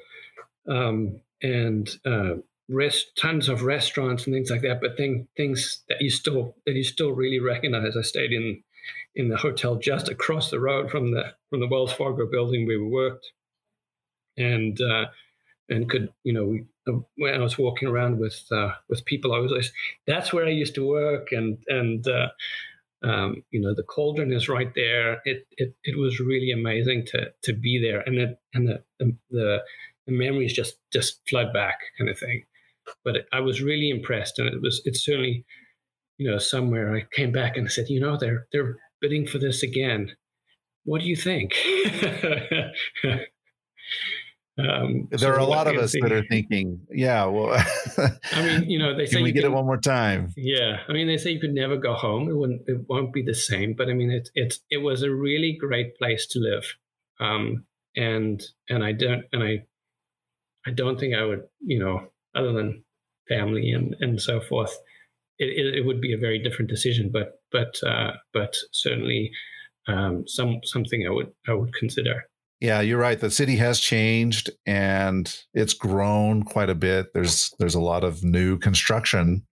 um, 0.69 1.21
and 1.43 1.89
uh, 2.05 2.35
rest 2.69 3.07
tons 3.21 3.49
of 3.49 3.63
restaurants 3.63 4.27
and 4.27 4.35
things 4.35 4.51
like 4.51 4.63
that. 4.63 4.81
But 4.81 4.97
thing, 4.97 5.29
things 5.37 5.83
that 5.89 6.01
you 6.01 6.11
still 6.11 6.55
that 6.67 6.75
you 6.75 6.85
still 6.85 7.13
really 7.13 7.41
recognize. 7.41 7.97
I 7.97 8.03
stayed 8.03 8.33
in 8.33 8.63
in 9.15 9.29
the 9.29 9.37
hotel 9.37 9.77
just 9.77 10.09
across 10.09 10.51
the 10.51 10.61
road 10.61 10.91
from 10.91 11.11
the 11.11 11.35
from 11.51 11.61
the 11.61 11.69
Wells 11.69 11.93
Fargo 11.93 12.27
building 12.31 12.67
where 12.67 12.81
we 12.81 12.89
worked, 12.89 13.31
and 14.37 14.81
uh, 14.81 15.07
and 15.69 15.91
could 15.91 16.13
you 16.23 16.33
know 16.33 17.05
when 17.17 17.35
I 17.35 17.43
was 17.43 17.59
walking 17.59 17.89
around 17.89 18.19
with 18.19 18.45
uh, 18.51 18.71
with 18.89 19.05
people, 19.05 19.35
I 19.35 19.39
was 19.39 19.53
like, 19.53 19.65
that's 20.07 20.33
where 20.33 20.47
I 20.47 20.51
used 20.51 20.75
to 20.77 20.87
work, 20.87 21.33
and 21.33 21.59
and 21.69 22.07
uh, 22.07 22.29
um, 23.07 23.45
you 23.53 23.61
know, 23.61 23.73
the 23.75 23.85
cauldron 23.85 24.33
is 24.33 24.49
right 24.49 24.73
there. 24.75 25.21
It, 25.25 25.47
it 25.57 25.75
it 25.85 25.97
was 25.97 26.19
really 26.19 26.51
amazing 26.51 27.07
to 27.07 27.31
to 27.45 27.53
be 27.53 27.79
there, 27.81 28.01
and 28.01 28.19
it, 28.19 28.39
and 28.53 28.69
the, 28.69 28.83
the 29.31 29.63
the 30.07 30.13
memories 30.13 30.53
just 30.53 30.77
just 30.93 31.21
flood 31.29 31.53
back, 31.53 31.79
kind 31.99 32.11
of 32.11 32.19
thing. 32.19 32.45
But 33.05 33.17
it, 33.17 33.29
I 33.33 33.41
was 33.41 33.63
really 33.63 33.91
impressed, 33.91 34.41
and 34.41 34.49
it 34.49 34.61
was 34.61 34.83
it's 34.85 35.05
certainly, 35.05 35.45
you 36.19 36.29
know, 36.29 36.39
somewhere 36.39 36.97
I 36.97 37.07
came 37.15 37.31
back 37.31 37.57
and 37.57 37.71
said, 37.71 37.89
you 37.89 38.01
know, 38.01 38.17
they're 38.17 38.49
they're 38.53 38.77
bidding 39.01 39.27
for 39.27 39.39
this 39.39 39.63
again. 39.63 40.17
What 40.85 41.01
do 41.01 41.07
you 41.07 41.17
think? 41.17 41.55
Um, 44.59 45.09
there 45.11 45.19
so 45.19 45.29
are 45.29 45.39
a 45.39 45.45
lot 45.45 45.67
of 45.67 45.77
us 45.77 45.93
that 46.01 46.13
are 46.13 46.25
thinking, 46.25 46.81
yeah, 46.91 47.27
well, 47.27 47.63
I 48.33 48.43
mean, 48.43 48.71
you 48.71 48.79
know, 48.79 48.97
they 48.97 49.05
say 49.07 49.17
can 49.17 49.23
we 49.23 49.33
get 49.33 49.43
can, 49.43 49.53
it 49.53 49.55
one 49.55 49.67
more 49.67 49.77
time. 49.77 50.33
Yeah, 50.35 50.81
I 50.89 50.93
mean, 50.95 51.07
they 51.07 51.19
say 51.19 51.31
you 51.31 51.41
could 51.41 51.53
never 51.53 51.77
go 51.77 51.93
home; 51.93 52.29
it 52.31 52.35
wouldn't, 52.35 52.63
it 52.67 52.89
won't 52.89 53.13
be 53.13 53.23
the 53.23 53.35
same. 53.35 53.75
But 53.75 53.89
I 53.89 53.93
mean, 53.93 54.11
it's 54.11 54.31
it's 54.35 54.61
it 54.71 54.79
was 54.79 55.03
a 55.03 55.11
really 55.11 55.53
great 55.61 55.99
place 55.99 56.27
to 56.29 56.39
live, 56.39 56.65
um, 57.21 57.67
and 57.97 58.43
and 58.71 58.83
I 58.83 58.93
don't 58.93 59.25
and 59.33 59.43
I 59.43 59.65
I 60.67 60.71
don't 60.71 60.99
think 60.99 61.15
I 61.15 61.25
would, 61.25 61.45
you 61.61 61.79
know, 61.79 62.09
other 62.35 62.53
than 62.53 62.83
family 63.29 63.71
and 63.73 63.95
and 64.01 64.21
so 64.21 64.41
forth, 64.41 64.75
it, 65.39 65.49
it, 65.49 65.75
it 65.77 65.87
would 65.87 66.01
be 66.01 66.15
a 66.15 66.19
very 66.19 66.43
different 66.43 66.71
decision. 66.71 67.11
But 67.13 67.41
but 67.53 67.77
uh, 67.87 68.13
but 68.33 68.55
certainly 68.73 69.31
um, 69.87 70.25
some 70.27 70.61
something 70.65 71.07
I 71.07 71.11
would 71.11 71.31
I 71.47 71.53
would 71.53 71.75
consider. 71.75 72.25
Yeah, 72.61 72.81
you're 72.81 72.99
right. 72.99 73.21
The 73.21 73.31
city 73.31 73.57
has 73.57 73.81
changed 73.81 74.51
and 74.65 75.35
it's 75.53 75.75
grown 75.75 76.43
quite 76.43 76.71
a 76.71 76.75
bit. 76.75 77.13
There's 77.13 77.55
there's 77.59 77.75
a 77.75 77.81
lot 77.81 78.03
of 78.03 78.25
new 78.25 78.59
construction. 78.59 79.47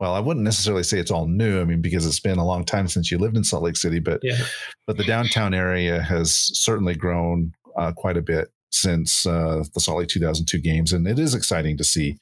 Well, 0.00 0.14
I 0.14 0.20
wouldn't 0.20 0.44
necessarily 0.44 0.82
say 0.82 0.98
it's 0.98 1.10
all 1.10 1.26
new. 1.26 1.60
I 1.60 1.64
mean, 1.64 1.80
because 1.80 2.06
it's 2.06 2.20
been 2.20 2.38
a 2.38 2.46
long 2.46 2.64
time 2.64 2.88
since 2.88 3.10
you 3.10 3.18
lived 3.18 3.36
in 3.36 3.44
Salt 3.44 3.62
Lake 3.62 3.76
City, 3.76 3.98
but 3.98 4.20
yeah. 4.22 4.38
but 4.86 4.96
the 4.96 5.04
downtown 5.04 5.54
area 5.54 6.02
has 6.02 6.50
certainly 6.58 6.94
grown 6.94 7.52
uh, 7.78 7.92
quite 7.92 8.16
a 8.16 8.22
bit 8.22 8.48
since 8.70 9.26
uh, 9.26 9.62
the 9.74 9.80
Salt 9.80 9.98
Lake 9.98 10.08
2002 10.08 10.58
games, 10.58 10.92
and 10.92 11.06
it 11.06 11.18
is 11.18 11.34
exciting 11.34 11.76
to 11.78 11.84
see 11.84 12.18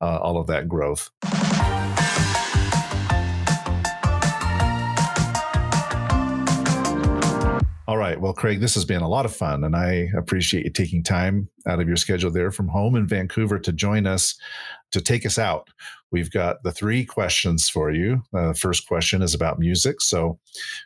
uh, 0.00 0.18
all 0.18 0.38
of 0.38 0.46
that 0.46 0.68
growth. 0.68 1.10
All 7.88 7.96
right. 7.96 8.20
Well, 8.20 8.34
Craig, 8.34 8.60
this 8.60 8.74
has 8.74 8.84
been 8.84 9.00
a 9.00 9.08
lot 9.08 9.24
of 9.24 9.34
fun, 9.34 9.64
and 9.64 9.74
I 9.74 10.10
appreciate 10.14 10.64
you 10.64 10.70
taking 10.70 11.02
time 11.02 11.48
out 11.66 11.80
of 11.80 11.88
your 11.88 11.96
schedule 11.96 12.30
there 12.30 12.50
from 12.50 12.68
home 12.68 12.94
in 12.94 13.06
Vancouver 13.06 13.58
to 13.60 13.72
join 13.72 14.06
us 14.06 14.38
to 14.90 15.00
take 15.00 15.24
us 15.24 15.38
out. 15.38 15.68
We've 16.12 16.30
got 16.30 16.62
the 16.64 16.70
three 16.70 17.06
questions 17.06 17.66
for 17.66 17.90
you. 17.90 18.22
Uh, 18.34 18.48
the 18.48 18.54
first 18.54 18.86
question 18.86 19.22
is 19.22 19.32
about 19.32 19.58
music. 19.58 20.02
So, 20.02 20.38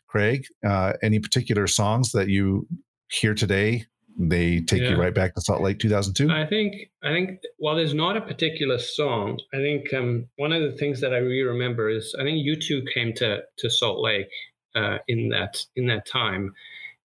Craig, 0.07 0.47
uh, 0.65 0.93
any 1.03 1.19
particular 1.19 1.67
songs 1.67 2.13
that 2.13 2.29
you 2.29 2.69
hear 3.11 3.35
today? 3.35 3.85
They 4.17 4.61
take 4.61 4.83
yeah. 4.83 4.91
you 4.91 4.97
right 4.97 5.15
back 5.15 5.35
to 5.35 5.41
Salt 5.41 5.61
Lake 5.61 5.81
2002. 5.81 6.33
I 6.33 6.47
think. 6.47 6.89
I 7.03 7.09
think. 7.09 7.41
While 7.59 7.75
there's 7.75 7.95
not 7.95 8.17
a 8.17 8.21
particular 8.21 8.79
song, 8.79 9.41
I 9.53 9.57
think 9.57 9.93
um, 9.93 10.29
one 10.37 10.53
of 10.53 10.63
the 10.63 10.79
things 10.79 11.01
that 11.01 11.13
I 11.13 11.17
really 11.17 11.43
remember 11.43 11.91
is 11.91 12.15
I 12.17 12.23
think 12.23 12.47
U2 12.47 12.95
came 12.95 13.13
to 13.15 13.41
to 13.57 13.71
Salt 13.71 13.99
Lake 13.99 14.31
uh, 14.77 14.99
in 15.09 15.31
that 15.31 15.65
in 15.75 15.87
that 15.87 16.07
time 16.07 16.55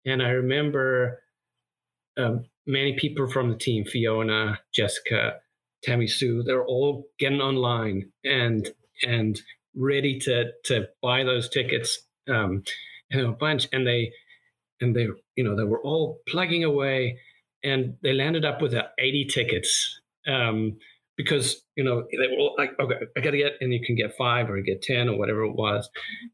and 0.06 0.22
I 0.22 0.30
remember 0.30 1.22
um, 2.18 2.46
many 2.66 2.96
people 2.98 3.28
from 3.28 3.50
the 3.50 3.58
team, 3.58 3.86
Fiona, 3.86 4.60
Jessica, 4.74 5.36
Tammy 5.84 6.08
Sue, 6.08 6.44
they're 6.44 6.66
all 6.66 7.06
getting 7.20 7.42
online 7.42 8.12
and 8.24 8.70
and 9.06 9.40
ready 9.76 10.20
to 10.20 10.52
to 10.66 10.88
buy 11.02 11.24
those 11.24 11.50
tickets. 11.50 12.00
Um, 12.28 12.64
and 13.12 13.22
a 13.22 13.32
bunch, 13.32 13.68
and 13.72 13.86
they 13.86 14.12
and 14.82 14.96
they 14.96 15.08
you 15.36 15.44
know 15.44 15.56
they 15.56 15.64
were 15.64 15.82
all 15.82 16.20
plugging 16.28 16.64
away, 16.64 17.20
and 17.64 17.96
they 18.02 18.14
landed 18.14 18.46
up 18.46 18.62
with 18.62 18.74
uh, 18.74 18.84
80 19.00 19.26
tickets. 19.26 20.02
Um, 20.28 20.78
because 21.18 21.62
you 21.76 21.84
know 21.84 22.06
they 22.12 22.28
were 22.28 22.50
like, 22.58 22.72
okay, 22.80 23.06
I 23.16 23.22
got 23.22 23.32
to 23.32 23.38
get, 23.38 23.54
and 23.62 23.74
you 23.74 23.80
can 23.86 23.96
get 23.96 24.18
five 24.18 24.50
or 24.50 24.60
get 24.62 24.82
ten 24.82 25.08
or 25.08 25.18
whatever 25.18 25.44
it 25.44 25.56
was. 25.56 25.90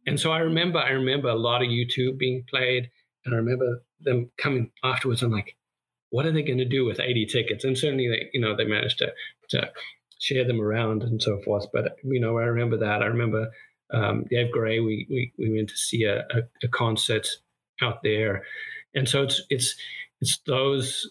And 0.07 0.19
so 0.19 0.31
I 0.31 0.39
remember, 0.39 0.79
I 0.79 0.91
remember 0.91 1.29
a 1.29 1.35
lot 1.35 1.61
of 1.61 1.67
U2 1.67 2.17
being 2.17 2.43
played, 2.49 2.89
and 3.25 3.33
I 3.33 3.37
remember 3.37 3.83
them 4.01 4.31
coming 4.37 4.71
afterwards. 4.83 5.21
I'm 5.21 5.31
like, 5.31 5.55
what 6.09 6.25
are 6.25 6.31
they 6.31 6.41
going 6.41 6.57
to 6.57 6.65
do 6.65 6.85
with 6.85 6.99
80 6.99 7.25
tickets? 7.27 7.63
And 7.63 7.77
certainly 7.77 8.07
they, 8.07 8.29
you 8.33 8.41
know, 8.41 8.55
they 8.55 8.65
managed 8.65 8.99
to, 8.99 9.11
to 9.49 9.69
share 10.19 10.45
them 10.45 10.61
around 10.61 11.03
and 11.03 11.21
so 11.21 11.39
forth. 11.43 11.65
But, 11.71 11.95
you 12.03 12.19
know, 12.19 12.37
I 12.37 12.43
remember 12.43 12.77
that. 12.77 13.01
I 13.01 13.05
remember 13.05 13.49
um, 13.93 14.25
Dave 14.29 14.51
Gray, 14.51 14.79
we, 14.79 15.07
we, 15.09 15.33
we 15.37 15.53
went 15.55 15.69
to 15.69 15.77
see 15.77 16.03
a, 16.03 16.19
a, 16.19 16.41
a 16.63 16.67
concert 16.67 17.27
out 17.81 18.03
there. 18.03 18.43
And 18.93 19.07
so 19.07 19.23
it's, 19.23 19.41
it's, 19.49 19.75
it's 20.19 20.39
those 20.45 21.09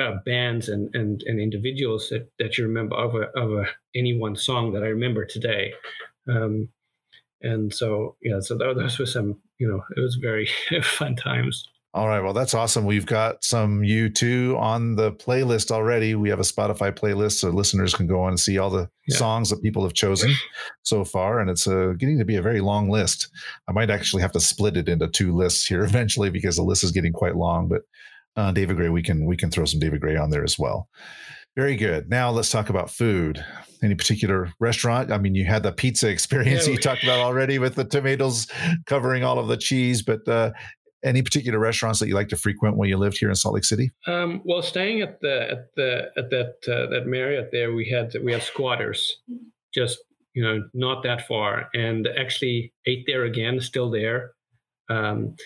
uh, 0.00 0.16
bands 0.24 0.68
and, 0.68 0.94
and, 0.94 1.22
and 1.26 1.40
individuals 1.40 2.08
that, 2.10 2.30
that 2.38 2.58
you 2.58 2.64
remember 2.64 2.96
over, 2.96 3.30
over 3.36 3.68
any 3.94 4.16
one 4.16 4.36
song 4.36 4.72
that 4.72 4.82
I 4.82 4.86
remember 4.88 5.24
today. 5.24 5.72
Um, 6.28 6.68
and 7.42 7.72
so, 7.72 8.16
yeah, 8.22 8.40
so 8.40 8.56
those 8.56 8.98
were 8.98 9.06
some 9.06 9.38
you 9.62 9.68
know, 9.68 9.84
it 9.96 10.00
was 10.00 10.16
very 10.16 10.48
fun 10.82 11.14
times. 11.14 11.68
All 11.94 12.08
right. 12.08 12.20
Well, 12.20 12.32
that's 12.32 12.54
awesome. 12.54 12.86
We've 12.86 13.06
got 13.06 13.44
some 13.44 13.82
U2 13.82 14.58
on 14.58 14.96
the 14.96 15.12
playlist 15.12 15.70
already. 15.70 16.14
We 16.14 16.30
have 16.30 16.40
a 16.40 16.42
Spotify 16.42 16.90
playlist 16.90 17.32
so 17.32 17.50
listeners 17.50 17.94
can 17.94 18.06
go 18.06 18.22
on 18.22 18.30
and 18.30 18.40
see 18.40 18.56
all 18.56 18.70
the 18.70 18.88
yeah. 19.06 19.16
songs 19.18 19.50
that 19.50 19.62
people 19.62 19.82
have 19.82 19.92
chosen 19.92 20.32
so 20.82 21.04
far. 21.04 21.38
And 21.38 21.50
it's 21.50 21.66
uh, 21.66 21.92
getting 21.98 22.18
to 22.18 22.24
be 22.24 22.36
a 22.36 22.42
very 22.42 22.60
long 22.60 22.88
list. 22.88 23.28
I 23.68 23.72
might 23.72 23.90
actually 23.90 24.22
have 24.22 24.32
to 24.32 24.40
split 24.40 24.78
it 24.78 24.88
into 24.88 25.06
two 25.06 25.36
lists 25.36 25.66
here 25.66 25.84
eventually 25.84 26.30
because 26.30 26.56
the 26.56 26.62
list 26.62 26.82
is 26.82 26.92
getting 26.92 27.12
quite 27.12 27.36
long. 27.36 27.68
But 27.68 27.82
uh, 28.36 28.52
David 28.52 28.78
Gray, 28.78 28.88
we 28.88 29.02
can 29.02 29.26
we 29.26 29.36
can 29.36 29.50
throw 29.50 29.66
some 29.66 29.78
David 29.78 30.00
Gray 30.00 30.16
on 30.16 30.30
there 30.30 30.44
as 30.44 30.58
well. 30.58 30.88
Very 31.56 31.76
good. 31.76 32.08
Now 32.08 32.30
let's 32.30 32.50
talk 32.50 32.70
about 32.70 32.90
food. 32.90 33.44
Any 33.82 33.94
particular 33.94 34.52
restaurant? 34.58 35.12
I 35.12 35.18
mean, 35.18 35.34
you 35.34 35.44
had 35.44 35.62
the 35.62 35.72
pizza 35.72 36.08
experience 36.10 36.66
yeah, 36.66 36.74
you 36.74 36.78
talked 36.78 37.02
about 37.02 37.20
already 37.20 37.58
with 37.58 37.74
the 37.74 37.84
tomatoes 37.84 38.46
covering 38.86 39.24
all 39.24 39.38
of 39.38 39.48
the 39.48 39.56
cheese, 39.56 40.02
but 40.02 40.26
uh, 40.26 40.52
any 41.04 41.22
particular 41.22 41.58
restaurants 41.58 41.98
that 41.98 42.08
you 42.08 42.14
like 42.14 42.28
to 42.28 42.36
frequent 42.36 42.76
when 42.76 42.88
you 42.88 42.96
lived 42.96 43.18
here 43.18 43.28
in 43.28 43.34
Salt 43.34 43.54
Lake 43.54 43.64
City? 43.64 43.90
Um, 44.06 44.40
well, 44.44 44.62
staying 44.62 45.02
at 45.02 45.20
the 45.20 45.50
at 45.50 45.74
the 45.76 46.10
at 46.16 46.30
that 46.30 46.54
uh, 46.68 46.90
that 46.90 47.06
Marriott 47.06 47.50
there, 47.52 47.74
we 47.74 47.88
had 47.88 48.12
we 48.22 48.32
had 48.32 48.42
squatters, 48.42 49.20
just 49.74 49.98
you 50.34 50.42
know, 50.42 50.62
not 50.72 51.02
that 51.02 51.26
far, 51.26 51.68
and 51.74 52.08
actually 52.18 52.72
ate 52.86 53.04
there 53.06 53.24
again, 53.24 53.60
still 53.60 53.90
there. 53.90 54.32
Um, 54.88 55.36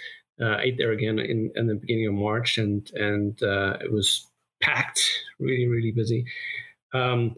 uh, 0.40 0.58
ate 0.58 0.76
there 0.76 0.92
again 0.92 1.18
in, 1.18 1.50
in 1.56 1.66
the 1.66 1.74
beginning 1.74 2.08
of 2.08 2.14
March, 2.14 2.58
and 2.58 2.88
and 2.94 3.42
uh, 3.42 3.78
it 3.80 3.90
was 3.90 4.30
packed, 4.66 5.00
really, 5.38 5.66
really 5.66 5.92
busy. 5.92 6.24
Um, 6.92 7.36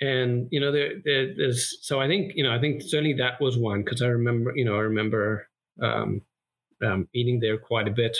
and 0.00 0.46
you 0.50 0.60
know, 0.60 0.70
there, 0.70 0.92
there, 1.04 1.34
there's 1.36 1.78
so 1.82 2.00
I 2.00 2.06
think 2.06 2.32
you 2.36 2.44
know 2.44 2.54
I 2.54 2.60
think 2.60 2.82
certainly 2.82 3.14
that 3.14 3.40
was 3.40 3.58
one 3.58 3.82
because 3.82 4.00
I 4.00 4.06
remember 4.06 4.52
you 4.54 4.64
know 4.64 4.76
I 4.76 4.80
remember 4.80 5.48
um, 5.82 6.22
um, 6.84 7.08
eating 7.14 7.40
there 7.40 7.58
quite 7.58 7.88
a 7.88 7.92
bit. 7.92 8.16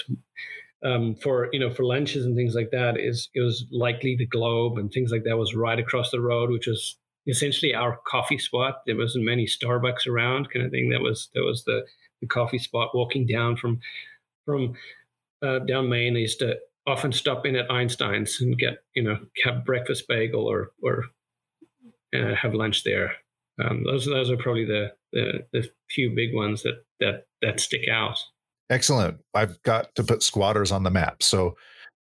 Um, 0.84 1.16
for 1.16 1.48
you 1.52 1.58
know 1.58 1.70
for 1.70 1.84
lunches 1.84 2.24
and 2.24 2.36
things 2.36 2.54
like 2.54 2.70
that 2.70 2.96
is 2.98 3.28
it 3.34 3.40
was 3.40 3.66
likely 3.72 4.14
the 4.16 4.26
Globe 4.26 4.78
and 4.78 4.92
things 4.92 5.10
like 5.10 5.24
that 5.24 5.36
was 5.36 5.54
right 5.54 5.78
across 5.78 6.10
the 6.10 6.20
road, 6.20 6.50
which 6.50 6.68
was 6.68 6.96
essentially 7.26 7.74
our 7.74 7.98
coffee 8.06 8.38
spot. 8.38 8.82
There 8.86 8.96
wasn't 8.96 9.24
many 9.24 9.46
Starbucks 9.46 10.06
around, 10.06 10.50
kind 10.50 10.64
of 10.64 10.70
thing. 10.70 10.90
That 10.90 11.00
was 11.00 11.30
that 11.34 11.42
was 11.42 11.64
the 11.64 11.84
the 12.20 12.26
coffee 12.26 12.58
spot. 12.58 12.90
Walking 12.94 13.26
down 13.26 13.56
from 13.56 13.80
from 14.44 14.74
uh, 15.42 15.60
down 15.60 15.88
Main, 15.88 16.16
I 16.16 16.20
used 16.20 16.40
to 16.40 16.56
often 16.88 17.12
stop 17.12 17.46
in 17.46 17.54
at 17.56 17.70
Einstein's 17.70 18.40
and 18.40 18.58
get 18.58 18.78
you 18.94 19.02
know 19.02 19.18
have 19.44 19.64
breakfast 19.64 20.04
bagel 20.08 20.46
or 20.46 20.70
or 20.82 21.04
uh, 22.14 22.34
have 22.34 22.54
lunch 22.54 22.84
there. 22.84 23.12
Um, 23.62 23.84
those 23.84 24.06
those 24.06 24.30
are 24.30 24.36
probably 24.36 24.64
the, 24.64 24.92
the 25.12 25.46
the 25.52 25.68
few 25.90 26.14
big 26.14 26.34
ones 26.34 26.62
that 26.62 26.84
that 27.00 27.26
that 27.42 27.60
stick 27.60 27.88
out. 27.90 28.18
Excellent. 28.70 29.18
I've 29.34 29.62
got 29.62 29.94
to 29.94 30.04
put 30.04 30.22
squatters 30.22 30.72
on 30.72 30.82
the 30.82 30.90
map, 30.90 31.22
so 31.22 31.56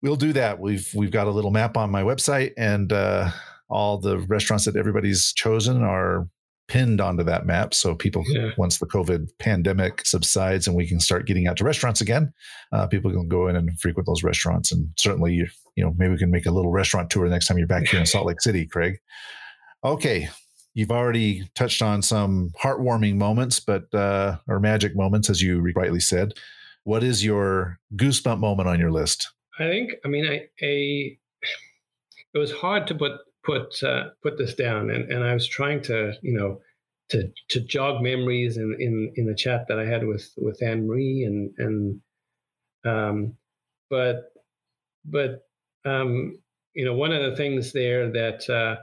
we'll 0.01 0.15
do 0.15 0.33
that. 0.33 0.59
We've 0.59 0.89
we've 0.95 1.11
got 1.11 1.27
a 1.27 1.31
little 1.31 1.51
map 1.51 1.77
on 1.77 1.91
my 1.91 2.03
website, 2.03 2.53
and 2.57 2.91
uh, 2.91 3.31
all 3.69 3.97
the 3.97 4.19
restaurants 4.19 4.65
that 4.65 4.75
everybody's 4.75 5.33
chosen 5.33 5.83
are 5.83 6.27
pinned 6.71 7.01
onto 7.01 7.21
that 7.21 7.45
map. 7.45 7.73
So 7.73 7.93
people, 7.93 8.23
yeah. 8.27 8.51
once 8.57 8.77
the 8.77 8.85
COVID 8.85 9.27
pandemic 9.39 10.05
subsides 10.05 10.67
and 10.67 10.75
we 10.75 10.87
can 10.87 11.01
start 11.01 11.27
getting 11.27 11.45
out 11.45 11.57
to 11.57 11.65
restaurants 11.65 11.99
again, 11.99 12.31
uh, 12.71 12.87
people 12.87 13.11
can 13.11 13.27
go 13.27 13.49
in 13.49 13.57
and 13.57 13.77
frequent 13.77 14.05
those 14.05 14.23
restaurants. 14.23 14.71
And 14.71 14.87
certainly, 14.97 15.33
you, 15.33 15.47
you 15.75 15.83
know, 15.83 15.93
maybe 15.97 16.13
we 16.13 16.17
can 16.17 16.31
make 16.31 16.45
a 16.45 16.51
little 16.51 16.71
restaurant 16.71 17.09
tour 17.09 17.27
next 17.27 17.47
time 17.47 17.57
you're 17.57 17.67
back 17.67 17.87
here 17.87 17.99
in 17.99 18.05
Salt 18.05 18.25
Lake 18.25 18.39
City, 18.39 18.65
Craig. 18.65 18.99
Okay. 19.83 20.29
You've 20.73 20.91
already 20.91 21.49
touched 21.55 21.81
on 21.81 22.01
some 22.01 22.51
heartwarming 22.63 23.17
moments, 23.17 23.59
but, 23.59 23.93
uh, 23.93 24.37
or 24.47 24.61
magic 24.61 24.95
moments, 24.95 25.29
as 25.29 25.41
you 25.41 25.61
rightly 25.75 25.99
said. 25.99 26.35
What 26.85 27.03
is 27.03 27.25
your 27.25 27.79
goosebump 27.97 28.39
moment 28.39 28.69
on 28.69 28.79
your 28.79 28.91
list? 28.91 29.29
I 29.59 29.63
think, 29.63 29.91
I 30.05 30.07
mean, 30.07 30.25
I 30.25 30.47
it 30.61 32.37
was 32.37 32.53
hard 32.53 32.87
to 32.87 32.95
put 32.95 33.11
put 33.43 33.81
uh, 33.83 34.09
put 34.23 34.37
this 34.37 34.55
down, 34.55 34.89
and, 34.89 35.11
and 35.11 35.23
I 35.23 35.33
was 35.33 35.47
trying 35.47 35.81
to 35.83 36.13
you 36.21 36.37
know 36.37 36.59
to 37.09 37.29
to 37.49 37.61
jog 37.61 38.01
memories 38.01 38.57
in, 38.57 38.75
in 38.79 39.13
in 39.15 39.25
the 39.25 39.35
chat 39.35 39.65
that 39.67 39.79
I 39.79 39.85
had 39.85 40.05
with 40.05 40.29
with 40.37 40.61
Anne 40.63 40.87
Marie 40.87 41.23
and 41.23 41.51
and 41.57 42.01
um, 42.85 43.35
but 43.89 44.31
but 45.05 45.41
um, 45.85 46.37
you 46.73 46.85
know, 46.85 46.93
one 46.93 47.11
of 47.11 47.29
the 47.29 47.35
things 47.35 47.73
there 47.73 48.11
that 48.11 48.49
uh, 48.49 48.81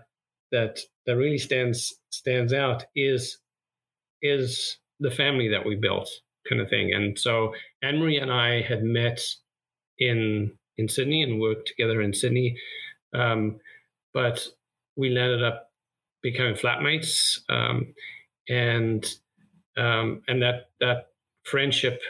that 0.52 0.80
that 1.06 1.16
really 1.16 1.38
stands 1.38 1.94
stands 2.10 2.52
out 2.52 2.84
is 2.94 3.38
is 4.22 4.78
the 5.00 5.10
family 5.10 5.48
that 5.48 5.64
we 5.64 5.76
built, 5.76 6.08
kind 6.48 6.60
of 6.60 6.68
thing. 6.68 6.92
And 6.92 7.18
so 7.18 7.54
Anne 7.82 7.98
Marie 7.98 8.18
and 8.18 8.32
I 8.32 8.62
had 8.62 8.82
met 8.82 9.20
in 9.98 10.52
in 10.76 10.88
Sydney 10.88 11.22
and 11.22 11.40
worked 11.40 11.68
together 11.68 12.00
in 12.00 12.12
Sydney, 12.12 12.56
um, 13.14 13.58
but 14.14 14.46
we 14.96 15.08
ended 15.08 15.42
up 15.42 15.70
becoming 16.22 16.54
flatmates, 16.54 17.40
um, 17.48 17.94
and 18.48 19.04
um, 19.76 20.22
and 20.28 20.42
that 20.42 20.70
that 20.80 21.08
friendship 21.44 22.00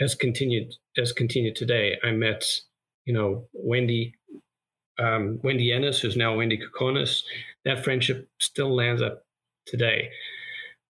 has 0.00 0.14
continued 0.14 0.74
has 0.96 1.12
continued 1.12 1.56
today. 1.56 1.98
I 2.04 2.12
met, 2.12 2.44
you 3.04 3.14
know, 3.14 3.48
Wendy 3.52 4.14
um, 4.98 5.40
Wendy 5.42 5.72
Ennis, 5.72 6.00
who's 6.00 6.16
now 6.16 6.36
Wendy 6.36 6.58
Kokonis. 6.58 7.22
That 7.64 7.84
friendship 7.84 8.28
still 8.40 8.74
lands 8.74 9.02
up 9.02 9.24
today. 9.66 10.10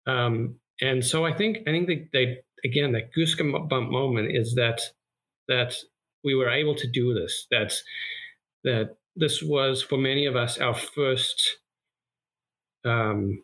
Um, 0.07 0.57
and 0.81 1.05
so 1.05 1.25
I 1.25 1.33
think 1.33 1.59
I 1.67 1.71
think 1.71 1.87
that 1.87 2.09
they 2.13 2.39
again 2.65 2.93
that 2.93 3.15
goosebump 3.17 3.91
moment 3.91 4.35
is 4.35 4.55
that 4.55 4.81
that 5.49 5.75
we 6.25 6.35
were 6.35 6.51
able 6.51 6.75
to 6.77 6.89
do 6.89 7.15
this. 7.15 7.47
That 7.51 7.73
that 8.65 8.97
this 9.17 9.43
was 9.43 9.83
for 9.83 9.99
many 9.99 10.27
of 10.27 10.37
us 10.37 10.59
our 10.59 10.75
first 10.75 11.59
um, 12.85 13.43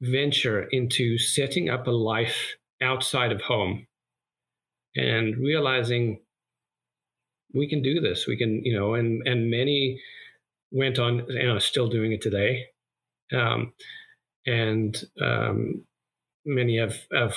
venture 0.00 0.62
into 0.62 1.18
setting 1.18 1.68
up 1.68 1.86
a 1.86 1.90
life 1.90 2.56
outside 2.82 3.32
of 3.32 3.42
home 3.42 3.86
and 4.96 5.36
realizing 5.36 6.20
we 7.52 7.68
can 7.68 7.82
do 7.82 8.00
this. 8.00 8.26
We 8.26 8.36
can 8.36 8.64
you 8.64 8.78
know 8.78 8.94
and 8.94 9.26
and 9.26 9.50
many 9.50 10.00
went 10.70 10.98
on 10.98 11.20
and 11.28 11.50
are 11.50 11.60
still 11.60 11.88
doing 11.88 12.12
it 12.12 12.22
today. 12.22 12.66
Um, 13.32 13.72
and 14.46 14.96
um, 15.20 15.84
many 16.44 16.78
have 16.78 16.96
have 17.12 17.34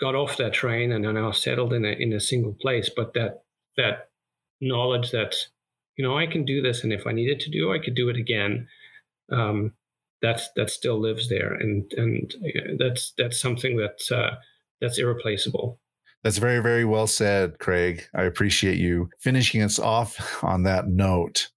got 0.00 0.14
off 0.14 0.36
that 0.38 0.52
train 0.52 0.92
and 0.92 1.06
are 1.06 1.12
now 1.12 1.32
settled 1.32 1.72
in 1.72 1.84
a 1.84 1.90
in 1.90 2.12
a 2.12 2.20
single 2.20 2.54
place 2.54 2.90
but 2.94 3.14
that 3.14 3.42
that 3.76 4.08
knowledge 4.60 5.10
that 5.10 5.34
you 5.96 6.04
know 6.04 6.16
i 6.16 6.26
can 6.26 6.44
do 6.44 6.60
this 6.62 6.82
and 6.82 6.92
if 6.92 7.06
i 7.06 7.12
needed 7.12 7.40
to 7.40 7.50
do 7.50 7.72
i 7.72 7.78
could 7.78 7.94
do 7.94 8.08
it 8.08 8.16
again 8.16 8.66
um, 9.30 9.72
that's 10.20 10.50
that 10.56 10.70
still 10.70 11.00
lives 11.00 11.28
there 11.28 11.54
and 11.54 11.90
and 11.96 12.34
that's 12.78 13.12
that's 13.18 13.40
something 13.40 13.76
that 13.76 14.00
uh, 14.14 14.36
that's 14.80 14.98
irreplaceable 14.98 15.78
that's 16.22 16.38
very, 16.38 16.60
very 16.60 16.84
well 16.84 17.06
said, 17.08 17.58
Craig. 17.58 18.06
I 18.14 18.22
appreciate 18.22 18.78
you 18.78 19.10
finishing 19.18 19.60
us 19.62 19.78
off 19.78 20.42
on 20.44 20.62
that 20.62 20.86
note. 20.86 21.48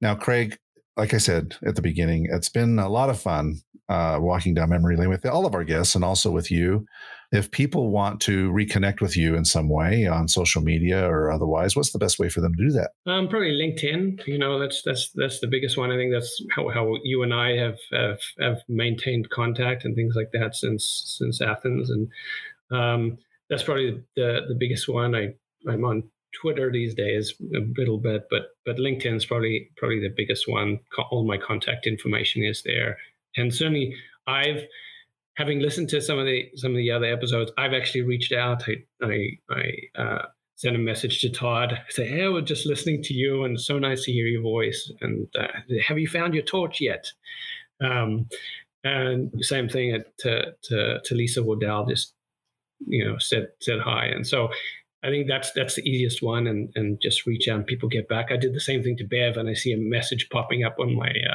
Now, 0.00 0.16
Craig, 0.16 0.58
like 0.96 1.14
I 1.14 1.18
said 1.18 1.56
at 1.64 1.76
the 1.76 1.82
beginning, 1.82 2.26
it's 2.30 2.48
been 2.48 2.78
a 2.78 2.88
lot 2.88 3.10
of 3.10 3.20
fun 3.20 3.60
uh, 3.88 4.18
walking 4.20 4.54
down 4.54 4.70
memory 4.70 4.96
lane 4.96 5.08
with 5.08 5.24
all 5.24 5.46
of 5.46 5.54
our 5.54 5.62
guests 5.62 5.94
and 5.94 6.04
also 6.04 6.30
with 6.30 6.50
you. 6.50 6.84
If 7.32 7.50
people 7.50 7.88
want 7.88 8.20
to 8.22 8.50
reconnect 8.52 9.00
with 9.00 9.16
you 9.16 9.34
in 9.34 9.46
some 9.46 9.70
way 9.70 10.06
on 10.06 10.28
social 10.28 10.60
media 10.60 11.08
or 11.08 11.32
otherwise, 11.32 11.74
what's 11.74 11.92
the 11.92 11.98
best 11.98 12.18
way 12.18 12.28
for 12.28 12.42
them 12.42 12.54
to 12.54 12.62
do 12.62 12.70
that? 12.72 12.90
Um, 13.06 13.26
probably 13.26 13.52
LinkedIn. 13.52 14.26
You 14.26 14.38
know, 14.38 14.58
that's 14.58 14.82
that's 14.82 15.10
that's 15.14 15.40
the 15.40 15.46
biggest 15.46 15.78
one. 15.78 15.90
I 15.90 15.96
think 15.96 16.12
that's 16.12 16.44
how, 16.54 16.68
how 16.68 16.94
you 17.04 17.22
and 17.22 17.32
I 17.32 17.56
have, 17.56 17.78
have 17.90 18.20
have 18.38 18.58
maintained 18.68 19.30
contact 19.30 19.84
and 19.84 19.96
things 19.96 20.14
like 20.14 20.30
that 20.34 20.54
since 20.54 21.16
since 21.18 21.40
Athens. 21.40 21.90
And 21.90 22.08
um, 22.70 23.18
that's 23.48 23.62
probably 23.62 24.02
the 24.14 24.40
the 24.46 24.54
biggest 24.54 24.88
one. 24.88 25.14
I 25.14 25.34
I'm 25.66 25.84
on 25.84 26.02
Twitter 26.38 26.70
these 26.70 26.94
days 26.94 27.34
a 27.54 27.60
little 27.78 27.98
bit, 27.98 28.26
but 28.30 28.50
but 28.66 28.76
LinkedIn 28.76 29.16
is 29.16 29.24
probably 29.24 29.70
probably 29.76 30.00
the 30.00 30.12
biggest 30.14 30.48
one. 30.48 30.80
All 31.10 31.24
my 31.24 31.38
contact 31.38 31.86
information 31.86 32.42
is 32.42 32.62
there, 32.62 32.98
and 33.36 33.54
certainly 33.54 33.94
I've 34.26 34.62
having 35.36 35.60
listened 35.60 35.88
to 35.90 36.00
some 36.00 36.18
of 36.18 36.26
the 36.26 36.48
some 36.56 36.72
of 36.72 36.76
the 36.76 36.90
other 36.90 37.06
episodes, 37.06 37.52
I've 37.58 37.72
actually 37.72 38.02
reached 38.02 38.32
out. 38.32 38.64
I 38.68 39.06
I, 39.06 39.28
I 39.50 40.00
uh, 40.02 40.22
sent 40.56 40.76
a 40.76 40.78
message 40.78 41.20
to 41.20 41.30
Todd. 41.30 41.78
I 41.98 42.02
"Hey, 42.02 42.28
we're 42.28 42.42
just 42.42 42.66
listening 42.66 43.02
to 43.04 43.14
you, 43.14 43.44
and 43.44 43.60
so 43.60 43.78
nice 43.78 44.04
to 44.04 44.12
hear 44.12 44.26
your 44.26 44.42
voice. 44.42 44.90
And 45.00 45.26
uh, 45.38 45.48
have 45.86 45.98
you 45.98 46.08
found 46.08 46.34
your 46.34 46.44
torch 46.44 46.80
yet?" 46.80 47.10
Um, 47.80 48.28
and 48.84 49.32
same 49.40 49.68
thing 49.68 50.02
to, 50.18 50.54
to 50.64 51.00
to 51.04 51.14
Lisa 51.14 51.42
Waddell. 51.42 51.86
Just 51.86 52.14
you 52.86 53.04
know 53.04 53.16
said 53.18 53.48
said 53.60 53.78
hi 53.78 54.06
and 54.06 54.26
so 54.26 54.48
I 55.04 55.10
think 55.10 55.26
that's 55.26 55.50
that's 55.52 55.74
the 55.74 55.88
easiest 55.88 56.22
one, 56.22 56.46
and 56.46 56.70
and 56.76 57.00
just 57.00 57.26
reach 57.26 57.48
out 57.48 57.56
and 57.56 57.66
people 57.66 57.88
get 57.88 58.08
back. 58.08 58.30
I 58.30 58.36
did 58.36 58.54
the 58.54 58.60
same 58.60 58.82
thing 58.82 58.96
to 58.98 59.04
Bev, 59.04 59.36
and 59.36 59.48
I 59.48 59.54
see 59.54 59.72
a 59.72 59.76
message 59.78 60.28
popping 60.30 60.62
up 60.62 60.76
on 60.78 60.94
my 60.94 61.08
uh, 61.08 61.34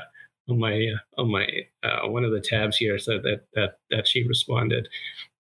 on 0.49 0.59
my 0.59 0.87
on 1.17 1.31
my 1.31 1.45
uh, 1.83 2.07
one 2.07 2.23
of 2.23 2.31
the 2.31 2.41
tabs 2.41 2.77
here, 2.77 2.97
so 2.99 3.19
that 3.19 3.45
that 3.53 3.79
that 3.91 4.07
she 4.07 4.27
responded. 4.27 4.87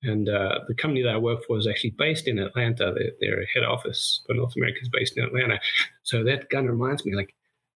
And 0.03 0.29
uh, 0.29 0.61
the 0.69 0.75
company 0.75 1.03
that 1.03 1.15
I 1.15 1.19
work 1.19 1.45
for 1.45 1.59
is 1.59 1.67
actually 1.67 1.91
based 1.91 2.29
in 2.29 2.39
Atlanta. 2.39 2.95
Their, 2.95 3.13
their 3.21 3.47
head 3.47 3.65
office 3.65 4.23
for 4.27 4.35
North 4.35 4.55
America 4.57 4.79
is 4.83 4.89
based 4.89 5.17
in 5.17 5.25
Atlanta. 5.25 5.59
So 6.03 6.23
that 6.25 6.51
kind 6.51 6.67
of 6.67 6.73
reminds 6.73 7.05
me, 7.05 7.15
like, 7.15 7.35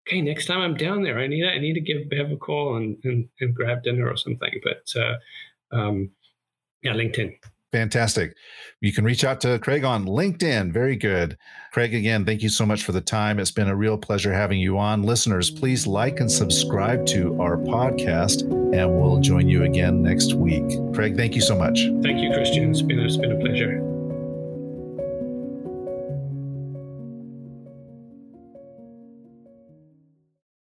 okay, 0.07 0.21
next 0.21 0.45
time 0.45 0.59
I'm 0.59 0.75
down 0.75 1.03
there, 1.03 1.19
I 1.19 1.27
need 1.27 1.45
I 1.45 1.57
need 1.59 1.73
to 1.73 1.81
give 1.81 2.09
Bev 2.09 2.31
a 2.31 2.37
call 2.37 2.75
and 2.75 2.97
and, 3.03 3.29
and 3.39 3.55
grab 3.55 3.83
dinner 3.83 4.07
or 4.09 4.17
something. 4.17 4.59
But 4.63 4.91
uh, 4.99 5.75
um, 5.75 6.11
yeah, 6.81 6.93
LinkedIn. 6.93 7.35
Fantastic. 7.71 8.35
You 8.81 8.91
can 8.91 9.05
reach 9.05 9.23
out 9.23 9.41
to 9.41 9.59
Craig 9.59 9.83
on 9.83 10.05
LinkedIn. 10.05 10.71
Very 10.71 10.95
good. 10.95 11.37
Craig, 11.71 11.93
again, 11.93 12.25
thank 12.25 12.41
you 12.41 12.49
so 12.49 12.65
much 12.65 12.83
for 12.83 12.93
the 12.93 13.01
time. 13.01 13.39
It's 13.39 13.51
been 13.51 13.67
a 13.67 13.75
real 13.75 13.97
pleasure 13.97 14.33
having 14.33 14.59
you 14.59 14.79
on. 14.79 15.03
Listeners, 15.03 15.51
please 15.51 15.85
like 15.85 16.19
and 16.19 16.31
subscribe 16.31 17.05
to 17.07 17.39
our 17.39 17.57
podcast, 17.57 18.41
and 18.73 18.99
we'll 18.99 19.19
join 19.19 19.47
you 19.47 19.63
again 19.63 20.01
next 20.01 20.33
week. 20.33 20.67
Craig, 20.95 21.15
thank 21.15 21.35
you 21.35 21.41
so 21.41 21.55
much. 21.55 21.79
Thank 22.01 22.21
you, 22.21 22.31
Christian. 22.33 22.71
It's 22.71 22.81
been, 22.81 22.99
it's 22.99 23.17
been 23.17 23.33
a 23.33 23.39
pleasure. 23.39 23.88